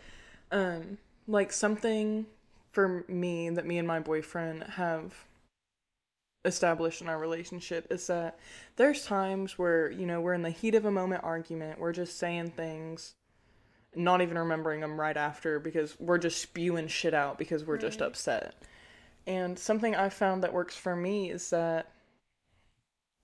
um 0.52 0.98
like 1.26 1.52
something 1.52 2.26
for 2.72 3.04
me 3.08 3.48
that 3.50 3.66
me 3.66 3.78
and 3.78 3.86
my 3.88 4.00
boyfriend 4.00 4.62
have 4.64 5.14
established 6.46 7.02
in 7.02 7.08
our 7.08 7.18
relationship 7.18 7.86
is 7.90 8.06
that 8.06 8.38
there's 8.76 9.04
times 9.04 9.58
where, 9.58 9.90
you 9.90 10.06
know, 10.06 10.20
we're 10.20 10.34
in 10.34 10.42
the 10.42 10.50
heat 10.50 10.74
of 10.74 10.84
a 10.84 10.90
moment 10.90 11.24
argument, 11.24 11.78
we're 11.78 11.92
just 11.92 12.18
saying 12.18 12.50
things 12.50 13.14
not 13.94 14.20
even 14.20 14.38
remembering 14.38 14.80
them 14.80 15.00
right 15.00 15.16
after 15.16 15.58
because 15.58 15.98
we're 15.98 16.18
just 16.18 16.40
spewing 16.40 16.86
shit 16.86 17.14
out 17.14 17.38
because 17.38 17.64
we're 17.64 17.78
just 17.78 18.02
upset. 18.02 18.54
And 19.26 19.58
something 19.58 19.96
I 19.96 20.08
found 20.10 20.44
that 20.44 20.52
works 20.52 20.76
for 20.76 20.94
me 20.94 21.30
is 21.30 21.50
that 21.50 21.90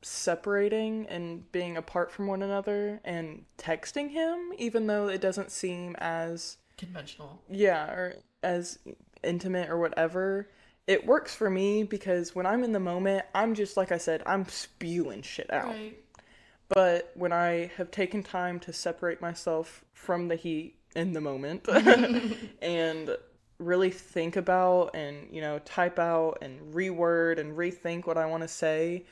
separating 0.00 1.06
and 1.08 1.50
being 1.52 1.76
apart 1.76 2.10
from 2.10 2.26
one 2.26 2.42
another 2.42 3.00
and 3.04 3.44
texting 3.58 4.10
him, 4.10 4.52
even 4.58 4.86
though 4.86 5.08
it 5.08 5.20
doesn't 5.20 5.50
seem 5.50 5.94
as, 5.98 6.56
Conventional. 6.76 7.40
yeah, 7.48 7.84
or 7.90 8.14
as 8.42 8.78
intimate 9.22 9.70
or 9.70 9.78
whatever, 9.78 10.48
it 10.86 11.06
works 11.06 11.34
for 11.34 11.48
me 11.48 11.84
because 11.84 12.34
when 12.34 12.46
I'm 12.46 12.64
in 12.64 12.72
the 12.72 12.80
moment, 12.80 13.24
I'm 13.34 13.54
just, 13.54 13.76
like 13.76 13.92
I 13.92 13.98
said, 13.98 14.22
I'm 14.26 14.46
spewing 14.48 15.22
shit 15.22 15.52
out. 15.52 15.68
Right. 15.68 15.98
But 16.68 17.12
when 17.14 17.32
I 17.32 17.70
have 17.76 17.90
taken 17.90 18.22
time 18.22 18.58
to 18.60 18.72
separate 18.72 19.20
myself 19.20 19.84
from 19.92 20.28
the 20.28 20.36
heat 20.36 20.76
in 20.96 21.12
the 21.12 21.20
moment 21.20 21.68
and 22.62 23.16
really 23.58 23.90
think 23.90 24.36
about 24.36 24.94
and, 24.94 25.28
you 25.30 25.40
know, 25.40 25.58
type 25.60 25.98
out 25.98 26.38
and 26.42 26.74
reword 26.74 27.38
and 27.38 27.56
rethink 27.56 28.06
what 28.06 28.18
I 28.18 28.26
want 28.26 28.42
to 28.42 28.48
say, 28.48 29.04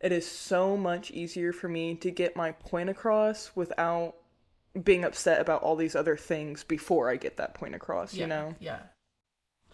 it 0.00 0.12
is 0.12 0.26
so 0.26 0.76
much 0.76 1.10
easier 1.10 1.52
for 1.52 1.68
me 1.68 1.94
to 1.96 2.10
get 2.10 2.34
my 2.34 2.52
point 2.52 2.88
across 2.90 3.52
without 3.54 4.14
being 4.82 5.04
upset 5.04 5.40
about 5.40 5.62
all 5.62 5.76
these 5.76 5.94
other 5.96 6.16
things 6.16 6.64
before 6.64 7.10
I 7.10 7.16
get 7.16 7.36
that 7.36 7.54
point 7.54 7.74
across, 7.74 8.12
Yeah. 8.12 8.20
you 8.22 8.26
know? 8.28 8.54
Yeah. 8.58 8.78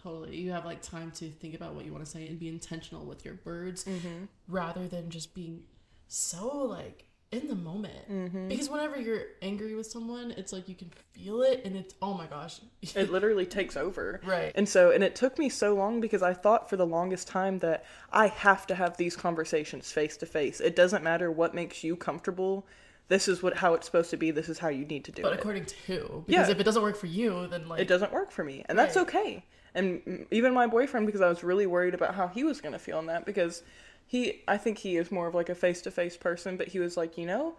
Totally. 0.03 0.35
You 0.35 0.51
have 0.51 0.65
like 0.65 0.81
time 0.81 1.11
to 1.11 1.29
think 1.29 1.55
about 1.55 1.73
what 1.75 1.85
you 1.85 1.93
want 1.93 2.03
to 2.05 2.11
say 2.11 2.27
and 2.27 2.37
be 2.39 2.49
intentional 2.49 3.05
with 3.05 3.23
your 3.25 3.39
words 3.45 3.85
Mm-hmm. 3.85 4.25
rather 4.47 4.87
than 4.87 5.09
just 5.09 5.33
being 5.33 5.63
so 6.07 6.47
like 6.65 7.05
in 7.31 7.47
the 7.47 7.55
moment. 7.55 8.07
Mm-hmm. 8.11 8.47
Because 8.49 8.69
whenever 8.69 8.99
you're 8.99 9.23
angry 9.41 9.73
with 9.73 9.87
someone, 9.87 10.31
it's 10.37 10.53
like 10.53 10.69
you 10.69 10.75
can 10.75 10.91
feel 11.13 11.41
it 11.41 11.61
and 11.65 11.75
it's 11.75 11.95
oh 12.01 12.13
my 12.13 12.25
gosh. 12.27 12.59
It 12.95 13.11
literally 13.11 13.45
takes 13.45 13.75
over. 13.77 14.19
right. 14.25 14.51
And 14.55 14.67
so, 14.69 14.91
and 14.91 15.03
it 15.03 15.15
took 15.15 15.39
me 15.39 15.49
so 15.49 15.73
long 15.73 16.01
because 16.01 16.21
I 16.21 16.33
thought 16.33 16.69
for 16.69 16.75
the 16.77 16.85
longest 16.85 17.27
time 17.27 17.59
that 17.59 17.85
I 18.11 18.27
have 18.27 18.67
to 18.67 18.75
have 18.75 18.97
these 18.97 19.15
conversations 19.15 19.91
face 19.91 20.17
to 20.17 20.25
face. 20.25 20.59
It 20.59 20.75
doesn't 20.75 21.03
matter 21.03 21.31
what 21.31 21.55
makes 21.55 21.83
you 21.83 21.95
comfortable. 21.95 22.67
This 23.07 23.27
is 23.27 23.41
what 23.41 23.57
how 23.57 23.73
it's 23.73 23.85
supposed 23.85 24.11
to 24.11 24.17
be. 24.17 24.29
This 24.31 24.47
is 24.49 24.59
how 24.59 24.69
you 24.69 24.85
need 24.85 25.05
to 25.05 25.11
do 25.11 25.23
But 25.23 25.29
it. 25.29 25.31
But 25.31 25.39
according 25.39 25.65
to 25.65 25.75
who? 25.87 26.23
Because 26.27 26.47
Yeah. 26.47 26.53
if 26.53 26.59
it 26.59 26.63
doesn't 26.63 26.83
work 26.83 26.95
for 26.97 27.07
you, 27.07 27.47
then 27.47 27.67
like 27.67 27.79
It 27.81 27.87
doesn't 27.87 28.13
work 28.13 28.31
for 28.31 28.43
me, 28.43 28.63
and 28.69 28.77
that's 28.77 28.95
Right. 28.95 29.01
okay. 29.07 29.45
And 29.75 30.27
even 30.31 30.53
my 30.53 30.67
boyfriend, 30.67 31.05
because 31.05 31.21
I 31.21 31.29
was 31.29 31.43
really 31.43 31.65
worried 31.65 31.93
about 31.93 32.15
how 32.15 32.27
he 32.27 32.43
was 32.43 32.61
going 32.61 32.73
to 32.73 32.79
feel 32.79 32.99
in 32.99 33.07
that, 33.07 33.25
because 33.25 33.63
he, 34.05 34.43
I 34.47 34.57
think 34.57 34.77
he 34.79 34.97
is 34.97 35.11
more 35.11 35.27
of 35.27 35.35
like 35.35 35.49
a 35.49 35.55
face 35.55 35.81
to 35.83 35.91
face 35.91 36.15
person, 36.17 36.57
but 36.57 36.69
he 36.69 36.79
was 36.79 36.95
like, 36.97 37.17
you 37.17 37.25
know, 37.25 37.55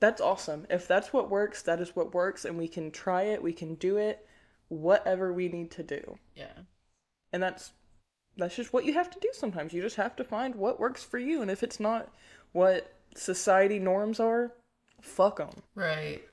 that's 0.00 0.20
awesome. 0.20 0.66
If 0.70 0.88
that's 0.88 1.12
what 1.12 1.30
works, 1.30 1.62
that 1.62 1.80
is 1.80 1.94
what 1.96 2.14
works, 2.14 2.44
and 2.44 2.56
we 2.58 2.68
can 2.68 2.90
try 2.90 3.22
it, 3.24 3.42
we 3.42 3.52
can 3.52 3.74
do 3.74 3.96
it, 3.98 4.26
whatever 4.68 5.32
we 5.32 5.48
need 5.48 5.70
to 5.72 5.82
do. 5.82 6.18
Yeah. 6.34 6.64
and 7.32 7.42
that's 7.42 7.72
that's 8.36 8.56
just 8.56 8.72
what 8.72 8.84
you 8.84 8.94
have 8.94 9.10
to 9.10 9.20
do 9.20 9.28
sometimes 9.32 9.72
you 9.72 9.82
just 9.82 9.96
have 9.96 10.16
to 10.16 10.24
find 10.24 10.54
what 10.54 10.80
works 10.80 11.02
for 11.04 11.18
you 11.18 11.42
and 11.42 11.50
if 11.50 11.62
it's 11.62 11.80
not 11.80 12.08
what 12.52 12.94
society 13.14 13.78
norms 13.78 14.20
are 14.20 14.52
fuck 15.02 15.38
them 15.38 15.62
Right. 15.74 16.29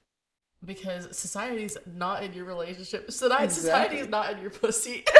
Because 0.66 1.16
society's 1.16 1.78
not 1.86 2.24
in 2.24 2.34
your 2.34 2.46
relationship. 2.46 3.12
Society, 3.12 3.44
Exactly. 3.46 3.70
society's 3.70 4.10
not 4.10 4.32
in 4.34 4.42
your 4.42 4.50
pussy. 4.50 5.04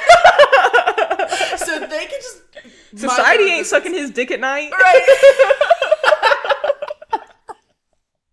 so 1.58 1.80
they 1.80 2.06
can 2.06 2.20
just 2.22 2.42
society 2.96 3.44
ain't 3.44 3.52
business. 3.62 3.70
sucking 3.70 3.94
his 3.94 4.12
dick 4.12 4.32
at 4.32 4.40
night 4.40 4.72
Right. 4.72 5.18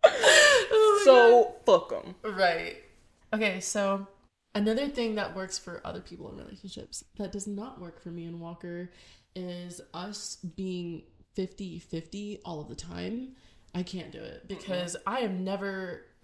Oh 0.06 1.02
so 1.04 1.54
fuck 1.66 1.88
them 1.90 2.14
Right. 2.22 2.76
Okay, 3.32 3.60
so 3.60 4.06
another 4.54 4.88
thing 4.88 5.16
that 5.16 5.34
works 5.34 5.58
for 5.58 5.80
other 5.84 6.00
people 6.00 6.30
in 6.30 6.36
relationships 6.36 7.04
that 7.18 7.32
does 7.32 7.46
not 7.46 7.80
work 7.80 8.00
for 8.00 8.10
me 8.10 8.26
and 8.26 8.40
Walker 8.40 8.90
is 9.34 9.80
us 9.92 10.36
being 10.56 11.02
50 11.34 11.80
50 11.80 12.40
all 12.44 12.60
of 12.60 12.68
the 12.68 12.76
time. 12.76 13.30
I 13.74 13.82
can't 13.82 14.12
do 14.12 14.20
it 14.20 14.46
because 14.46 14.96
I 15.06 15.20
am 15.20 15.44
never. 15.44 16.04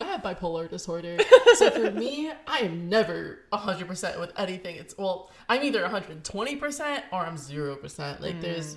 I 0.00 0.04
have 0.04 0.22
bipolar 0.22 0.68
disorder. 0.68 1.18
so 1.54 1.70
for 1.70 1.90
me, 1.90 2.30
I 2.46 2.58
am 2.58 2.88
never 2.88 3.40
100% 3.52 4.20
with 4.20 4.32
anything. 4.36 4.76
It's, 4.76 4.96
well, 4.98 5.30
I'm 5.48 5.62
either 5.62 5.82
120% 5.82 7.02
or 7.12 7.20
I'm 7.20 7.36
0%. 7.36 8.20
Like 8.20 8.40
there's 8.40 8.76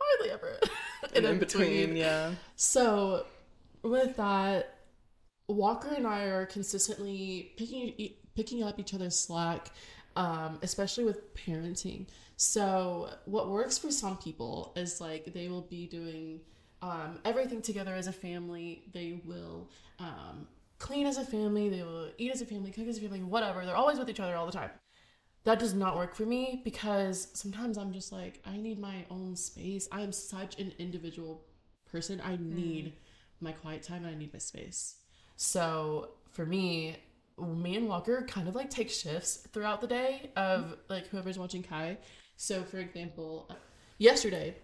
hardly 0.00 0.30
ever 0.30 0.58
an 1.14 1.24
in 1.24 1.38
between 1.38 1.96
yeah 1.96 2.32
so, 2.56 3.26
with 3.82 4.16
that, 4.16 4.78
Walker 5.48 5.92
and 5.94 6.06
I 6.06 6.24
are 6.24 6.46
consistently 6.46 7.52
picking 7.56 7.94
e- 7.98 8.16
picking 8.34 8.62
up 8.62 8.78
each 8.78 8.94
other's 8.94 9.18
slack, 9.18 9.70
um, 10.16 10.58
especially 10.62 11.04
with 11.04 11.34
parenting. 11.34 12.06
So, 12.36 13.10
what 13.24 13.50
works 13.50 13.78
for 13.78 13.90
some 13.90 14.16
people 14.16 14.72
is 14.76 15.00
like 15.00 15.32
they 15.32 15.48
will 15.48 15.62
be 15.62 15.86
doing 15.86 16.40
um, 16.82 17.18
everything 17.24 17.62
together 17.62 17.94
as 17.94 18.08
a 18.08 18.12
family. 18.12 18.82
They 18.92 19.20
will 19.24 19.70
um, 19.98 20.48
clean 20.78 21.06
as 21.06 21.16
a 21.16 21.24
family. 21.24 21.68
They 21.68 21.82
will 21.82 22.10
eat 22.18 22.32
as 22.32 22.42
a 22.42 22.46
family, 22.46 22.70
cook 22.72 22.88
as 22.88 22.98
a 22.98 23.00
family, 23.00 23.22
whatever. 23.22 23.64
They're 23.64 23.76
always 23.76 23.98
with 23.98 24.10
each 24.10 24.20
other 24.20 24.34
all 24.34 24.46
the 24.46 24.52
time. 24.52 24.70
That 25.44 25.58
does 25.58 25.74
not 25.74 25.96
work 25.96 26.14
for 26.14 26.24
me 26.24 26.60
because 26.64 27.28
sometimes 27.32 27.78
I'm 27.78 27.92
just 27.92 28.12
like, 28.12 28.40
I 28.44 28.56
need 28.56 28.78
my 28.78 29.04
own 29.10 29.34
space. 29.34 29.88
I 29.90 30.02
am 30.02 30.12
such 30.12 30.58
an 30.60 30.72
individual 30.78 31.44
person. 31.90 32.20
I 32.24 32.36
need 32.40 32.92
my 33.40 33.52
quiet 33.52 33.82
time 33.82 34.04
and 34.04 34.14
I 34.14 34.18
need 34.18 34.32
my 34.32 34.38
space. 34.38 34.96
So 35.36 36.10
for 36.30 36.46
me, 36.46 36.96
me 37.38 37.76
and 37.76 37.88
Walker 37.88 38.24
kind 38.28 38.48
of 38.48 38.54
like 38.54 38.70
take 38.70 38.90
shifts 38.90 39.38
throughout 39.52 39.80
the 39.80 39.88
day 39.88 40.30
of 40.36 40.76
like 40.88 41.08
whoever's 41.08 41.38
watching 41.38 41.62
Kai. 41.62 41.98
So 42.36 42.62
for 42.62 42.78
example, 42.78 43.50
yesterday 43.98 44.54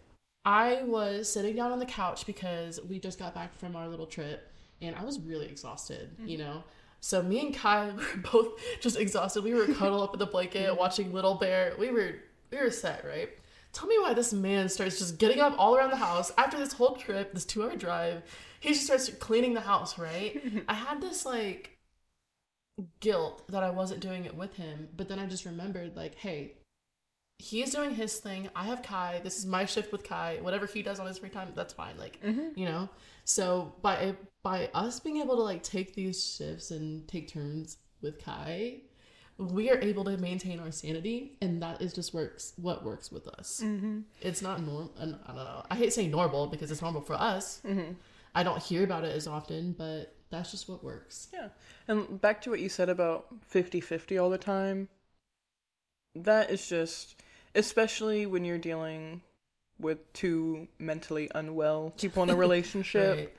I 0.48 0.82
was 0.84 1.30
sitting 1.30 1.54
down 1.56 1.72
on 1.72 1.78
the 1.78 1.84
couch 1.84 2.24
because 2.24 2.80
we 2.88 2.98
just 2.98 3.18
got 3.18 3.34
back 3.34 3.54
from 3.58 3.76
our 3.76 3.86
little 3.86 4.06
trip 4.06 4.50
and 4.80 4.96
I 4.96 5.04
was 5.04 5.20
really 5.20 5.46
exhausted, 5.46 6.08
you 6.24 6.38
mm-hmm. 6.38 6.46
know. 6.46 6.64
So 7.00 7.22
me 7.22 7.40
and 7.40 7.54
Kai 7.54 7.90
were 7.96 8.02
both 8.32 8.58
just 8.80 8.98
exhausted. 8.98 9.44
We 9.44 9.52
were 9.52 9.66
cuddled 9.66 10.02
up 10.02 10.14
in 10.14 10.18
the 10.18 10.24
blanket 10.24 10.70
mm-hmm. 10.70 10.78
watching 10.78 11.12
Little 11.12 11.34
Bear. 11.34 11.74
We 11.78 11.90
were 11.90 12.14
we 12.50 12.56
were 12.56 12.70
set, 12.70 13.04
right? 13.04 13.28
Tell 13.74 13.86
me 13.86 13.98
why 13.98 14.14
this 14.14 14.32
man 14.32 14.70
starts 14.70 14.98
just 14.98 15.18
getting 15.18 15.38
up 15.38 15.54
all 15.58 15.76
around 15.76 15.90
the 15.90 15.96
house 15.96 16.32
after 16.38 16.56
this 16.56 16.72
whole 16.72 16.96
trip, 16.96 17.34
this 17.34 17.44
two 17.44 17.62
hour 17.62 17.76
drive. 17.76 18.22
He 18.60 18.70
just 18.70 18.86
starts 18.86 19.10
cleaning 19.10 19.52
the 19.52 19.60
house, 19.60 19.98
right? 19.98 20.64
I 20.68 20.72
had 20.72 21.02
this 21.02 21.26
like 21.26 21.76
guilt 23.00 23.46
that 23.48 23.62
I 23.62 23.68
wasn't 23.68 24.00
doing 24.00 24.24
it 24.24 24.34
with 24.34 24.54
him, 24.54 24.88
but 24.96 25.10
then 25.10 25.18
I 25.18 25.26
just 25.26 25.44
remembered 25.44 25.94
like, 25.94 26.14
hey, 26.14 26.54
he's 27.38 27.72
doing 27.72 27.94
his 27.94 28.18
thing. 28.18 28.48
I 28.54 28.64
have 28.64 28.82
Kai. 28.82 29.20
This 29.22 29.38
is 29.38 29.46
my 29.46 29.64
shift 29.64 29.92
with 29.92 30.04
Kai. 30.04 30.38
Whatever 30.42 30.66
he 30.66 30.82
does 30.82 30.98
on 31.00 31.06
his 31.06 31.18
free 31.18 31.28
time, 31.28 31.48
that's 31.54 31.72
fine. 31.72 31.96
Like, 31.98 32.18
you 32.22 32.64
know. 32.66 32.88
So 33.24 33.74
by 33.82 34.14
by 34.42 34.70
us 34.74 35.00
being 35.00 35.18
able 35.18 35.36
to 35.36 35.42
like 35.42 35.62
take 35.62 35.94
these 35.94 36.24
shifts 36.36 36.70
and 36.70 37.06
take 37.08 37.28
turns 37.28 37.76
with 38.00 38.22
Kai, 38.22 38.80
we 39.36 39.70
are 39.70 39.78
able 39.80 40.04
to 40.04 40.16
maintain 40.16 40.60
our 40.60 40.70
sanity, 40.70 41.36
and 41.40 41.62
that 41.62 41.80
is 41.82 41.92
just 41.92 42.14
works 42.14 42.54
what 42.56 42.84
works 42.84 43.12
with 43.12 43.28
us. 43.28 43.60
mm-hmm. 43.64 44.00
It's 44.20 44.42
not 44.42 44.60
normal. 44.62 44.92
I 44.98 45.04
don't 45.04 45.36
know. 45.36 45.64
I 45.70 45.74
hate 45.76 45.92
saying 45.92 46.10
normal 46.10 46.46
because 46.46 46.70
it's 46.70 46.82
normal 46.82 47.02
for 47.02 47.14
us. 47.14 47.60
Mm-hmm. 47.66 47.92
I 48.34 48.42
don't 48.42 48.62
hear 48.62 48.84
about 48.84 49.04
it 49.04 49.14
as 49.14 49.26
often, 49.26 49.72
but 49.72 50.14
that's 50.30 50.50
just 50.50 50.68
what 50.68 50.84
works. 50.84 51.28
yeah 51.32 51.48
and 51.86 52.20
back 52.20 52.42
to 52.42 52.50
what 52.50 52.60
you 52.60 52.68
said 52.68 52.88
about 52.90 53.26
50-50 53.50 54.22
all 54.22 54.28
the 54.28 54.36
time 54.38 54.88
that 56.14 56.50
is 56.50 56.68
just 56.68 57.16
especially 57.54 58.26
when 58.26 58.44
you're 58.44 58.58
dealing 58.58 59.20
with 59.78 60.12
two 60.12 60.66
mentally 60.78 61.30
unwell 61.34 61.92
people 61.98 62.22
in 62.22 62.30
a 62.30 62.36
relationship 62.36 63.16
Right. 63.16 63.36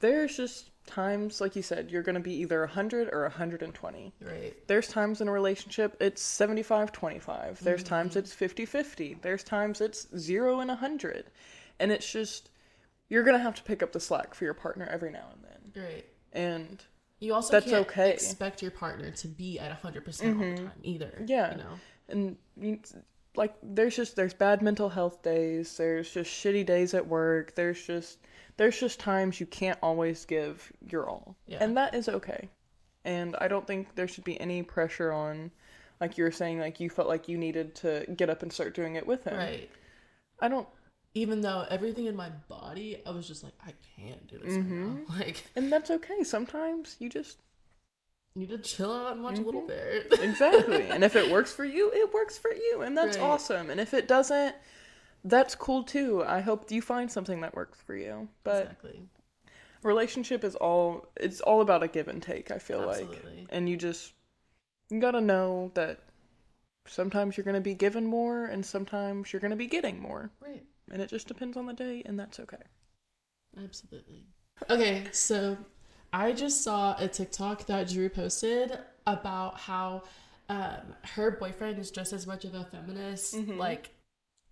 there's 0.00 0.36
just 0.36 0.70
times 0.86 1.40
like 1.40 1.54
you 1.54 1.62
said 1.62 1.90
you're 1.90 2.02
going 2.02 2.16
to 2.16 2.20
be 2.20 2.34
either 2.34 2.60
100 2.60 3.08
or 3.12 3.22
120 3.22 4.12
Right. 4.20 4.54
there's 4.66 4.88
times 4.88 5.20
in 5.20 5.28
a 5.28 5.32
relationship 5.32 5.96
it's 6.00 6.20
75 6.20 6.90
25 6.92 7.62
there's 7.62 7.80
mm-hmm. 7.80 7.88
times 7.88 8.16
it's 8.16 8.32
50 8.32 8.66
50 8.66 9.18
there's 9.22 9.44
times 9.44 9.80
it's 9.80 10.08
0 10.16 10.60
and 10.60 10.68
100 10.68 11.26
and 11.78 11.92
it's 11.92 12.10
just 12.10 12.50
you're 13.08 13.22
going 13.22 13.36
to 13.36 13.42
have 13.42 13.54
to 13.54 13.62
pick 13.62 13.82
up 13.82 13.92
the 13.92 14.00
slack 14.00 14.34
for 14.34 14.44
your 14.44 14.54
partner 14.54 14.88
every 14.90 15.10
now 15.10 15.26
and 15.32 15.44
then 15.44 15.84
Right. 15.84 16.04
and 16.32 16.82
You 17.20 17.34
also 17.34 17.52
That's 17.52 17.70
can't 17.70 17.86
okay. 17.86 18.10
expect 18.10 18.60
your 18.62 18.72
partner 18.72 19.10
to 19.12 19.28
be 19.28 19.58
at 19.58 19.80
100% 19.80 19.86
all 19.86 19.92
the 19.92 20.02
mm-hmm. 20.04 20.56
time 20.56 20.72
either. 20.82 21.24
Yeah. 21.26 21.52
You 21.52 21.56
know? 21.58 21.78
and 22.08 22.36
like 23.36 23.54
there's 23.62 23.96
just 23.96 24.16
there's 24.16 24.34
bad 24.34 24.62
mental 24.62 24.88
health 24.88 25.22
days, 25.22 25.76
there's 25.76 26.10
just 26.10 26.30
shitty 26.30 26.66
days 26.66 26.94
at 26.94 27.06
work, 27.06 27.54
there's 27.54 27.82
just 27.84 28.18
there's 28.56 28.78
just 28.78 29.00
times 29.00 29.40
you 29.40 29.46
can't 29.46 29.78
always 29.82 30.24
give 30.24 30.72
your 30.88 31.08
all. 31.08 31.36
Yeah. 31.46 31.58
And 31.60 31.76
that 31.76 31.94
is 31.94 32.08
okay. 32.08 32.48
And 33.04 33.34
I 33.40 33.48
don't 33.48 33.66
think 33.66 33.94
there 33.94 34.06
should 34.06 34.24
be 34.24 34.40
any 34.40 34.62
pressure 34.62 35.12
on 35.12 35.50
like 36.00 36.18
you 36.18 36.24
were 36.24 36.30
saying 36.30 36.58
like 36.58 36.80
you 36.80 36.90
felt 36.90 37.08
like 37.08 37.28
you 37.28 37.38
needed 37.38 37.74
to 37.76 38.04
get 38.16 38.28
up 38.28 38.42
and 38.42 38.52
start 38.52 38.74
doing 38.74 38.96
it 38.96 39.06
with 39.06 39.24
him. 39.24 39.36
Right. 39.36 39.70
I 40.40 40.48
don't 40.48 40.68
Even 41.14 41.40
though 41.40 41.66
everything 41.70 42.06
in 42.06 42.16
my 42.16 42.30
body, 42.48 43.00
I 43.06 43.10
was 43.10 43.26
just 43.26 43.42
like, 43.42 43.54
I 43.64 43.72
can't 43.96 44.26
do 44.26 44.38
this 44.38 44.56
right 44.56 44.64
mm-hmm. 44.64 44.94
now. 44.94 45.00
Like, 45.18 45.44
and 45.56 45.72
that's 45.72 45.90
okay. 45.90 46.22
Sometimes 46.22 46.96
you 46.98 47.08
just 47.08 47.38
need 48.34 48.48
to 48.50 48.58
chill 48.58 48.92
out 48.92 49.12
and 49.12 49.22
watch 49.22 49.38
a 49.38 49.42
little 49.42 49.62
mm-hmm. 49.62 50.08
bit. 50.08 50.20
exactly. 50.22 50.86
and 50.88 51.04
if 51.04 51.16
it 51.16 51.30
works 51.30 51.52
for 51.52 51.64
you, 51.64 51.90
it 51.92 52.12
works 52.12 52.38
for 52.38 52.52
you, 52.52 52.82
and 52.82 52.96
that's 52.96 53.16
Right. 53.16 53.24
awesome. 53.24 53.70
And 53.70 53.80
if 53.80 53.94
it 53.94 54.08
doesn't, 54.08 54.54
that's 55.24 55.54
cool 55.54 55.84
too. 55.84 56.24
I 56.24 56.40
hope 56.40 56.70
you 56.70 56.82
find 56.82 57.10
something 57.10 57.40
that 57.42 57.54
works 57.54 57.78
for 57.80 57.94
you. 57.94 58.28
But 58.44 58.62
exactly. 58.62 59.02
relationship 59.82 60.44
is 60.44 60.56
all 60.56 61.06
it's 61.16 61.40
all 61.40 61.60
about 61.60 61.82
a 61.82 61.88
give 61.88 62.08
and 62.08 62.22
take, 62.22 62.50
I 62.50 62.58
feel 62.58 62.84
like. 62.84 63.22
And 63.50 63.68
you 63.68 63.76
just 63.76 64.12
you 64.90 65.00
got 65.00 65.12
to 65.12 65.20
know 65.20 65.70
that 65.74 66.00
sometimes 66.86 67.36
you're 67.36 67.44
to 67.54 67.60
be 67.60 67.74
given 67.74 68.06
more 68.06 68.46
and 68.46 68.64
sometimes 68.64 69.32
you're 69.32 69.40
to 69.50 69.56
be 69.56 69.66
getting 69.66 70.00
more. 70.00 70.30
Right. 70.40 70.64
And 70.90 71.00
it 71.00 71.08
just 71.08 71.28
depends 71.28 71.56
on 71.56 71.66
the 71.66 71.72
day 71.72 72.02
and 72.04 72.18
that's 72.18 72.40
okay. 72.40 72.56
Absolutely. 73.62 74.26
Okay, 74.70 75.04
so 75.12 75.56
I 76.12 76.32
just 76.32 76.62
saw 76.62 76.94
a 76.98 77.08
TikTok 77.08 77.66
that 77.66 77.88
Drew 77.88 78.08
posted 78.08 78.78
about 79.06 79.58
how 79.58 80.02
um, 80.48 80.94
her 81.14 81.30
boyfriend 81.30 81.78
is 81.78 81.90
just 81.90 82.12
as 82.12 82.26
much 82.26 82.44
of 82.44 82.54
a 82.54 82.64
feminist, 82.64 83.34
like 83.48 83.90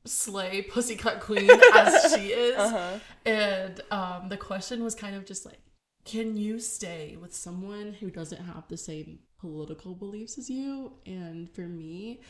slay 0.07 0.63
pussycut 0.63 1.21
queen 1.21 1.51
as 1.75 2.15
she 2.15 2.29
is. 2.29 2.57
Uh-huh. 2.59 2.99
And 3.27 3.81
um, 3.91 4.29
the 4.29 4.37
question 4.37 4.83
was 4.83 4.95
kind 4.95 5.15
of 5.15 5.25
just 5.25 5.45
like, 5.45 5.59
can 6.05 6.37
you 6.37 6.59
stay 6.59 7.17
with 7.21 7.35
someone 7.35 7.93
who 8.01 8.11
doesn't 8.11 8.43
have 8.43 8.67
the 8.69 8.77
same 8.77 9.19
political 9.39 9.95
beliefs 9.95 10.39
as 10.39 10.49
you? 10.49 10.93
And 11.05 11.51
for 11.51 11.63
me, 11.63 12.21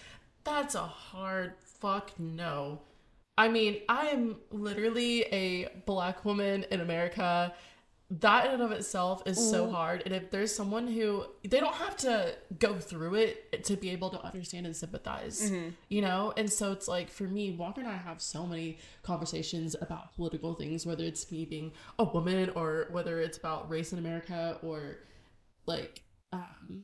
that's 0.44 0.74
a 0.74 0.80
hard 0.80 1.54
fuck 1.58 2.18
no. 2.18 2.80
I 3.38 3.48
mean, 3.48 3.80
I 3.88 4.08
am 4.08 4.36
literally 4.50 5.22
a 5.32 5.68
black 5.86 6.24
woman 6.24 6.66
in 6.70 6.80
America. 6.80 7.54
That 8.18 8.46
in 8.46 8.54
and 8.54 8.62
of 8.62 8.72
itself 8.72 9.22
is 9.24 9.38
so 9.38 9.70
hard. 9.70 10.02
And 10.04 10.12
if 10.12 10.32
there's 10.32 10.52
someone 10.52 10.88
who 10.88 11.26
they 11.48 11.60
don't 11.60 11.76
have 11.76 11.96
to 11.98 12.34
go 12.58 12.74
through 12.74 13.14
it 13.14 13.62
to 13.64 13.76
be 13.76 13.90
able 13.90 14.10
to 14.10 14.20
understand 14.24 14.66
and 14.66 14.74
sympathize, 14.74 15.52
you 15.88 16.02
know? 16.02 16.32
And 16.36 16.52
so 16.52 16.72
it's 16.72 16.88
like 16.88 17.08
for 17.08 17.24
me, 17.24 17.52
Walker 17.52 17.80
and 17.80 17.88
I 17.88 17.96
have 17.96 18.20
so 18.20 18.44
many 18.46 18.78
conversations 19.04 19.76
about 19.80 20.14
political 20.16 20.54
things, 20.54 20.84
whether 20.84 21.04
it's 21.04 21.30
me 21.30 21.44
being 21.44 21.70
a 22.00 22.04
woman 22.04 22.50
or 22.56 22.88
whether 22.90 23.20
it's 23.20 23.38
about 23.38 23.70
race 23.70 23.92
in 23.92 23.98
America 24.00 24.58
or 24.62 24.98
like 25.66 26.02
um 26.32 26.82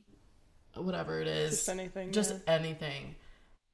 whatever 0.75 1.19
it 1.19 1.27
is. 1.27 1.51
Just 1.57 1.69
anything, 1.69 2.11
Just 2.13 2.31
yeah. 2.31 2.53
anything. 2.53 3.15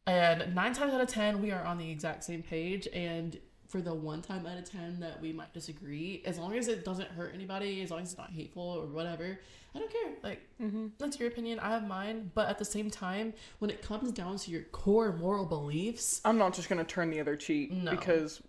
And 0.06 0.54
nine 0.56 0.74
times 0.74 0.94
out 0.94 1.02
of 1.02 1.08
ten, 1.08 1.42
we 1.42 1.52
are 1.52 1.64
on 1.64 1.78
the 1.78 1.90
exact 1.90 2.24
same 2.24 2.42
page. 2.44 2.88
And 2.94 3.38
for 3.74 3.82
the 3.82 3.92
one 3.94 4.22
time 4.22 4.46
out 4.46 4.56
of 4.56 4.70
ten 4.70 5.00
that 5.00 5.20
we 5.20 5.34
might 5.34 5.52
disagree, 5.52 6.22
as 6.26 6.38
long 6.38 6.56
as 6.56 6.68
it 6.68 6.86
doesn't 6.86 7.08
hurt 7.10 7.32
anybody, 7.34 7.82
as 7.82 7.90
long 7.90 8.02
as 8.02 8.10
it's 8.12 8.18
not 8.20 8.30
hateful 8.30 8.62
or 8.62 8.86
whatever, 8.86 9.40
I 9.74 9.80
don't 9.80 9.92
care. 9.92 10.12
Like, 10.22 10.48
Mm-hmm. 10.62 10.90
that's 11.00 11.20
your 11.20 11.28
opinion. 11.28 11.58
I 11.60 11.70
have 11.72 11.88
mine. 11.88 12.30
But 12.36 12.50
at 12.50 12.60
the 12.60 12.66
same 12.66 12.92
time, 12.92 13.34
when 13.58 13.72
it 13.72 13.82
comes 13.82 14.12
down 14.12 14.38
to 14.38 14.52
your 14.52 14.62
core 14.66 15.12
moral 15.14 15.46
beliefs, 15.46 16.22
I'm 16.24 16.38
not 16.38 16.54
just 16.54 16.70
going 16.70 16.86
to 16.86 16.90
turn 16.90 17.10
the 17.10 17.20
other 17.20 17.36
cheek 17.36 17.72
No. 17.72 17.90
because 17.90 18.44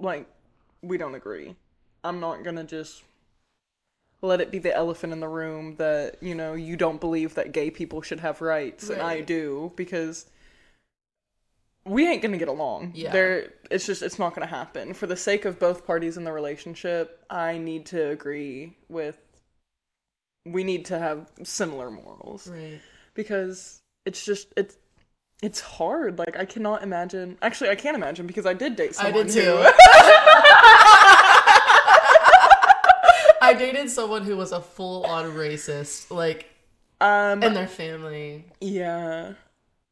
like 0.00 0.26
we 0.82 0.98
don't 0.98 1.14
agree. 1.14 1.54
I'm 2.02 2.18
not 2.18 2.42
going 2.42 2.56
to 2.56 2.64
just 2.64 3.04
let 4.20 4.40
it 4.40 4.50
be 4.50 4.58
the 4.58 4.74
elephant 4.74 5.12
in 5.12 5.20
the 5.20 5.28
room 5.28 5.76
that, 5.76 6.20
you 6.20 6.34
know, 6.34 6.54
you 6.54 6.76
don't 6.76 7.00
believe 7.00 7.36
that 7.36 7.52
gay 7.52 7.70
people 7.70 8.02
should 8.02 8.18
have 8.18 8.40
rights 8.40 8.90
and 8.90 9.00
I 9.00 9.20
do 9.20 9.72
because 9.76 10.26
we 11.84 12.06
ain't 12.08 12.22
to 12.32 12.38
get 12.38 12.48
along. 12.48 12.92
Yeah. 12.94 13.10
There 13.12 13.52
it's 13.70 13.86
just 13.86 14.02
it's 14.02 14.18
not 14.18 14.34
to 14.46 14.54
happen. 14.54 14.94
For 14.94 15.06
the 15.06 15.16
sake 15.16 15.44
of 15.44 15.58
both 15.58 15.86
parties 15.86 16.16
in 16.16 16.24
the 16.24 16.32
relationship, 16.32 17.24
I 17.30 17.58
need 17.58 17.86
to 17.86 18.10
agree 18.10 18.76
with 18.88 19.16
we 20.46 20.64
need 20.64 20.86
to 20.86 20.98
have 20.98 21.30
similar 21.42 21.90
morals 21.90 22.48
right? 22.48 22.80
because 23.14 23.80
it's 24.06 24.24
just 24.24 24.52
it's 24.56 24.76
it's 25.42 25.60
hard. 25.60 26.18
Like 26.18 26.36
I 26.36 26.44
cannot 26.44 26.82
imagine. 26.82 27.38
Actually, 27.42 27.70
I 27.70 27.74
can't 27.76 27.96
imagine 27.96 28.26
because 28.26 28.46
I 28.46 28.52
did 28.54 28.76
date 28.76 28.90
I 28.98 29.04
someone 29.04 29.26
did 29.26 29.34
who- 29.34 29.40
too. 29.42 29.70
I 33.42 33.54
dated 33.58 33.88
someone 33.90 34.22
who 34.24 34.36
was 34.36 34.52
a 34.52 34.60
full 34.60 35.04
on 35.06 35.24
racist, 35.32 36.10
like, 36.10 36.46
um, 37.00 37.42
and 37.42 37.56
their 37.56 37.66
family. 37.66 38.44
yeah. 38.60 39.32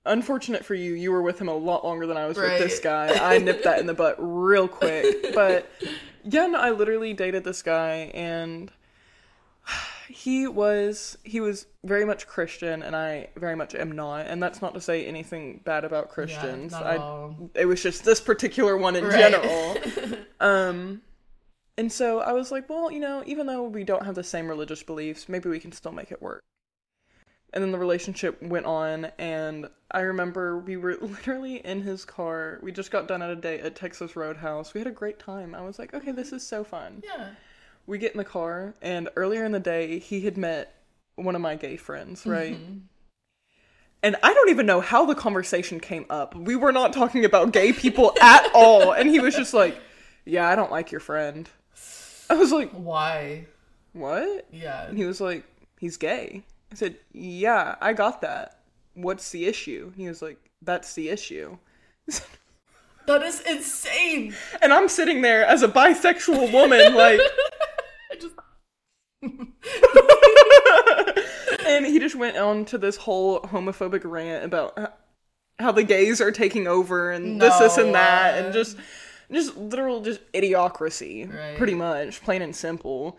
Unfortunate 0.08 0.64
for 0.64 0.74
you, 0.74 0.94
you 0.94 1.12
were 1.12 1.22
with 1.22 1.38
him 1.38 1.48
a 1.48 1.54
lot 1.54 1.84
longer 1.84 2.06
than 2.06 2.16
I 2.16 2.26
was 2.26 2.36
with 2.36 2.58
this 2.58 2.80
guy. 2.80 3.14
I 3.34 3.38
nipped 3.38 3.64
that 3.64 3.78
in 3.78 3.86
the 3.86 3.94
butt 3.94 4.16
real 4.18 4.66
quick. 4.66 5.16
But 5.34 5.70
yeah, 6.24 6.46
no, 6.46 6.58
I 6.58 6.70
literally 6.70 7.12
dated 7.12 7.44
this 7.44 7.62
guy 7.62 8.10
and 8.14 8.72
he 10.08 10.46
was 10.48 11.18
he 11.22 11.38
was 11.40 11.66
very 11.84 12.04
much 12.04 12.26
Christian 12.26 12.82
and 12.82 12.96
I 12.96 13.28
very 13.36 13.54
much 13.54 13.74
am 13.74 13.92
not. 13.92 14.26
And 14.26 14.42
that's 14.42 14.60
not 14.62 14.74
to 14.74 14.80
say 14.80 15.04
anything 15.06 15.60
bad 15.64 15.84
about 15.84 16.08
Christians. 16.08 16.72
not 16.72 16.86
I 16.86 17.30
it 17.54 17.66
was 17.66 17.82
just 17.82 18.04
this 18.04 18.20
particular 18.20 18.76
one 18.76 18.96
in 18.96 19.04
Right. 19.04 19.18
general. 19.18 19.76
um 20.40 21.02
and 21.76 21.92
so 21.92 22.18
I 22.18 22.32
was 22.32 22.50
like, 22.50 22.68
well, 22.68 22.90
you 22.90 22.98
know, 22.98 23.22
even 23.26 23.46
though 23.46 23.62
we 23.62 23.84
don't 23.84 24.04
have 24.04 24.16
the 24.16 24.24
same 24.24 24.48
religious 24.48 24.82
beliefs, 24.82 25.28
maybe 25.28 25.48
we 25.48 25.60
can 25.60 25.70
still 25.70 25.92
make 25.92 26.10
it 26.10 26.20
work. 26.20 26.40
And 27.52 27.64
then 27.64 27.72
the 27.72 27.78
relationship 27.78 28.42
went 28.42 28.66
on, 28.66 29.06
and 29.18 29.70
I 29.90 30.00
remember 30.00 30.58
we 30.58 30.76
were 30.76 30.96
literally 31.00 31.56
in 31.56 31.82
his 31.82 32.04
car. 32.04 32.58
We 32.62 32.72
just 32.72 32.90
got 32.90 33.08
done 33.08 33.22
at 33.22 33.30
a 33.30 33.36
date 33.36 33.60
at 33.60 33.74
Texas 33.74 34.16
Roadhouse. 34.16 34.74
We 34.74 34.80
had 34.80 34.86
a 34.86 34.92
great 34.92 35.18
time. 35.18 35.54
I 35.54 35.62
was 35.62 35.78
like, 35.78 35.94
okay, 35.94 36.12
this 36.12 36.32
is 36.32 36.46
so 36.46 36.62
fun. 36.62 37.02
Yeah. 37.04 37.30
We 37.86 37.96
get 37.96 38.12
in 38.12 38.18
the 38.18 38.24
car, 38.24 38.74
and 38.82 39.08
earlier 39.16 39.44
in 39.44 39.52
the 39.52 39.60
day, 39.60 39.98
he 39.98 40.20
had 40.20 40.36
met 40.36 40.74
one 41.16 41.34
of 41.34 41.40
my 41.40 41.56
gay 41.56 41.76
friends, 41.76 42.26
right? 42.26 42.54
Mm-hmm. 42.54 42.78
And 44.02 44.16
I 44.22 44.32
don't 44.32 44.50
even 44.50 44.66
know 44.66 44.80
how 44.80 45.06
the 45.06 45.14
conversation 45.14 45.80
came 45.80 46.06
up. 46.08 46.34
We 46.36 46.54
were 46.54 46.70
not 46.70 46.92
talking 46.92 47.24
about 47.24 47.52
gay 47.52 47.72
people 47.72 48.14
at 48.22 48.48
all. 48.54 48.92
And 48.92 49.10
he 49.10 49.20
was 49.20 49.34
just 49.34 49.54
like, 49.54 49.76
yeah, 50.24 50.48
I 50.48 50.54
don't 50.54 50.70
like 50.70 50.92
your 50.92 51.00
friend. 51.00 51.48
I 52.30 52.34
was 52.34 52.52
like, 52.52 52.70
Why? 52.72 53.46
what? 53.92 54.46
Yeah. 54.52 54.86
And 54.86 54.96
he 54.98 55.04
was 55.04 55.20
like, 55.20 55.44
he's 55.80 55.96
gay. 55.96 56.42
I 56.72 56.74
said, 56.74 56.96
yeah, 57.12 57.76
I 57.80 57.92
got 57.92 58.20
that. 58.22 58.58
What's 58.94 59.30
the 59.30 59.46
issue? 59.46 59.92
He 59.96 60.08
was 60.08 60.22
like, 60.22 60.38
that's 60.62 60.94
the 60.94 61.08
issue. 61.08 61.56
That 63.06 63.22
is 63.22 63.40
insane. 63.40 64.34
And 64.60 64.72
I'm 64.72 64.88
sitting 64.88 65.22
there 65.22 65.46
as 65.46 65.62
a 65.62 65.68
bisexual 65.68 66.52
woman, 66.52 66.94
like, 66.94 67.20
just 68.20 68.34
and 71.66 71.86
he 71.86 71.98
just 71.98 72.16
went 72.16 72.36
on 72.36 72.64
to 72.66 72.78
this 72.78 72.96
whole 72.96 73.40
homophobic 73.40 74.02
rant 74.04 74.44
about 74.44 74.94
how 75.58 75.72
the 75.72 75.82
gays 75.82 76.20
are 76.20 76.30
taking 76.30 76.66
over 76.66 77.10
and 77.10 77.40
this, 77.40 77.58
this, 77.58 77.78
and 77.78 77.94
that, 77.94 78.42
and 78.44 78.52
just, 78.52 78.76
just 79.32 79.56
literal, 79.56 80.00
just 80.02 80.20
idiocracy, 80.32 81.32
Right. 81.32 81.56
pretty 81.56 81.74
much, 81.74 82.22
plain 82.22 82.42
and 82.42 82.54
simple. 82.54 83.18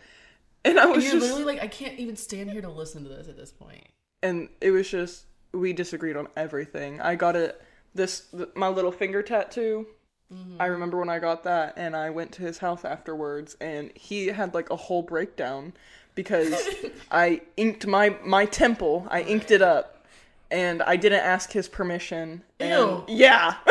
And 0.66 0.80
I 0.80 0.86
was 0.86 1.04
you're 1.04 1.14
just, 1.14 1.24
literally 1.24 1.46
like 1.46 1.64
I 1.64 1.68
can't 1.68 1.98
even 2.00 2.16
stand 2.16 2.52
here 2.52 2.62
to 2.62 2.70
listen 2.70 3.04
to 3.04 3.10
this 3.10 3.28
at 3.28 3.38
this 3.38 3.52
point. 3.52 3.88
and 4.22 4.50
it 4.62 4.72
was 4.72 4.90
just 4.90 5.26
we 5.54 5.74
disagreed 5.74 6.16
on 6.18 6.28
everything. 6.36 7.00
I 7.02 7.16
got 7.16 7.36
it 7.36 7.62
this 7.96 8.26
th- 8.36 8.50
my 8.56 8.68
little 8.68 8.92
finger 8.92 9.24
tattoo. 9.24 9.88
Mm-hmm. 10.34 10.62
I 10.62 10.66
remember 10.68 11.00
when 11.00 11.10
I 11.10 11.18
got 11.20 11.44
that 11.46 11.74
and 11.78 11.96
I 11.96 12.12
went 12.12 12.32
to 12.34 12.44
his 12.44 12.60
house 12.60 12.86
afterwards 12.86 13.56
and 13.60 13.92
he 13.96 14.28
had 14.28 14.54
like 14.54 14.70
a 14.70 14.76
whole 14.76 15.02
breakdown 15.02 15.74
because 16.14 16.54
I 17.12 17.42
inked 17.58 17.88
my 17.88 18.16
my 18.24 18.46
temple. 18.46 19.08
I 19.10 19.22
inked 19.22 19.50
it 19.52 19.62
up 19.64 20.06
and 20.52 20.84
I 20.84 20.98
didn't 20.98 21.22
ask 21.22 21.52
his 21.52 21.68
permission. 21.68 22.44
And 22.60 22.72
Ew. 22.72 23.06
yeah. 23.08 23.56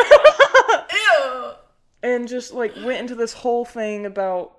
Ew. 0.91 1.51
and 2.03 2.27
just 2.27 2.53
like 2.53 2.73
went 2.83 2.99
into 2.99 3.15
this 3.15 3.33
whole 3.33 3.63
thing 3.65 4.05
about 4.05 4.58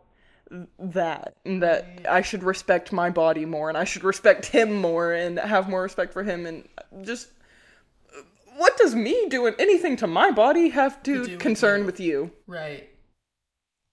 that 0.78 1.34
and 1.44 1.62
that 1.62 1.86
I 2.08 2.22
should 2.22 2.42
respect 2.42 2.92
my 2.92 3.10
body 3.10 3.44
more 3.44 3.68
and 3.68 3.78
I 3.78 3.84
should 3.84 4.02
respect 4.04 4.46
him 4.46 4.80
more 4.80 5.12
and 5.12 5.38
have 5.38 5.68
more 5.68 5.82
respect 5.82 6.12
for 6.12 6.22
him 6.22 6.46
and 6.46 6.68
just 7.02 7.28
what 8.56 8.76
does 8.76 8.94
me 8.94 9.26
doing 9.28 9.54
anything 9.58 9.96
to 9.96 10.06
my 10.06 10.30
body 10.30 10.70
have 10.70 11.02
to 11.04 11.24
do 11.24 11.32
with 11.32 11.40
concern 11.40 11.80
you. 11.80 11.86
with 11.86 12.00
you? 12.00 12.30
Right. 12.46 12.90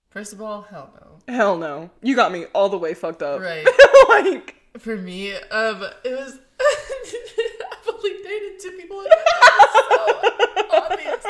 First 0.10 0.34
of 0.34 0.41
all, 0.41 0.64
hell 0.64 0.91
no. 0.99 1.34
Hell 1.34 1.58
no. 1.58 1.89
You 2.01 2.16
got 2.16 2.32
me 2.32 2.45
all 2.53 2.70
the 2.70 2.78
way 2.78 2.93
fucked 2.93 3.22
up. 3.22 3.39
Right. 3.39 3.68
like 4.10 4.55
For 4.80 4.97
me, 4.97 5.34
um, 5.36 5.86
it 6.03 6.12
was 6.12 6.39
I've 6.60 7.93
only 7.93 8.12
dated 8.24 8.60
two 8.60 8.72
people 8.72 9.01
in 9.01 9.08
my 9.10 9.16
life, 9.51 9.70
so 9.89 10.82
obvious. 10.82 11.26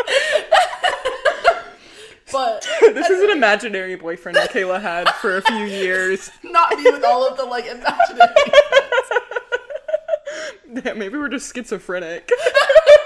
Imaginary 3.37 3.95
boyfriend 3.95 4.35
that 4.35 4.51
Kayla 4.51 4.81
had 4.81 5.09
for 5.15 5.37
a 5.37 5.41
few 5.41 5.65
years. 5.65 6.31
Not 6.43 6.77
me 6.77 6.83
with 6.91 7.03
all 7.03 7.27
of 7.27 7.37
the 7.37 7.45
like 7.45 7.65
imaginary. 7.65 8.33
Maybe 10.97 11.17
we're 11.17 11.29
just 11.29 11.53
schizophrenic. 11.55 12.29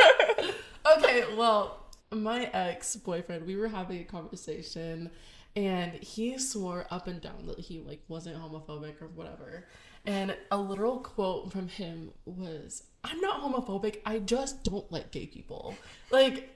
okay, 0.98 1.26
well, 1.38 1.86
my 2.12 2.46
ex 2.54 2.96
boyfriend, 2.96 3.46
we 3.46 3.56
were 3.56 3.68
having 3.68 4.00
a 4.00 4.04
conversation, 4.04 5.12
and 5.56 5.94
he 5.94 6.38
swore 6.38 6.86
up 6.90 7.08
and 7.08 7.22
down 7.22 7.46
that 7.48 7.60
he 7.60 7.80
like 7.80 8.02
wasn't 8.08 8.38
homophobic 8.38 9.02
or 9.02 9.08
whatever. 9.08 9.68
And 10.06 10.36
a 10.50 10.58
literal 10.58 11.00
quote 11.00 11.52
from 11.52 11.68
him 11.68 12.12
was, 12.26 12.84
"I'm 13.04 13.22
not 13.22 13.42
homophobic. 13.42 13.98
I 14.06 14.20
just 14.20 14.64
don't 14.64 14.92
like 14.92 15.12
gay 15.12 15.28
people." 15.28 15.76
Like, 16.10 16.50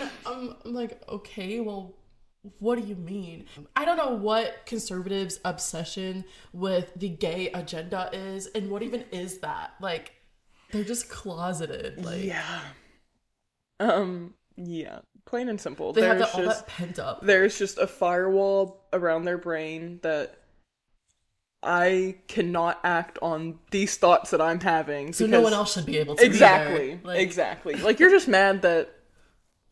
and 0.00 0.10
I'm, 0.26 0.54
I'm 0.64 0.74
like, 0.74 1.02
okay, 1.08 1.60
well, 1.60 1.94
what 2.58 2.80
do 2.80 2.86
you 2.86 2.96
mean? 2.96 3.46
I 3.76 3.84
don't 3.84 3.96
know 3.96 4.14
what 4.14 4.66
conservatives' 4.66 5.38
obsession 5.44 6.24
with 6.52 6.92
the 6.96 7.08
gay 7.08 7.50
agenda 7.52 8.10
is, 8.12 8.46
and 8.48 8.70
what 8.70 8.82
even 8.82 9.04
is 9.12 9.38
that? 9.38 9.74
Like, 9.80 10.12
they're 10.72 10.84
just 10.84 11.08
closeted. 11.08 12.04
Like, 12.04 12.24
yeah. 12.24 12.60
Um. 13.78 14.34
Yeah. 14.56 15.00
Plain 15.24 15.48
and 15.48 15.60
simple. 15.60 15.92
they 15.92 16.02
have 16.02 16.18
there's 16.18 16.32
that, 16.32 16.38
all 16.38 16.44
just 16.44 16.66
that 16.66 16.72
pent 16.72 16.98
up. 16.98 17.24
there's 17.24 17.58
just 17.58 17.78
a 17.78 17.86
firewall 17.86 18.88
around 18.92 19.24
their 19.24 19.38
brain 19.38 20.00
that 20.02 20.36
I 21.62 22.16
cannot 22.26 22.80
act 22.82 23.18
on 23.22 23.60
these 23.70 23.96
thoughts 23.96 24.30
that 24.30 24.40
I'm 24.40 24.60
having. 24.60 25.12
So 25.12 25.26
no 25.26 25.40
one 25.40 25.52
else 25.52 25.74
should 25.74 25.86
be 25.86 25.98
able 25.98 26.16
to. 26.16 26.24
Exactly. 26.24 26.98
Like, 27.04 27.20
exactly. 27.20 27.74
Like 27.76 28.00
you're 28.00 28.10
just 28.10 28.26
mad 28.26 28.62
that 28.62 28.92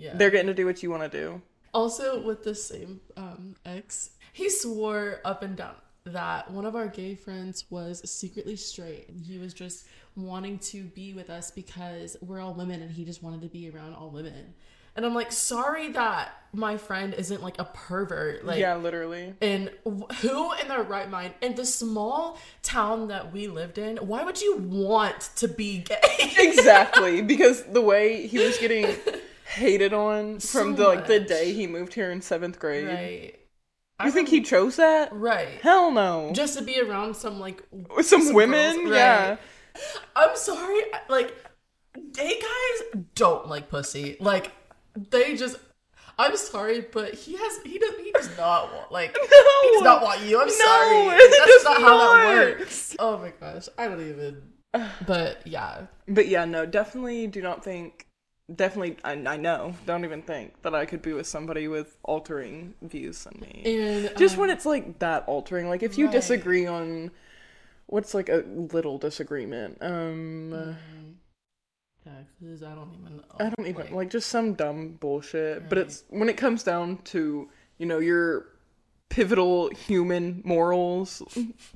Yeah. 0.01 0.15
they're 0.15 0.31
getting 0.31 0.49
to 0.49 0.55
do 0.55 0.67
what 0.67 0.83
you 0.83 0.91
want 0.91 1.11
to 1.11 1.21
do. 1.21 1.43
Also, 1.73 2.21
with 2.23 2.43
the 2.43 2.55
same 2.55 3.01
um, 3.17 3.55
ex, 3.65 4.11
he 4.33 4.49
swore 4.51 5.21
up 5.25 5.43
and 5.43 5.57
down 5.57 5.75
that 6.05 6.51
one 6.51 6.65
of 6.65 6.75
our 6.75 6.89
gay 6.89 7.15
friends 7.15 7.67
was 7.71 8.09
secretly 8.11 8.57
straight 8.57 9.09
and 9.09 9.21
he 9.21 9.39
was 9.39 9.53
just 9.53 9.87
wanting 10.17 10.59
to 10.59 10.85
be 10.85 11.13
with 11.13 11.31
us 11.31 11.51
because 11.51 12.17
we're 12.23 12.41
all 12.41 12.55
women 12.55 12.81
and 12.83 12.91
he 12.91 13.05
just 13.05 13.23
wanted 13.23 13.43
to 13.43 13.49
be 13.49 13.71
around 13.71 13.95
all 13.95 14.11
women. 14.11 14.55
And 14.97 15.07
I'm 15.07 15.15
like, 15.15 15.31
sorry 15.31 15.93
that 15.93 16.33
my 16.53 16.77
friend 16.77 17.15
isn't 17.15 17.43
like 17.43 17.61
a 17.61 17.65
pervert. 17.65 18.45
Like, 18.45 18.59
yeah, 18.59 18.75
literally. 18.75 19.35
and 19.41 19.71
who 20.21 20.53
in 20.55 20.67
their 20.67 20.83
right 20.83 21.09
mind 21.09 21.35
in 21.41 21.55
the 21.55 21.65
small 21.65 22.39
town 22.63 23.09
that 23.09 23.33
we 23.33 23.47
lived 23.47 23.79
in 23.79 23.97
why 23.99 24.25
would 24.25 24.41
you 24.41 24.57
want 24.57 25.31
to 25.37 25.47
be 25.47 25.79
gay 25.79 26.01
exactly 26.39 27.23
because 27.35 27.63
the 27.65 27.81
way 27.81 28.27
he 28.27 28.39
was 28.39 28.59
getting 28.59 28.87
hated 29.51 29.93
on 29.93 30.39
from 30.41 30.77
So 30.77 30.83
the 30.83 30.89
like 30.89 31.07
the 31.07 31.21
day 31.21 31.53
he 31.53 31.67
moved 31.67 31.95
here 31.95 32.11
in 32.11 32.21
seventh 32.23 32.59
grade. 32.59 32.87
right 32.87 33.37
You 34.05 34.11
think 34.11 34.29
he 34.29 34.41
chose 34.43 34.77
that? 34.77 35.13
right 35.13 35.61
Hell 35.63 35.91
no. 35.91 36.31
just 36.35 36.57
to 36.59 36.65
be 36.65 36.81
around 36.81 37.15
some 37.17 37.41
like 37.41 37.63
some, 38.03 38.23
some 38.23 38.35
women, 38.35 38.77
girls, 38.77 38.91
right. 38.91 38.97
yeah. 38.97 39.37
i'm 40.17 40.37
sorry 40.37 40.81
like 41.09 41.35
gay 42.13 42.41
guys 42.41 43.03
don't 43.15 43.49
like 43.49 43.69
pussy 43.69 44.17
like 44.21 44.53
they 45.11 45.37
just 45.37 45.57
i'm 46.19 46.37
sorry 46.37 46.81
but 46.93 47.15
he 47.15 47.37
has 47.37 47.61
he 47.65 47.79
does 47.79 47.95
he 48.03 48.11
does 48.13 48.37
not 48.37 48.73
want 48.73 48.91
like 48.93 49.17
he 49.63 49.71
does 49.73 49.83
not 49.83 50.03
want 50.03 50.21
you 50.23 50.41
i'm 50.41 50.47
No, 50.47 50.53
sorry 50.53 51.07
that's 51.19 51.47
does 51.47 51.65
not 51.65 51.81
how 51.81 51.99
that 51.99 52.35
works 52.59 52.97
oh 52.99 53.19
my 53.19 53.33
gosh 53.41 53.69
i 53.79 53.87
don't 53.89 54.01
even 54.01 54.43
but 55.07 55.45
yeah 55.47 55.83
But 56.09 56.29
yeah, 56.29 56.45
no, 56.45 56.65
definitely 56.67 57.27
do 57.27 57.43
not 57.43 57.65
think. 57.65 58.07
Definitely, 58.55 58.97
I, 59.05 59.13
I 59.13 59.37
know. 59.37 59.75
Don't 59.87 60.05
even 60.05 60.23
think 60.23 60.61
that 60.63 60.75
I 60.75 60.85
could 60.85 61.03
be 61.03 61.13
with 61.13 61.27
somebody 61.27 61.69
with 61.69 61.97
altering 62.03 62.75
views 62.83 63.25
than 63.25 63.39
me. 63.41 63.63
and 63.65 64.13
Just 64.17 64.35
um, 64.35 64.41
when 64.43 64.51
it's 64.51 64.67
like 64.67 64.99
that 64.99 65.25
altering, 65.27 65.69
like 65.69 65.83
if 65.83 65.97
you 65.99 66.07
Right. 66.07 66.13
disagree 66.13 66.67
on 66.67 67.11
what's 67.87 68.13
like 68.15 68.29
a 68.29 68.45
little 68.47 68.99
disagreement, 68.99 69.79
um, 69.83 70.77
Yeah, 72.07 72.13
because 72.41 72.63
I 72.63 72.75
don't 72.75 72.93
even. 73.01 73.17
Know, 73.19 73.25
I 73.39 73.51
don't 73.51 73.67
even 73.69 73.95
like 73.95 74.11
just 74.11 74.29
some 74.29 74.55
dumb 74.55 74.97
bullshit. 75.01 75.69
But 75.69 75.79
it's 75.79 76.05
when 76.09 76.29
it 76.29 76.37
comes 76.37 76.63
down 76.63 76.99
to 77.05 77.49
you 77.79 77.87
know 77.87 77.99
your 77.99 78.47
pivotal 79.11 79.69
human 79.71 80.41
morals, 80.45 81.23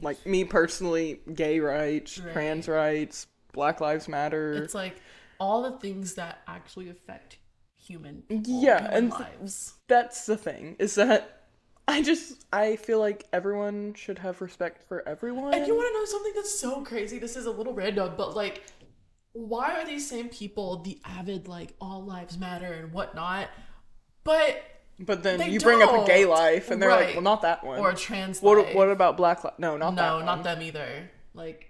like 0.00 0.24
me 0.26 0.44
personally, 0.44 1.20
gay 1.34 1.60
rights, 1.60 2.18
Right. 2.18 2.32
trans 2.32 2.68
rights, 2.68 3.26
Black 3.52 3.80
Lives 3.80 4.08
Matter. 4.08 4.54
It's 4.54 4.74
like 4.74 5.00
all 5.44 5.62
the 5.62 5.78
things 5.78 6.14
that 6.14 6.38
actually 6.48 6.88
affect 6.88 7.38
human. 7.76 8.22
People, 8.22 8.62
Yeah, 8.62 8.78
human 8.80 8.94
and- 8.96 9.10
lives. 9.12 9.74
that's 9.88 10.24
the 10.26 10.36
thing 10.36 10.76
is 10.78 10.94
that 10.94 11.42
I 11.86 12.00
just 12.02 12.46
I 12.50 12.76
feel 12.76 12.98
like 12.98 13.26
everyone 13.32 13.92
should 13.94 14.18
have 14.20 14.40
respect 14.40 14.82
for 14.88 15.06
everyone. 15.06 15.52
And 15.52 15.66
you 15.66 15.74
want 15.74 15.88
to 15.88 15.92
know 15.98 16.04
something 16.06 16.32
that's 16.34 16.58
so 16.58 16.80
crazy? 16.82 17.18
This 17.18 17.36
is 17.36 17.44
a 17.44 17.50
little 17.50 17.74
random, 17.74 18.14
but 18.16 18.34
like, 18.34 18.62
why 19.32 19.78
are 19.78 19.84
these 19.84 20.08
same 20.08 20.30
people 20.30 20.78
the 20.78 20.98
avid 21.04 21.46
like 21.46 21.74
all 21.80 22.02
lives 22.02 22.38
matter 22.38 22.72
and 22.72 22.92
whatnot, 22.92 23.50
but 24.24 24.62
but 24.98 25.22
then 25.22 25.52
you 25.52 25.60
bring 25.60 25.82
up 25.82 25.92
a 25.92 26.06
gay 26.06 26.24
life, 26.24 26.70
and 26.70 26.80
they're 26.80 26.88
like, 26.88 27.14
"Well, 27.14 27.22
not 27.22 27.42
that 27.42 27.64
one." 27.64 27.80
or 27.80 27.90
a 27.90 27.94
trans 27.94 28.40
what 28.40 28.56
life? 28.58 28.74
What 28.74 28.88
about 28.90 29.18
black? 29.18 29.42
No, 29.58 29.76
not 29.76 29.94
that 29.96 30.02
no, 30.02 30.24
not 30.24 30.42
them 30.42 30.62
either. 30.62 31.10
Like 31.34 31.66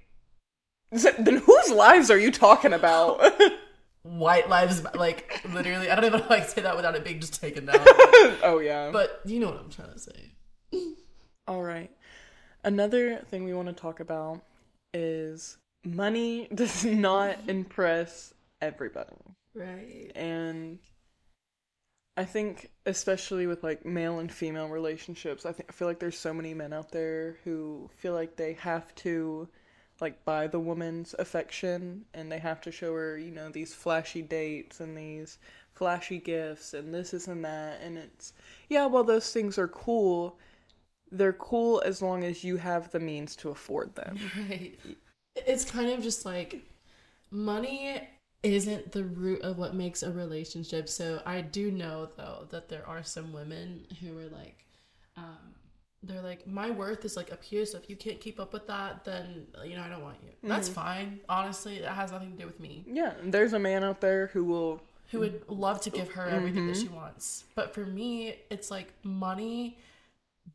then 0.93 1.39
whose 1.39 1.70
lives 1.70 2.11
are 2.11 2.18
you 2.18 2.31
talking 2.31 2.72
about? 2.72 3.20
white 4.05 4.49
lives, 4.49 4.85
like 4.95 5.43
literally. 5.53 5.91
I 5.91 5.97
don't 5.97 6.05
even 6.05 6.21
know 6.21 6.27
how 6.27 6.37
I 6.37 6.43
say 6.43 6.63
that 6.63 6.77
without 6.77 6.95
it 6.95 7.05
being 7.05 7.21
just 7.21 7.41
taken 7.41 7.67
down. 7.67 7.77
oh 8.43 8.61
yeah. 8.63 8.91
but 8.93 9.21
you 9.25 9.41
know 9.41 9.49
what 9.49 9.59
I'm 9.59 9.71
trying 9.71 9.93
to 9.93 9.99
say. 9.99 10.33
All 11.49 11.63
right. 11.63 11.91
Another 12.63 13.19
thing 13.31 13.45
we 13.45 13.53
want 13.53 13.69
to 13.69 13.75
talk 13.75 14.01
about 14.01 14.43
is 14.93 15.59
money 15.85 16.49
does 16.55 16.85
not 16.85 17.39
impress 17.49 18.33
everybody. 18.63 19.17
Right. 19.57 20.11
and 20.17 20.81
I 22.17 22.25
think 22.25 22.71
especially 22.87 23.47
with 23.47 23.63
like 23.63 23.85
male 23.85 24.19
and 24.19 24.31
female 24.31 24.69
relationships, 24.69 25.47
I 25.47 25.53
think 25.53 25.69
I 25.71 25.73
feel 25.73 25.89
like 25.89 25.99
there's 25.99 26.19
so 26.19 26.35
many 26.35 26.55
men 26.55 26.73
out 26.73 26.91
there 26.91 27.37
who 27.45 27.89
feel 27.97 28.13
like 28.15 28.37
they 28.37 28.55
have 28.55 28.95
to 28.97 29.49
like 30.01 30.24
buy 30.24 30.47
the 30.47 30.61
woman's 30.61 31.14
affection 31.18 32.05
and 32.14 32.30
they 32.30 32.38
have 32.38 32.61
to 32.62 32.72
show 32.72 32.95
her, 32.95 33.18
you 33.18 33.30
know, 33.30 33.49
these 33.49 33.74
flashy 33.74 34.22
dates 34.22 34.80
and 34.80 34.97
these 34.97 35.38
flashy 35.72 36.18
gifts 36.18 36.74
and 36.74 36.95
this 36.95 37.12
is 37.12 37.26
and 37.26 37.45
that 37.45 37.80
and 37.82 37.99
it's 37.99 38.32
yeah, 38.68 38.86
well 38.86 39.05
those 39.05 39.32
things 39.32 39.59
are 39.59 39.68
cool. 39.68 40.38
They're 41.11 41.32
cool 41.32 41.82
as 41.84 42.03
long 42.03 42.24
as 42.24 42.42
you 42.42 42.57
have 42.57 42.90
the 42.90 43.01
means 43.01 43.36
to 43.36 43.51
afford 43.51 43.95
them. 43.95 44.18
Right. 44.49 44.78
It's 45.36 45.64
kind 45.64 45.90
of 45.90 46.01
just 46.01 46.24
like 46.24 46.62
money 47.30 48.01
isn't 48.45 48.92
the 48.92 49.05
root 49.05 49.40
of 49.42 49.59
what 49.59 49.74
makes 49.74 50.03
a 50.03 50.12
relationship. 50.12 50.88
So 50.88 51.22
I 51.26 51.40
do 51.40 51.70
know 51.70 52.09
though 52.16 52.47
that 52.51 52.68
there 52.68 52.86
are 52.86 53.03
some 53.03 53.32
women 53.32 53.86
who 54.01 54.16
are 54.18 54.28
like, 54.28 54.64
um, 55.16 55.55
they're 56.07 56.23
like, 56.23 56.47
my 56.47 56.71
worth 56.71 57.05
is 57.05 57.17
like 57.17 57.33
up 57.33 57.43
here. 57.43 57.65
So 57.67 57.79
if 57.79 57.89
you 57.91 57.97
can't 57.97 58.21
keep 58.21 58.39
up 58.39 58.53
with 58.53 58.67
that, 58.67 59.05
then 59.05 59.47
you 59.65 59.77
know 59.77 59.83
I 59.83 59.89
don't 59.89 60.03
want 60.03 60.17
you. 60.23 60.31
That's 60.43 60.69
mm-hmm. 60.69 60.81
fine. 60.81 61.21
Honestly, 61.29 61.81
that 61.81 61.95
has 61.95 62.13
nothing 62.13 62.33
to 62.33 62.39
do 62.39 62.47
with 62.47 62.61
me. 62.61 62.85
Yeah, 62.87 63.15
there's 63.23 63.53
a 63.53 63.59
man 63.59 63.83
out 63.83 64.01
there 64.01 64.29
who 64.29 64.45
will 64.45 64.81
Who 65.11 65.21
would 65.21 65.43
love 65.49 65.81
to 65.83 65.91
give 65.91 66.11
her 66.13 66.27
everything 66.27 66.67
that 66.67 66.77
mm-hmm. 66.77 66.83
she 66.83 66.89
wants, 66.89 67.45
but 67.55 67.75
for 67.75 67.85
me, 67.85 68.37
it's 68.51 68.71
like 68.71 68.93
money 69.03 69.79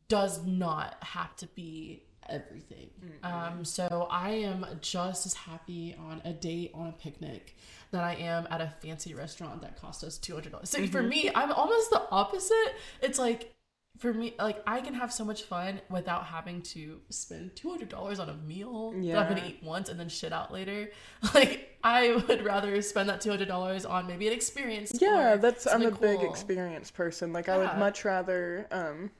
does 0.08 0.44
not 0.46 0.96
have 1.02 1.34
to 1.36 1.46
be 1.48 2.04
everything. 2.28 2.90
Mm-hmm. 3.04 3.26
Um, 3.26 3.64
so 3.64 4.06
I 4.10 4.30
am 4.30 4.64
just 4.80 5.26
as 5.26 5.34
happy 5.34 5.96
on 5.98 6.22
a 6.24 6.32
date 6.32 6.70
on 6.74 6.86
a 6.86 6.92
picnic 6.92 7.56
than 7.90 8.02
I 8.02 8.14
am 8.14 8.46
at 8.50 8.60
a 8.60 8.72
fancy 8.80 9.14
restaurant 9.14 9.62
that 9.62 9.80
cost 9.80 10.04
us 10.04 10.16
two 10.16 10.34
hundred 10.34 10.52
dollars. 10.52 10.70
So 10.70 10.86
for 10.86 11.02
me, 11.02 11.30
I'm 11.34 11.50
almost 11.50 11.90
the 11.90 12.02
opposite. 12.10 12.74
It's 13.02 13.18
like 13.18 13.52
for 14.00 14.12
me, 14.14 14.34
like 14.38 14.62
I 14.66 14.80
can 14.80 14.94
have 14.94 15.12
so 15.12 15.24
much 15.24 15.42
fun 15.42 15.80
without 15.90 16.24
having 16.24 16.62
to 16.62 17.00
spend 17.10 17.54
two 17.54 17.70
hundred 17.70 17.90
dollars 17.90 18.18
on 18.18 18.28
a 18.30 18.34
meal 18.34 18.90
that 18.92 19.18
I'm 19.18 19.28
gonna 19.28 19.46
eat 19.46 19.60
once 19.62 19.88
and 19.90 20.00
then 20.00 20.08
shit 20.08 20.32
out 20.32 20.52
later. 20.52 20.90
Like 21.34 21.78
I 21.84 22.12
would 22.26 22.42
rather 22.44 22.80
spend 22.82 23.08
that 23.10 23.20
two 23.20 23.30
hundred 23.30 23.48
dollars 23.48 23.84
on 23.84 24.06
maybe 24.06 24.26
an 24.26 24.32
experience. 24.32 24.92
Yeah, 25.00 25.36
that's 25.36 25.66
I'm 25.66 25.82
a 25.82 25.84
something 25.90 26.00
big 26.18 26.22
experience 26.28 26.90
person. 26.90 27.32
Like 27.32 27.48
I 27.48 27.58
would 27.58 27.78
much 27.78 28.04
rather 28.04 28.66
um 28.72 29.10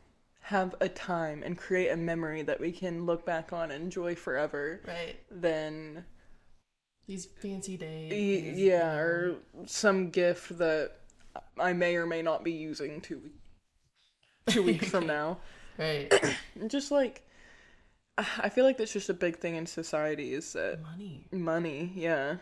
have 0.44 0.74
a 0.80 0.88
time 0.88 1.42
and 1.44 1.56
create 1.56 1.88
a 1.90 1.96
memory 1.96 2.42
that 2.42 2.58
we 2.58 2.72
can 2.72 3.04
look 3.04 3.24
back 3.26 3.52
on 3.52 3.70
and 3.70 3.84
enjoy 3.84 4.14
forever 4.14 4.80
Right. 4.88 5.16
than 5.30 6.04
These 7.06 7.26
fancy 7.26 7.76
days. 7.76 8.10
y- 8.10 8.52
yeah, 8.56 8.96
or 8.96 9.36
some 9.66 10.08
gift 10.10 10.56
that 10.58 10.92
I 11.58 11.74
may 11.74 11.96
or 11.96 12.06
may 12.06 12.22
not 12.22 12.42
be 12.42 12.52
using 12.52 13.00
two 13.02 13.20
two 14.48 14.62
weeks 14.62 14.88
from 14.88 15.06
now. 15.06 15.38
Right. 15.78 16.12
Just 16.66 16.90
like 16.90 17.22
I 18.38 18.48
feel 18.48 18.64
like 18.64 18.76
that's 18.76 18.92
just 18.92 19.08
a 19.08 19.14
big 19.14 19.38
thing 19.38 19.56
in 19.56 19.66
society 19.66 20.34
is 20.34 20.52
that 20.52 20.80
Money. 20.82 21.24
money, 21.30 21.92
yeah. 21.94 22.36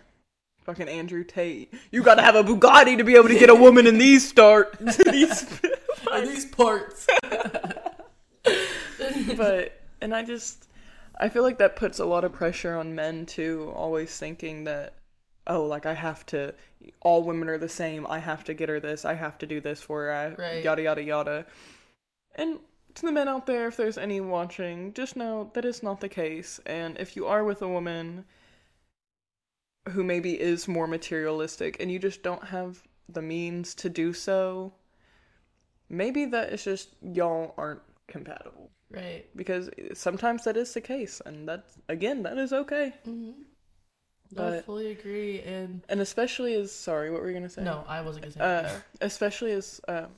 fucking 0.64 0.88
Andrew 0.88 1.24
Tate. 1.24 1.72
You 1.92 2.03
gotta 2.03 2.22
have 2.22 2.34
a 2.34 2.42
Bugatti 2.42 2.96
to 2.99 3.05
be 3.05 3.14
able 3.14 3.28
to 3.28 3.38
get 3.38 3.51
a 3.51 3.55
woman 3.55 3.86
in 3.86 3.99
these 3.99 4.26
start 4.28 4.76
these 5.11 5.46
these 6.22 6.46
parts. 6.46 7.07
but 9.36 9.80
and 10.01 10.14
I 10.14 10.24
just 10.24 10.68
I 11.20 11.28
feel 11.28 11.42
like 11.42 11.59
that 11.59 11.76
puts 11.76 11.99
a 11.99 12.05
lot 12.05 12.24
of 12.24 12.32
pressure 12.32 12.76
on 12.76 12.94
men 12.94 13.26
too, 13.26 13.72
always 13.74 14.16
thinking 14.16 14.64
that 14.64 14.94
oh, 15.46 15.64
like 15.64 15.86
I 15.86 15.94
have 15.94 16.26
to 16.26 16.55
all 17.01 17.22
women 17.22 17.49
are 17.49 17.59
the 17.59 17.68
same. 17.68 18.07
I 18.09 18.18
have 18.18 18.44
to 18.44 18.55
get 18.55 18.68
her 18.68 18.80
this. 18.80 19.05
I 19.05 19.14
have 19.14 19.38
to 19.38 19.46
do 19.46 19.61
this 19.61 19.80
for 19.80 20.05
her. 20.05 20.12
I, 20.12 20.28
Right. 20.34 20.64
Yada 20.64 20.82
yada 20.82 21.03
yada. 21.03 21.46
And 22.39 22.61
to 22.95 23.03
the 23.07 23.12
men 23.12 23.28
out 23.28 23.45
there, 23.47 23.68
if 23.68 23.76
there's 23.76 23.99
any 23.99 24.20
watching, 24.22 24.95
just 24.95 25.16
know 25.16 25.51
that 25.55 25.64
is 25.64 25.82
not 25.82 26.01
the 26.01 26.09
case. 26.09 26.59
And 26.64 26.97
if 26.99 27.16
you 27.16 27.26
are 27.26 27.45
with 27.45 27.61
a 27.61 27.68
woman 27.68 28.24
who 29.91 30.05
maybe 30.05 30.41
is 30.41 30.68
more 30.68 30.86
materialistic 30.86 31.76
and 31.80 31.91
you 31.91 31.99
just 31.99 32.22
don't 32.22 32.45
have 32.45 32.82
the 33.09 33.22
means 33.22 33.74
to 33.76 33.89
do 33.89 34.12
so, 34.12 34.72
maybe 35.89 36.24
that 36.26 36.53
is 36.53 36.64
just 36.64 36.91
y'all 37.03 37.55
aren't 37.59 37.80
compatible 38.07 38.70
Right. 38.91 39.26
because 39.36 39.68
sometimes 39.95 40.45
that 40.45 40.57
is 40.57 40.72
the 40.72 40.80
case 40.80 41.20
and 41.26 41.47
that 41.49 41.66
again 41.91 42.22
that 42.22 42.39
is 42.39 42.53
okay 42.55 42.95
Mm-hmm. 43.07 43.32
I 44.39 44.61
fully 44.61 44.91
agree. 44.93 45.41
And 45.41 45.82
and 45.89 46.01
especially 46.01 46.55
as 46.55 46.70
sorry 46.72 47.11
what 47.11 47.20
were 47.22 47.28
you 47.28 47.34
gonna 47.34 47.49
say 47.49 47.64
no, 47.64 47.84
I 47.89 48.01
wasn't 48.03 48.24
gonna 48.24 48.32
say. 48.32 48.41
uh 48.41 48.80
especially 49.01 49.53
as 49.53 49.80
um 49.89 50.09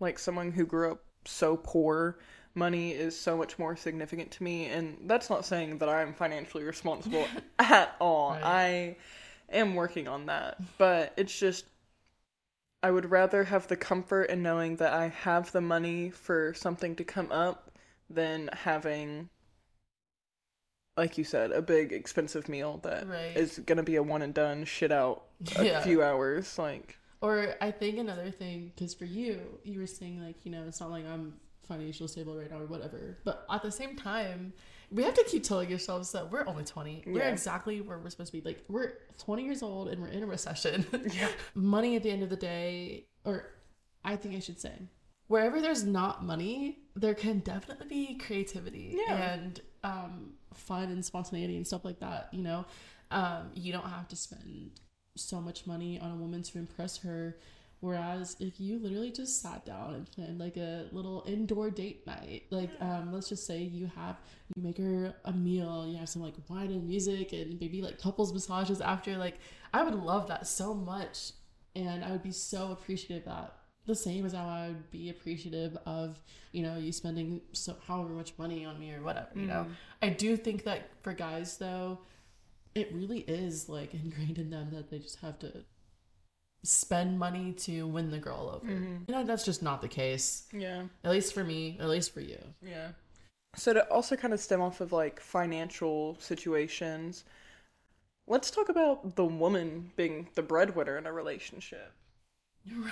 like 0.00 0.18
someone 0.18 0.52
who 0.52 0.64
grew 0.66 0.92
up 0.92 1.02
so 1.28 1.56
poor 1.56 2.18
money 2.54 2.90
is 2.92 3.18
so 3.18 3.36
much 3.36 3.58
more 3.58 3.76
significant 3.76 4.30
to 4.30 4.42
me 4.42 4.66
and 4.66 4.96
that's 5.06 5.28
not 5.30 5.44
saying 5.44 5.78
that 5.78 5.88
i'm 5.88 6.12
financially 6.14 6.64
responsible 6.64 7.26
at 7.58 7.94
all 8.00 8.30
Right. 8.32 8.42
i 8.44 8.96
am 9.54 9.74
working 9.74 10.08
on 10.08 10.26
that 10.26 10.58
but 10.78 11.12
it's 11.16 11.38
just 11.38 11.66
i 12.82 12.90
would 12.90 13.10
rather 13.10 13.44
have 13.44 13.68
the 13.68 13.76
comfort 13.76 14.24
in 14.24 14.42
knowing 14.42 14.76
that 14.76 14.92
i 14.92 15.08
have 15.08 15.52
the 15.52 15.60
money 15.60 16.10
for 16.10 16.54
something 16.54 16.96
to 16.96 17.04
come 17.04 17.30
up 17.30 17.70
than 18.10 18.48
having 18.52 19.28
like 20.96 21.16
you 21.18 21.24
said 21.24 21.52
a 21.52 21.62
big 21.62 21.92
expensive 21.92 22.48
meal 22.48 22.78
that 22.82 23.06
is 23.36 23.58
Right. 23.58 23.66
gonna 23.66 23.82
be 23.82 23.96
a 23.96 24.02
one 24.02 24.22
and 24.22 24.34
done 24.34 24.64
shit 24.64 24.90
out 24.90 25.24
a 25.56 25.64
Yeah. 25.64 25.80
few 25.82 26.02
hours 26.02 26.58
like 26.58 26.98
Or 27.20 27.54
I 27.60 27.70
think 27.70 27.98
another 27.98 28.30
thing, 28.30 28.72
because 28.74 28.94
for 28.94 29.04
you, 29.04 29.40
you 29.64 29.80
were 29.80 29.86
saying 29.86 30.22
like, 30.22 30.44
you 30.44 30.52
know, 30.52 30.64
it's 30.68 30.80
not 30.80 30.90
like 30.90 31.04
I'm 31.06 31.34
financially 31.66 32.08
stable 32.08 32.36
right 32.36 32.50
now 32.50 32.60
or 32.60 32.66
whatever. 32.66 33.18
But 33.24 33.44
at 33.50 33.62
the 33.62 33.72
same 33.72 33.96
time, 33.96 34.52
we 34.90 35.02
have 35.02 35.14
to 35.14 35.24
keep 35.24 35.42
telling 35.42 35.70
ourselves 35.72 36.12
that 36.12 36.30
we're 36.30 36.46
only 36.46 36.64
20. 36.64 37.04
We're 37.08 37.22
exactly 37.22 37.80
where 37.80 37.98
we're 37.98 38.08
supposed 38.10 38.32
to 38.32 38.40
be. 38.40 38.44
Like, 38.48 38.64
we're 38.68 38.92
20 39.18 39.44
years 39.44 39.62
old 39.62 39.88
and 39.88 40.00
we're 40.00 40.08
in 40.08 40.22
a 40.22 40.26
recession. 40.26 40.86
Yeah. 41.12 41.28
money 41.54 41.96
at 41.96 42.02
the 42.02 42.10
end 42.10 42.22
of 42.22 42.30
the 42.30 42.36
day, 42.36 43.06
or 43.24 43.50
I 44.04 44.16
think 44.16 44.34
I 44.34 44.38
should 44.38 44.60
say, 44.60 44.72
wherever 45.26 45.60
there's 45.60 45.84
not 45.84 46.24
money, 46.24 46.78
there 46.96 47.14
can 47.14 47.40
definitely 47.40 47.86
be 47.88 48.14
creativity 48.14 48.96
Yeah. 49.06 49.32
and 49.32 49.60
um, 49.84 50.32
fun 50.54 50.84
and 50.84 51.04
spontaneity 51.04 51.56
and 51.56 51.66
stuff 51.66 51.84
like 51.84 51.98
that. 52.00 52.28
You 52.32 52.42
know, 52.42 52.64
um, 53.10 53.50
you 53.54 53.72
don't 53.72 53.88
have 53.88 54.08
to 54.08 54.16
spend 54.16 54.80
so 55.18 55.40
much 55.40 55.66
money 55.66 55.98
on 56.00 56.10
a 56.12 56.16
woman 56.16 56.42
to 56.42 56.58
impress 56.58 56.98
her. 56.98 57.36
Whereas 57.80 58.36
if 58.40 58.58
you 58.58 58.80
literally 58.80 59.12
just 59.12 59.40
sat 59.40 59.64
down 59.64 59.94
and 59.94 60.10
planned 60.10 60.40
like 60.40 60.56
a 60.56 60.86
little 60.90 61.22
indoor 61.28 61.70
date 61.70 62.04
night, 62.08 62.44
like 62.50 62.70
um, 62.80 63.12
let's 63.12 63.28
just 63.28 63.46
say 63.46 63.62
you 63.62 63.88
have 63.94 64.16
you 64.56 64.62
make 64.62 64.78
her 64.78 65.14
a 65.24 65.32
meal, 65.32 65.86
you 65.88 65.96
have 65.96 66.08
some 66.08 66.22
like 66.22 66.34
wine 66.48 66.70
and 66.72 66.88
music 66.88 67.32
and 67.32 67.60
maybe 67.60 67.80
like 67.80 68.00
couples 68.00 68.32
massages 68.32 68.80
after, 68.80 69.16
like 69.16 69.38
I 69.72 69.84
would 69.84 69.94
love 69.94 70.26
that 70.26 70.48
so 70.48 70.74
much 70.74 71.32
and 71.76 72.04
I 72.04 72.10
would 72.10 72.22
be 72.22 72.32
so 72.32 72.72
appreciative 72.72 73.28
of 73.28 73.32
that. 73.32 73.54
The 73.86 73.94
same 73.94 74.26
as 74.26 74.32
how 74.32 74.46
I 74.46 74.68
would 74.68 74.90
be 74.90 75.08
appreciative 75.10 75.78
of, 75.86 76.20
you 76.52 76.62
know, 76.62 76.76
you 76.78 76.90
spending 76.90 77.40
so 77.52 77.76
however 77.86 78.10
much 78.10 78.32
money 78.38 78.64
on 78.64 78.78
me 78.80 78.92
or 78.92 79.02
whatever, 79.02 79.28
you 79.34 79.42
know. 79.46 79.66
I 80.02 80.08
do 80.10 80.36
think 80.36 80.64
that 80.64 80.90
for 81.02 81.12
guys 81.12 81.56
though, 81.58 82.00
it 82.74 82.92
really 82.92 83.20
is 83.20 83.68
like 83.68 83.94
ingrained 83.94 84.38
in 84.38 84.50
them 84.50 84.70
that 84.72 84.90
they 84.90 84.98
just 84.98 85.20
have 85.20 85.38
to 85.40 85.64
spend 86.62 87.18
money 87.18 87.52
to 87.52 87.86
win 87.86 88.10
the 88.10 88.18
girl 88.18 88.52
over. 88.54 88.72
Mm-hmm. 88.72 89.04
You 89.08 89.14
know, 89.14 89.24
that's 89.24 89.44
just 89.44 89.62
not 89.62 89.80
the 89.80 89.88
case. 89.88 90.44
Yeah. 90.52 90.84
At 91.04 91.10
least 91.10 91.32
for 91.32 91.44
me, 91.44 91.76
at 91.80 91.88
least 91.88 92.12
for 92.12 92.20
you. 92.20 92.38
Yeah. 92.62 92.88
So 93.56 93.72
to 93.72 93.84
also 93.90 94.16
kind 94.16 94.34
of 94.34 94.40
stem 94.40 94.60
off 94.60 94.80
of 94.80 94.92
like 94.92 95.20
financial 95.20 96.16
situations, 96.20 97.24
let's 98.26 98.50
talk 98.50 98.68
about 98.68 99.16
the 99.16 99.24
woman 99.24 99.90
being 99.96 100.28
the 100.34 100.42
breadwinner 100.42 100.98
in 100.98 101.06
a 101.06 101.12
relationship. 101.12 101.92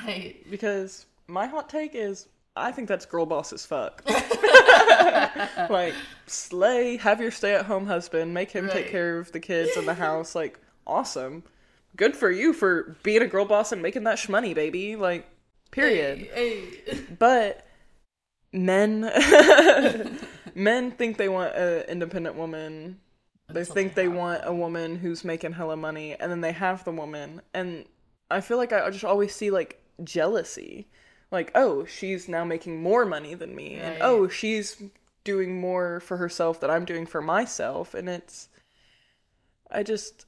Right. 0.05 0.45
Because 0.51 1.07
my 1.27 1.47
hot 1.47 1.69
take 1.69 1.95
is 1.95 2.29
I 2.57 2.73
think 2.73 2.89
that's 2.89 3.05
girl 3.05 3.27
boss 3.27 3.53
as 3.53 3.67
fuck. 3.67 4.03
like 5.71 5.95
slay, 6.27 6.97
have 6.97 7.21
your 7.21 7.31
stay 7.31 7.55
at 7.55 7.67
home 7.67 7.87
husband, 7.87 8.35
make 8.35 8.51
him 8.51 8.69
take 8.69 8.89
care 8.89 9.19
of 9.19 9.33
the 9.33 9.41
kids 9.41 9.77
and 9.77 9.87
the 9.87 9.95
house, 9.95 10.35
like 10.35 10.59
awesome. 10.87 11.45
Good 11.97 12.17
for 12.17 12.31
you 12.31 12.53
for 12.53 12.97
being 13.03 13.23
a 13.23 13.27
girl 13.27 13.45
boss 13.45 13.73
and 13.73 13.83
making 13.83 14.05
that 14.05 14.19
shmoney, 14.19 14.55
baby. 14.55 14.97
Like 14.97 15.29
period. 15.71 16.29
Hey, 16.35 16.65
hey. 16.87 16.99
But 17.19 17.67
men 18.53 19.01
men 20.55 20.91
think 20.93 21.17
they 21.17 21.29
want 21.29 21.55
an 21.55 21.83
independent 21.89 22.37
woman. 22.37 23.01
They 23.49 23.61
Until 23.61 23.75
think 23.75 23.95
they 23.95 24.03
they 24.03 24.09
want 24.09 24.43
a 24.45 24.53
woman 24.53 24.97
who's 24.97 25.25
making 25.25 25.53
hella 25.53 25.77
money 25.77 26.17
and 26.19 26.31
then 26.31 26.41
they 26.41 26.53
have 26.53 26.85
the 26.85 26.91
woman 26.91 27.41
and 27.55 27.85
I 28.31 28.41
feel 28.41 28.57
like 28.57 28.73
I 28.73 28.91
just 28.91 29.05
always 29.05 29.35
see 29.35 29.51
like 29.51 29.81
jealousy. 30.03 30.89
Like, 31.31 31.51
oh, 31.55 31.85
she's 31.85 32.29
now 32.29 32.45
making 32.45 32.83
more 32.83 33.05
money 33.05 33.35
than 33.35 33.55
me 33.55 33.75
and 33.75 33.95
Right. 33.95 34.03
oh, 34.03 34.29
she's 34.29 34.81
doing 35.25 35.61
more 35.61 36.01
for 36.01 36.17
herself 36.19 36.61
that 36.61 36.71
I'm 36.71 36.85
doing 36.85 37.05
for 37.05 37.21
myself 37.21 37.95
and 37.95 38.09
it's 38.09 38.49
I 39.71 39.83
just 39.83 40.27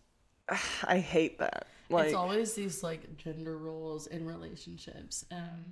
I 0.84 0.98
hate 0.98 1.38
that. 1.38 1.66
Like 1.90 2.06
it's 2.06 2.14
always 2.14 2.54
these 2.54 2.82
like 2.82 3.16
gender 3.16 3.56
roles 3.56 4.08
in 4.08 4.26
relationships 4.26 5.24
um 5.30 5.64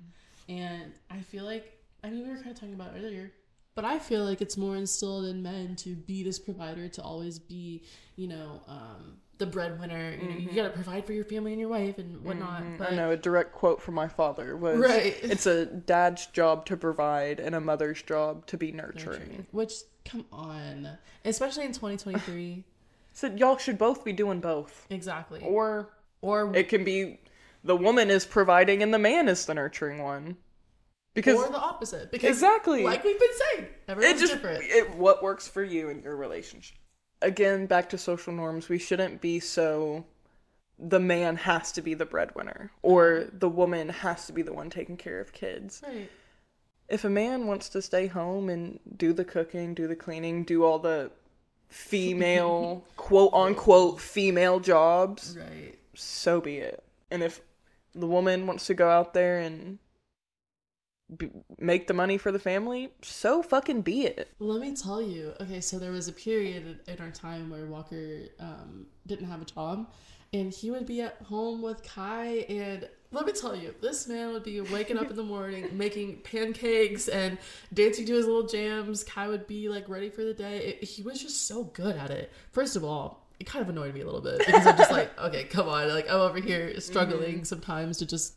and 0.48 0.92
i 1.10 1.18
feel 1.18 1.44
like 1.44 1.78
i 2.02 2.08
mean 2.08 2.22
we 2.22 2.30
were 2.30 2.36
kind 2.36 2.52
of 2.52 2.54
talking 2.54 2.72
about 2.74 2.92
earlier 2.96 3.30
but 3.74 3.84
i 3.84 3.98
feel 3.98 4.24
like 4.24 4.40
it's 4.40 4.56
more 4.56 4.76
instilled 4.76 5.26
in 5.26 5.42
men 5.42 5.76
to 5.76 5.94
be 5.94 6.22
this 6.22 6.38
provider 6.38 6.88
to 6.88 7.02
always 7.02 7.38
be 7.38 7.82
you 8.14 8.28
know 8.28 8.62
um 8.66 9.18
the 9.38 9.46
breadwinner 9.46 10.12
you, 10.12 10.28
know, 10.28 10.34
you 10.34 10.46
mm-hmm. 10.46 10.56
gotta 10.56 10.70
provide 10.70 11.04
for 11.04 11.12
your 11.12 11.24
family 11.24 11.52
and 11.52 11.60
your 11.60 11.68
wife 11.68 11.98
and 11.98 12.22
whatnot 12.24 12.62
mm-hmm. 12.62 12.76
but 12.78 12.92
I 12.92 12.96
know 12.96 13.10
a 13.10 13.16
direct 13.16 13.52
quote 13.52 13.82
from 13.82 13.94
my 13.94 14.08
father 14.08 14.56
was 14.56 14.78
Right. 14.78 15.14
it's 15.22 15.46
a 15.46 15.66
dad's 15.66 16.26
job 16.26 16.64
to 16.66 16.76
provide 16.76 17.38
and 17.40 17.54
a 17.54 17.60
mother's 17.60 18.02
job 18.02 18.46
to 18.46 18.56
be 18.56 18.72
nurturing. 18.72 19.20
nurturing. 19.20 19.46
which 19.50 19.72
come 20.04 20.24
on 20.32 20.88
especially 21.24 21.64
in 21.64 21.72
2023 21.72 22.64
So 23.16 23.28
y'all 23.28 23.56
should 23.56 23.78
both 23.78 24.04
be 24.04 24.12
doing 24.12 24.40
both. 24.40 24.86
exactly 24.90 25.40
Or 25.42 25.88
or 26.20 26.54
it 26.54 26.68
can 26.68 26.84
be 26.84 27.18
the 27.64 27.74
woman 27.74 28.10
is 28.10 28.26
providing 28.26 28.82
and 28.82 28.92
the 28.92 28.98
man 28.98 29.26
is 29.28 29.46
the 29.46 29.54
nurturing 29.54 30.02
one. 30.02 30.36
Because 31.14 31.36
or 31.36 31.48
the 31.50 31.58
opposite 31.58 32.12
because 32.12 32.28
Exactly. 32.28 32.84
like 32.84 33.02
we've 33.04 33.18
been 33.18 33.28
saying 33.32 33.64
it 33.64 33.82
everyone's 33.88 34.20
just 34.20 34.34
different 34.34 34.64
it 34.64 34.94
what 34.96 35.22
works 35.22 35.48
for 35.48 35.64
you 35.64 35.88
in 35.88 36.02
your 36.02 36.14
relationship. 36.14 36.76
Again, 37.22 37.66
back 37.66 37.88
to 37.90 37.98
social 37.98 38.32
norms, 38.32 38.68
we 38.68 38.78
shouldn't 38.78 39.20
be 39.20 39.40
so 39.40 40.04
the 40.78 41.00
man 41.00 41.36
has 41.36 41.72
to 41.72 41.80
be 41.80 41.94
the 41.94 42.04
breadwinner 42.04 42.70
or 42.82 43.04
mm-hmm. 43.04 43.38
the 43.38 43.48
woman 43.48 43.88
has 43.88 44.26
to 44.26 44.32
be 44.32 44.42
the 44.42 44.52
one 44.52 44.68
taking 44.68 44.96
care 44.96 45.20
of 45.20 45.32
kids. 45.32 45.82
right 45.86 46.10
if 46.88 47.04
a 47.04 47.10
man 47.10 47.46
wants 47.46 47.68
to 47.70 47.82
stay 47.82 48.06
home 48.06 48.48
and 48.48 48.78
do 48.96 49.12
the 49.12 49.24
cooking, 49.24 49.74
do 49.74 49.88
the 49.88 49.96
cleaning, 49.96 50.44
do 50.44 50.64
all 50.64 50.78
the 50.78 51.10
female 51.68 52.84
quote 52.96 53.32
unquote 53.32 54.00
female 54.00 54.60
jobs, 54.60 55.36
right 55.38 55.78
so 55.94 56.40
be 56.40 56.58
it. 56.58 56.82
And 57.10 57.22
if 57.22 57.40
the 57.94 58.06
woman 58.06 58.46
wants 58.46 58.66
to 58.66 58.74
go 58.74 58.88
out 58.88 59.14
there 59.14 59.38
and 59.38 59.78
b- 61.14 61.30
make 61.58 61.86
the 61.86 61.94
money 61.94 62.18
for 62.18 62.32
the 62.32 62.38
family, 62.38 62.90
so 63.02 63.42
fucking 63.42 63.82
be 63.82 64.06
it. 64.06 64.30
Let 64.38 64.60
me 64.60 64.74
tell 64.74 65.02
you. 65.02 65.32
Okay, 65.40 65.60
so 65.60 65.78
there 65.78 65.92
was 65.92 66.08
a 66.08 66.12
period 66.12 66.80
in 66.86 67.00
our 67.00 67.10
time 67.10 67.50
where 67.50 67.66
Walker 67.66 68.22
um, 68.40 68.86
didn't 69.06 69.28
have 69.28 69.42
a 69.42 69.44
job, 69.44 69.92
and 70.32 70.52
he 70.52 70.70
would 70.70 70.86
be 70.86 71.02
at 71.02 71.16
home 71.22 71.62
with 71.62 71.82
Kai. 71.82 72.46
And 72.48 72.88
let 73.12 73.26
me 73.26 73.32
tell 73.32 73.54
you, 73.54 73.74
this 73.80 74.08
man 74.08 74.32
would 74.32 74.42
be 74.44 74.60
waking 74.60 74.98
up 74.98 75.10
in 75.10 75.16
the 75.16 75.22
morning, 75.34 75.76
making 75.76 76.22
pancakes 76.22 77.08
and 77.08 77.38
dancing 77.72 78.06
to 78.06 78.14
his 78.14 78.26
little 78.26 78.46
jams. 78.46 79.04
Kai 79.04 79.28
would 79.28 79.46
be 79.46 79.68
like 79.68 79.88
ready 79.88 80.10
for 80.10 80.24
the 80.24 80.34
day. 80.34 80.78
It, 80.80 80.84
he 80.84 81.02
was 81.02 81.22
just 81.22 81.46
so 81.46 81.64
good 81.64 81.96
at 81.96 82.10
it. 82.10 82.32
First 82.52 82.76
of 82.76 82.84
all, 82.84 83.26
it 83.38 83.44
kind 83.44 83.62
of 83.62 83.68
annoyed 83.68 83.94
me 83.94 84.00
a 84.00 84.04
little 84.04 84.20
bit 84.20 84.38
because 84.38 84.66
I'm 84.66 84.76
just 84.76 84.90
like, 84.90 85.18
okay, 85.20 85.44
come 85.44 85.68
on, 85.68 85.88
like 85.88 86.08
I'm 86.10 86.20
over 86.20 86.40
here 86.40 86.80
struggling 86.80 87.44
sometimes 87.44 87.98
to 87.98 88.06
just 88.06 88.34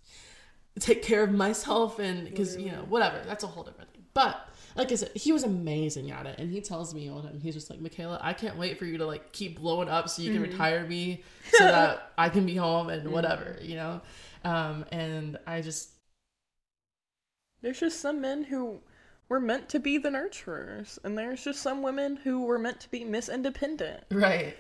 take 0.79 1.03
care 1.03 1.23
of 1.23 1.31
myself 1.31 1.99
and 1.99 2.25
because 2.25 2.55
you 2.57 2.71
know 2.71 2.85
whatever 2.89 3.21
that's 3.25 3.43
a 3.43 3.47
whole 3.47 3.63
different 3.63 3.91
thing 3.91 4.03
But 4.13 4.49
like 4.75 4.91
I 4.91 4.95
said, 4.95 5.11
he 5.13 5.31
was 5.31 5.43
amazing 5.43 6.11
at 6.11 6.25
it, 6.25 6.39
and 6.39 6.51
he 6.51 6.61
tells 6.61 6.93
me 6.93 7.09
all 7.09 7.21
the 7.21 7.29
time. 7.29 7.41
He's 7.41 7.55
just 7.55 7.69
like, 7.69 7.81
Michaela, 7.81 8.19
I 8.21 8.33
can't 8.33 8.57
wait 8.57 8.77
for 8.77 8.85
you 8.85 8.97
to 8.99 9.05
like 9.05 9.31
keep 9.31 9.59
blowing 9.59 9.89
up 9.89 10.07
so 10.09 10.21
you 10.21 10.31
can 10.31 10.41
retire 10.41 10.85
me, 10.85 11.23
so 11.51 11.65
that 11.65 12.13
I 12.17 12.29
can 12.29 12.45
be 12.45 12.55
home 12.55 12.89
and 12.89 13.11
whatever, 13.11 13.57
you 13.61 13.75
know. 13.75 14.01
Um, 14.45 14.85
and 14.91 15.37
I 15.45 15.61
just 15.61 15.89
There's 17.61 17.79
just 17.79 17.99
some 17.99 18.21
men 18.21 18.43
who 18.43 18.79
were 19.27 19.39
meant 19.39 19.69
to 19.69 19.79
be 19.79 19.97
the 19.97 20.09
nurturers, 20.09 20.97
and 21.03 21.17
there's 21.17 21.43
just 21.43 21.61
some 21.61 21.81
women 21.81 22.15
who 22.15 22.45
were 22.45 22.59
meant 22.59 22.79
to 22.81 22.91
be 22.91 23.03
Miss 23.03 23.27
Independent, 23.27 24.03
right. 24.11 24.55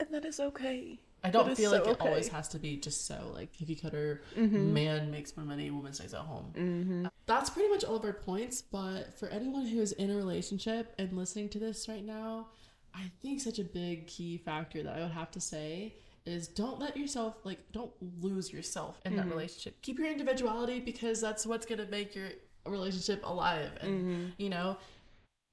and 0.00 0.08
that 0.10 0.24
is 0.24 0.40
okay. 0.40 0.98
I 1.22 1.30
don't 1.30 1.56
feel 1.56 1.70
so 1.70 1.78
like 1.78 1.86
it 1.86 2.00
always 2.00 2.28
has 2.28 2.48
to 2.48 2.58
be 2.58 2.76
just 2.76 3.06
so 3.06 3.30
like 3.34 3.50
you 3.58 3.76
cutter, 3.76 4.22
mm-hmm. 4.36 4.72
man 4.72 5.10
makes 5.10 5.36
more 5.36 5.44
money, 5.44 5.70
woman 5.70 5.92
stays 5.92 6.14
at 6.14 6.20
home. 6.20 6.52
Mm-hmm. 6.54 7.06
That's 7.26 7.50
pretty 7.50 7.68
much 7.68 7.84
all 7.84 7.96
of 7.96 8.04
our 8.04 8.12
points. 8.12 8.62
But 8.62 9.18
for 9.18 9.28
anyone 9.28 9.66
who 9.66 9.80
is 9.80 9.92
in 9.92 10.10
a 10.10 10.16
relationship 10.16 10.94
and 10.98 11.12
listening 11.12 11.48
to 11.50 11.58
this 11.58 11.88
right 11.88 12.04
now, 12.04 12.48
I 12.94 13.10
think 13.22 13.40
such 13.40 13.58
a 13.58 13.64
big 13.64 14.06
key 14.06 14.38
factor 14.38 14.82
that 14.82 14.96
I 14.96 15.00
would 15.00 15.12
have 15.12 15.30
to 15.32 15.40
say 15.40 15.94
is 16.26 16.48
don't 16.48 16.78
let 16.78 16.96
yourself 16.96 17.36
like 17.44 17.58
don't 17.72 17.92
lose 18.20 18.52
yourself 18.52 19.00
in 19.04 19.16
that 19.16 19.22
mm-hmm. 19.22 19.30
relationship. 19.32 19.80
Keep 19.82 19.98
your 19.98 20.10
individuality 20.10 20.80
because 20.80 21.20
that's 21.20 21.46
what's 21.46 21.66
gonna 21.66 21.86
make 21.86 22.14
your 22.14 22.28
relationship 22.66 23.22
alive. 23.24 23.70
And 23.80 23.90
mm-hmm. 23.90 24.24
you 24.38 24.50
know, 24.50 24.76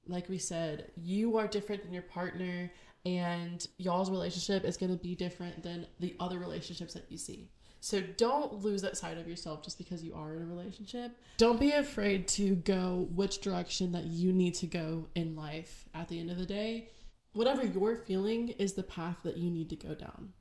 like 0.08 0.28
we 0.28 0.38
said, 0.38 0.90
you 0.96 1.36
are 1.36 1.46
different 1.46 1.82
than 1.82 1.92
your 1.92 2.02
partner, 2.02 2.72
and 3.04 3.66
y'all's 3.78 4.10
relationship 4.10 4.64
is 4.64 4.76
going 4.76 4.90
to 4.90 5.02
be 5.02 5.14
different 5.14 5.62
than 5.62 5.86
the 6.00 6.16
other 6.18 6.38
relationships 6.38 6.94
that 6.94 7.10
you 7.10 7.18
see. 7.18 7.50
So 7.80 8.00
don't 8.16 8.64
lose 8.64 8.82
that 8.82 8.96
side 8.96 9.18
of 9.18 9.28
yourself 9.28 9.62
just 9.62 9.78
because 9.78 10.02
you 10.02 10.12
are 10.14 10.34
in 10.34 10.42
a 10.42 10.46
relationship. 10.46 11.12
Don't 11.36 11.60
be 11.60 11.70
afraid 11.70 12.26
to 12.28 12.56
go 12.56 13.08
which 13.14 13.40
direction 13.40 13.92
that 13.92 14.06
you 14.06 14.32
need 14.32 14.54
to 14.56 14.66
go 14.66 15.06
in 15.14 15.36
life 15.36 15.88
at 15.94 16.08
the 16.08 16.18
end 16.18 16.30
of 16.30 16.38
the 16.38 16.46
day. 16.46 16.90
Whatever 17.34 17.64
you're 17.64 17.96
feeling 17.96 18.48
is 18.58 18.72
the 18.72 18.82
path 18.82 19.18
that 19.22 19.36
you 19.36 19.48
need 19.50 19.70
to 19.70 19.76
go 19.76 19.94
down. 19.94 20.32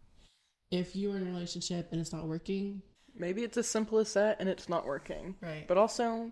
If 0.71 0.95
you 0.95 1.11
are 1.11 1.17
in 1.17 1.27
a 1.27 1.31
relationship 1.31 1.89
and 1.91 2.01
it's 2.01 2.11
not 2.11 2.27
working, 2.27 2.81
Maybe 3.19 3.43
it's 3.43 3.57
as 3.57 3.67
simple 3.67 3.97
as 3.99 4.13
that, 4.13 4.37
and 4.39 4.47
it's 4.47 4.69
not 4.69 4.85
working. 4.85 5.35
Right. 5.41 5.67
But 5.67 5.77
also, 5.77 6.31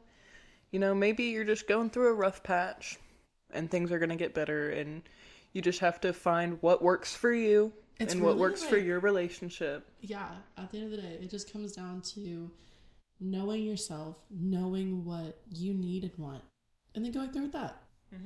you 0.71 0.79
know, 0.79 0.93
maybe 0.93 1.25
you're 1.25 1.43
just 1.43 1.67
going 1.67 1.89
through 1.89 2.09
a 2.09 2.13
rough 2.13 2.43
patch, 2.43 2.97
and 3.56 3.70
things 3.72 3.91
are 3.91 3.99
gonna 3.99 4.16
get 4.16 4.34
better, 4.34 4.70
and 4.72 5.01
you 5.53 5.62
just 5.62 5.80
have 5.80 5.99
to 6.01 6.14
find 6.14 6.58
what 6.62 6.82
works 6.82 7.16
for 7.16 7.32
you 7.34 7.72
It's 7.99 8.14
and 8.14 8.22
what 8.22 8.32
really 8.32 8.41
works 8.41 8.64
for 8.64 8.78
your 8.78 8.99
relationship. 8.99 9.89
yeah, 10.01 10.30
at 10.58 10.70
the 10.72 10.78
end 10.80 10.86
of 10.88 10.91
the 10.91 10.97
day, 10.97 11.18
it 11.22 11.30
just 11.30 11.51
comes 11.51 11.72
down 11.72 12.01
to 12.16 12.51
knowing 13.20 13.64
yourself, 13.64 14.18
knowing 14.30 15.06
what 15.06 15.39
you 15.49 15.74
need 15.74 16.03
and 16.03 16.12
want, 16.18 16.43
and 16.93 17.03
then 17.06 17.12
going 17.12 17.32
through 17.32 17.43
with 17.43 17.53
that. 17.53 17.82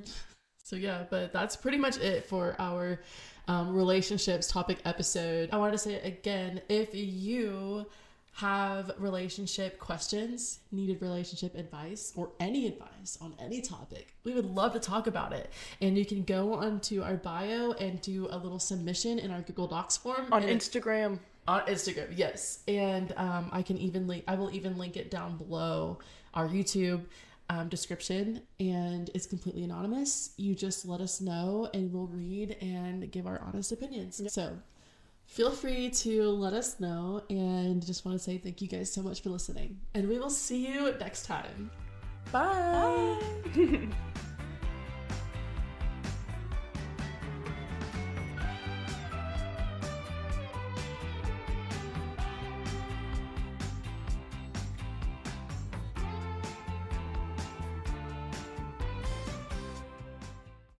So, 0.62 0.76
yeah, 0.76 1.02
but 1.10 1.32
that's 1.32 1.56
pretty 1.56 1.78
much 1.78 1.96
it 1.98 2.26
for 2.26 2.54
our 2.60 3.00
um, 3.48 3.74
relationships 3.74 4.46
topic 4.46 4.78
episode. 4.84 5.48
I 5.52 5.56
want 5.56 5.72
to 5.72 5.78
say 5.78 6.00
again 6.02 6.60
if 6.68 6.90
you 6.94 7.86
have 8.32 8.92
relationship 8.98 9.78
questions, 9.78 10.60
needed 10.72 11.02
relationship 11.02 11.54
advice, 11.54 12.12
or 12.16 12.30
any 12.38 12.66
advice 12.66 13.18
on 13.20 13.34
any 13.38 13.60
topic, 13.60 14.14
we 14.24 14.32
would 14.32 14.44
love 14.46 14.72
to 14.72 14.80
talk 14.80 15.06
about 15.06 15.32
it. 15.32 15.50
And 15.80 15.98
you 15.98 16.06
can 16.06 16.22
go 16.22 16.54
onto 16.54 17.02
our 17.02 17.16
bio 17.16 17.72
and 17.72 18.00
do 18.00 18.28
a 18.30 18.38
little 18.38 18.58
submission 18.60 19.18
in 19.18 19.30
our 19.30 19.42
Google 19.42 19.66
Docs 19.66 19.96
form 19.96 20.32
On 20.32 20.42
it- 20.42 20.56
Instagram, 20.56 21.18
on 21.48 21.62
Instagram, 21.62 22.06
yes, 22.16 22.60
and 22.68 23.12
um, 23.16 23.48
I 23.50 23.62
can 23.62 23.76
even 23.78 24.06
link. 24.06 24.24
I 24.28 24.36
will 24.36 24.54
even 24.54 24.78
link 24.78 24.96
it 24.96 25.10
down 25.10 25.36
below 25.36 25.98
our 26.34 26.46
YouTube 26.48 27.02
um, 27.48 27.68
description, 27.68 28.42
and 28.60 29.10
it's 29.14 29.26
completely 29.26 29.64
anonymous. 29.64 30.30
You 30.36 30.54
just 30.54 30.86
let 30.86 31.00
us 31.00 31.20
know, 31.20 31.68
and 31.74 31.92
we'll 31.92 32.06
read 32.06 32.56
and 32.60 33.10
give 33.10 33.26
our 33.26 33.40
honest 33.40 33.72
opinions. 33.72 34.22
So, 34.32 34.56
feel 35.30 35.52
free 35.52 35.88
to 35.90 36.28
let 36.32 36.52
us 36.52 36.80
know, 36.80 37.22
and 37.30 37.86
just 37.86 38.04
want 38.04 38.18
to 38.18 38.22
say 38.22 38.36
thank 38.36 38.60
you 38.60 38.66
guys 38.66 38.92
so 38.92 39.00
much 39.00 39.22
for 39.22 39.30
listening, 39.30 39.78
and 39.94 40.08
we 40.08 40.18
will 40.18 40.28
see 40.28 40.66
you 40.66 40.92
next 40.98 41.24
time. 41.24 41.70
bye. 42.32 43.16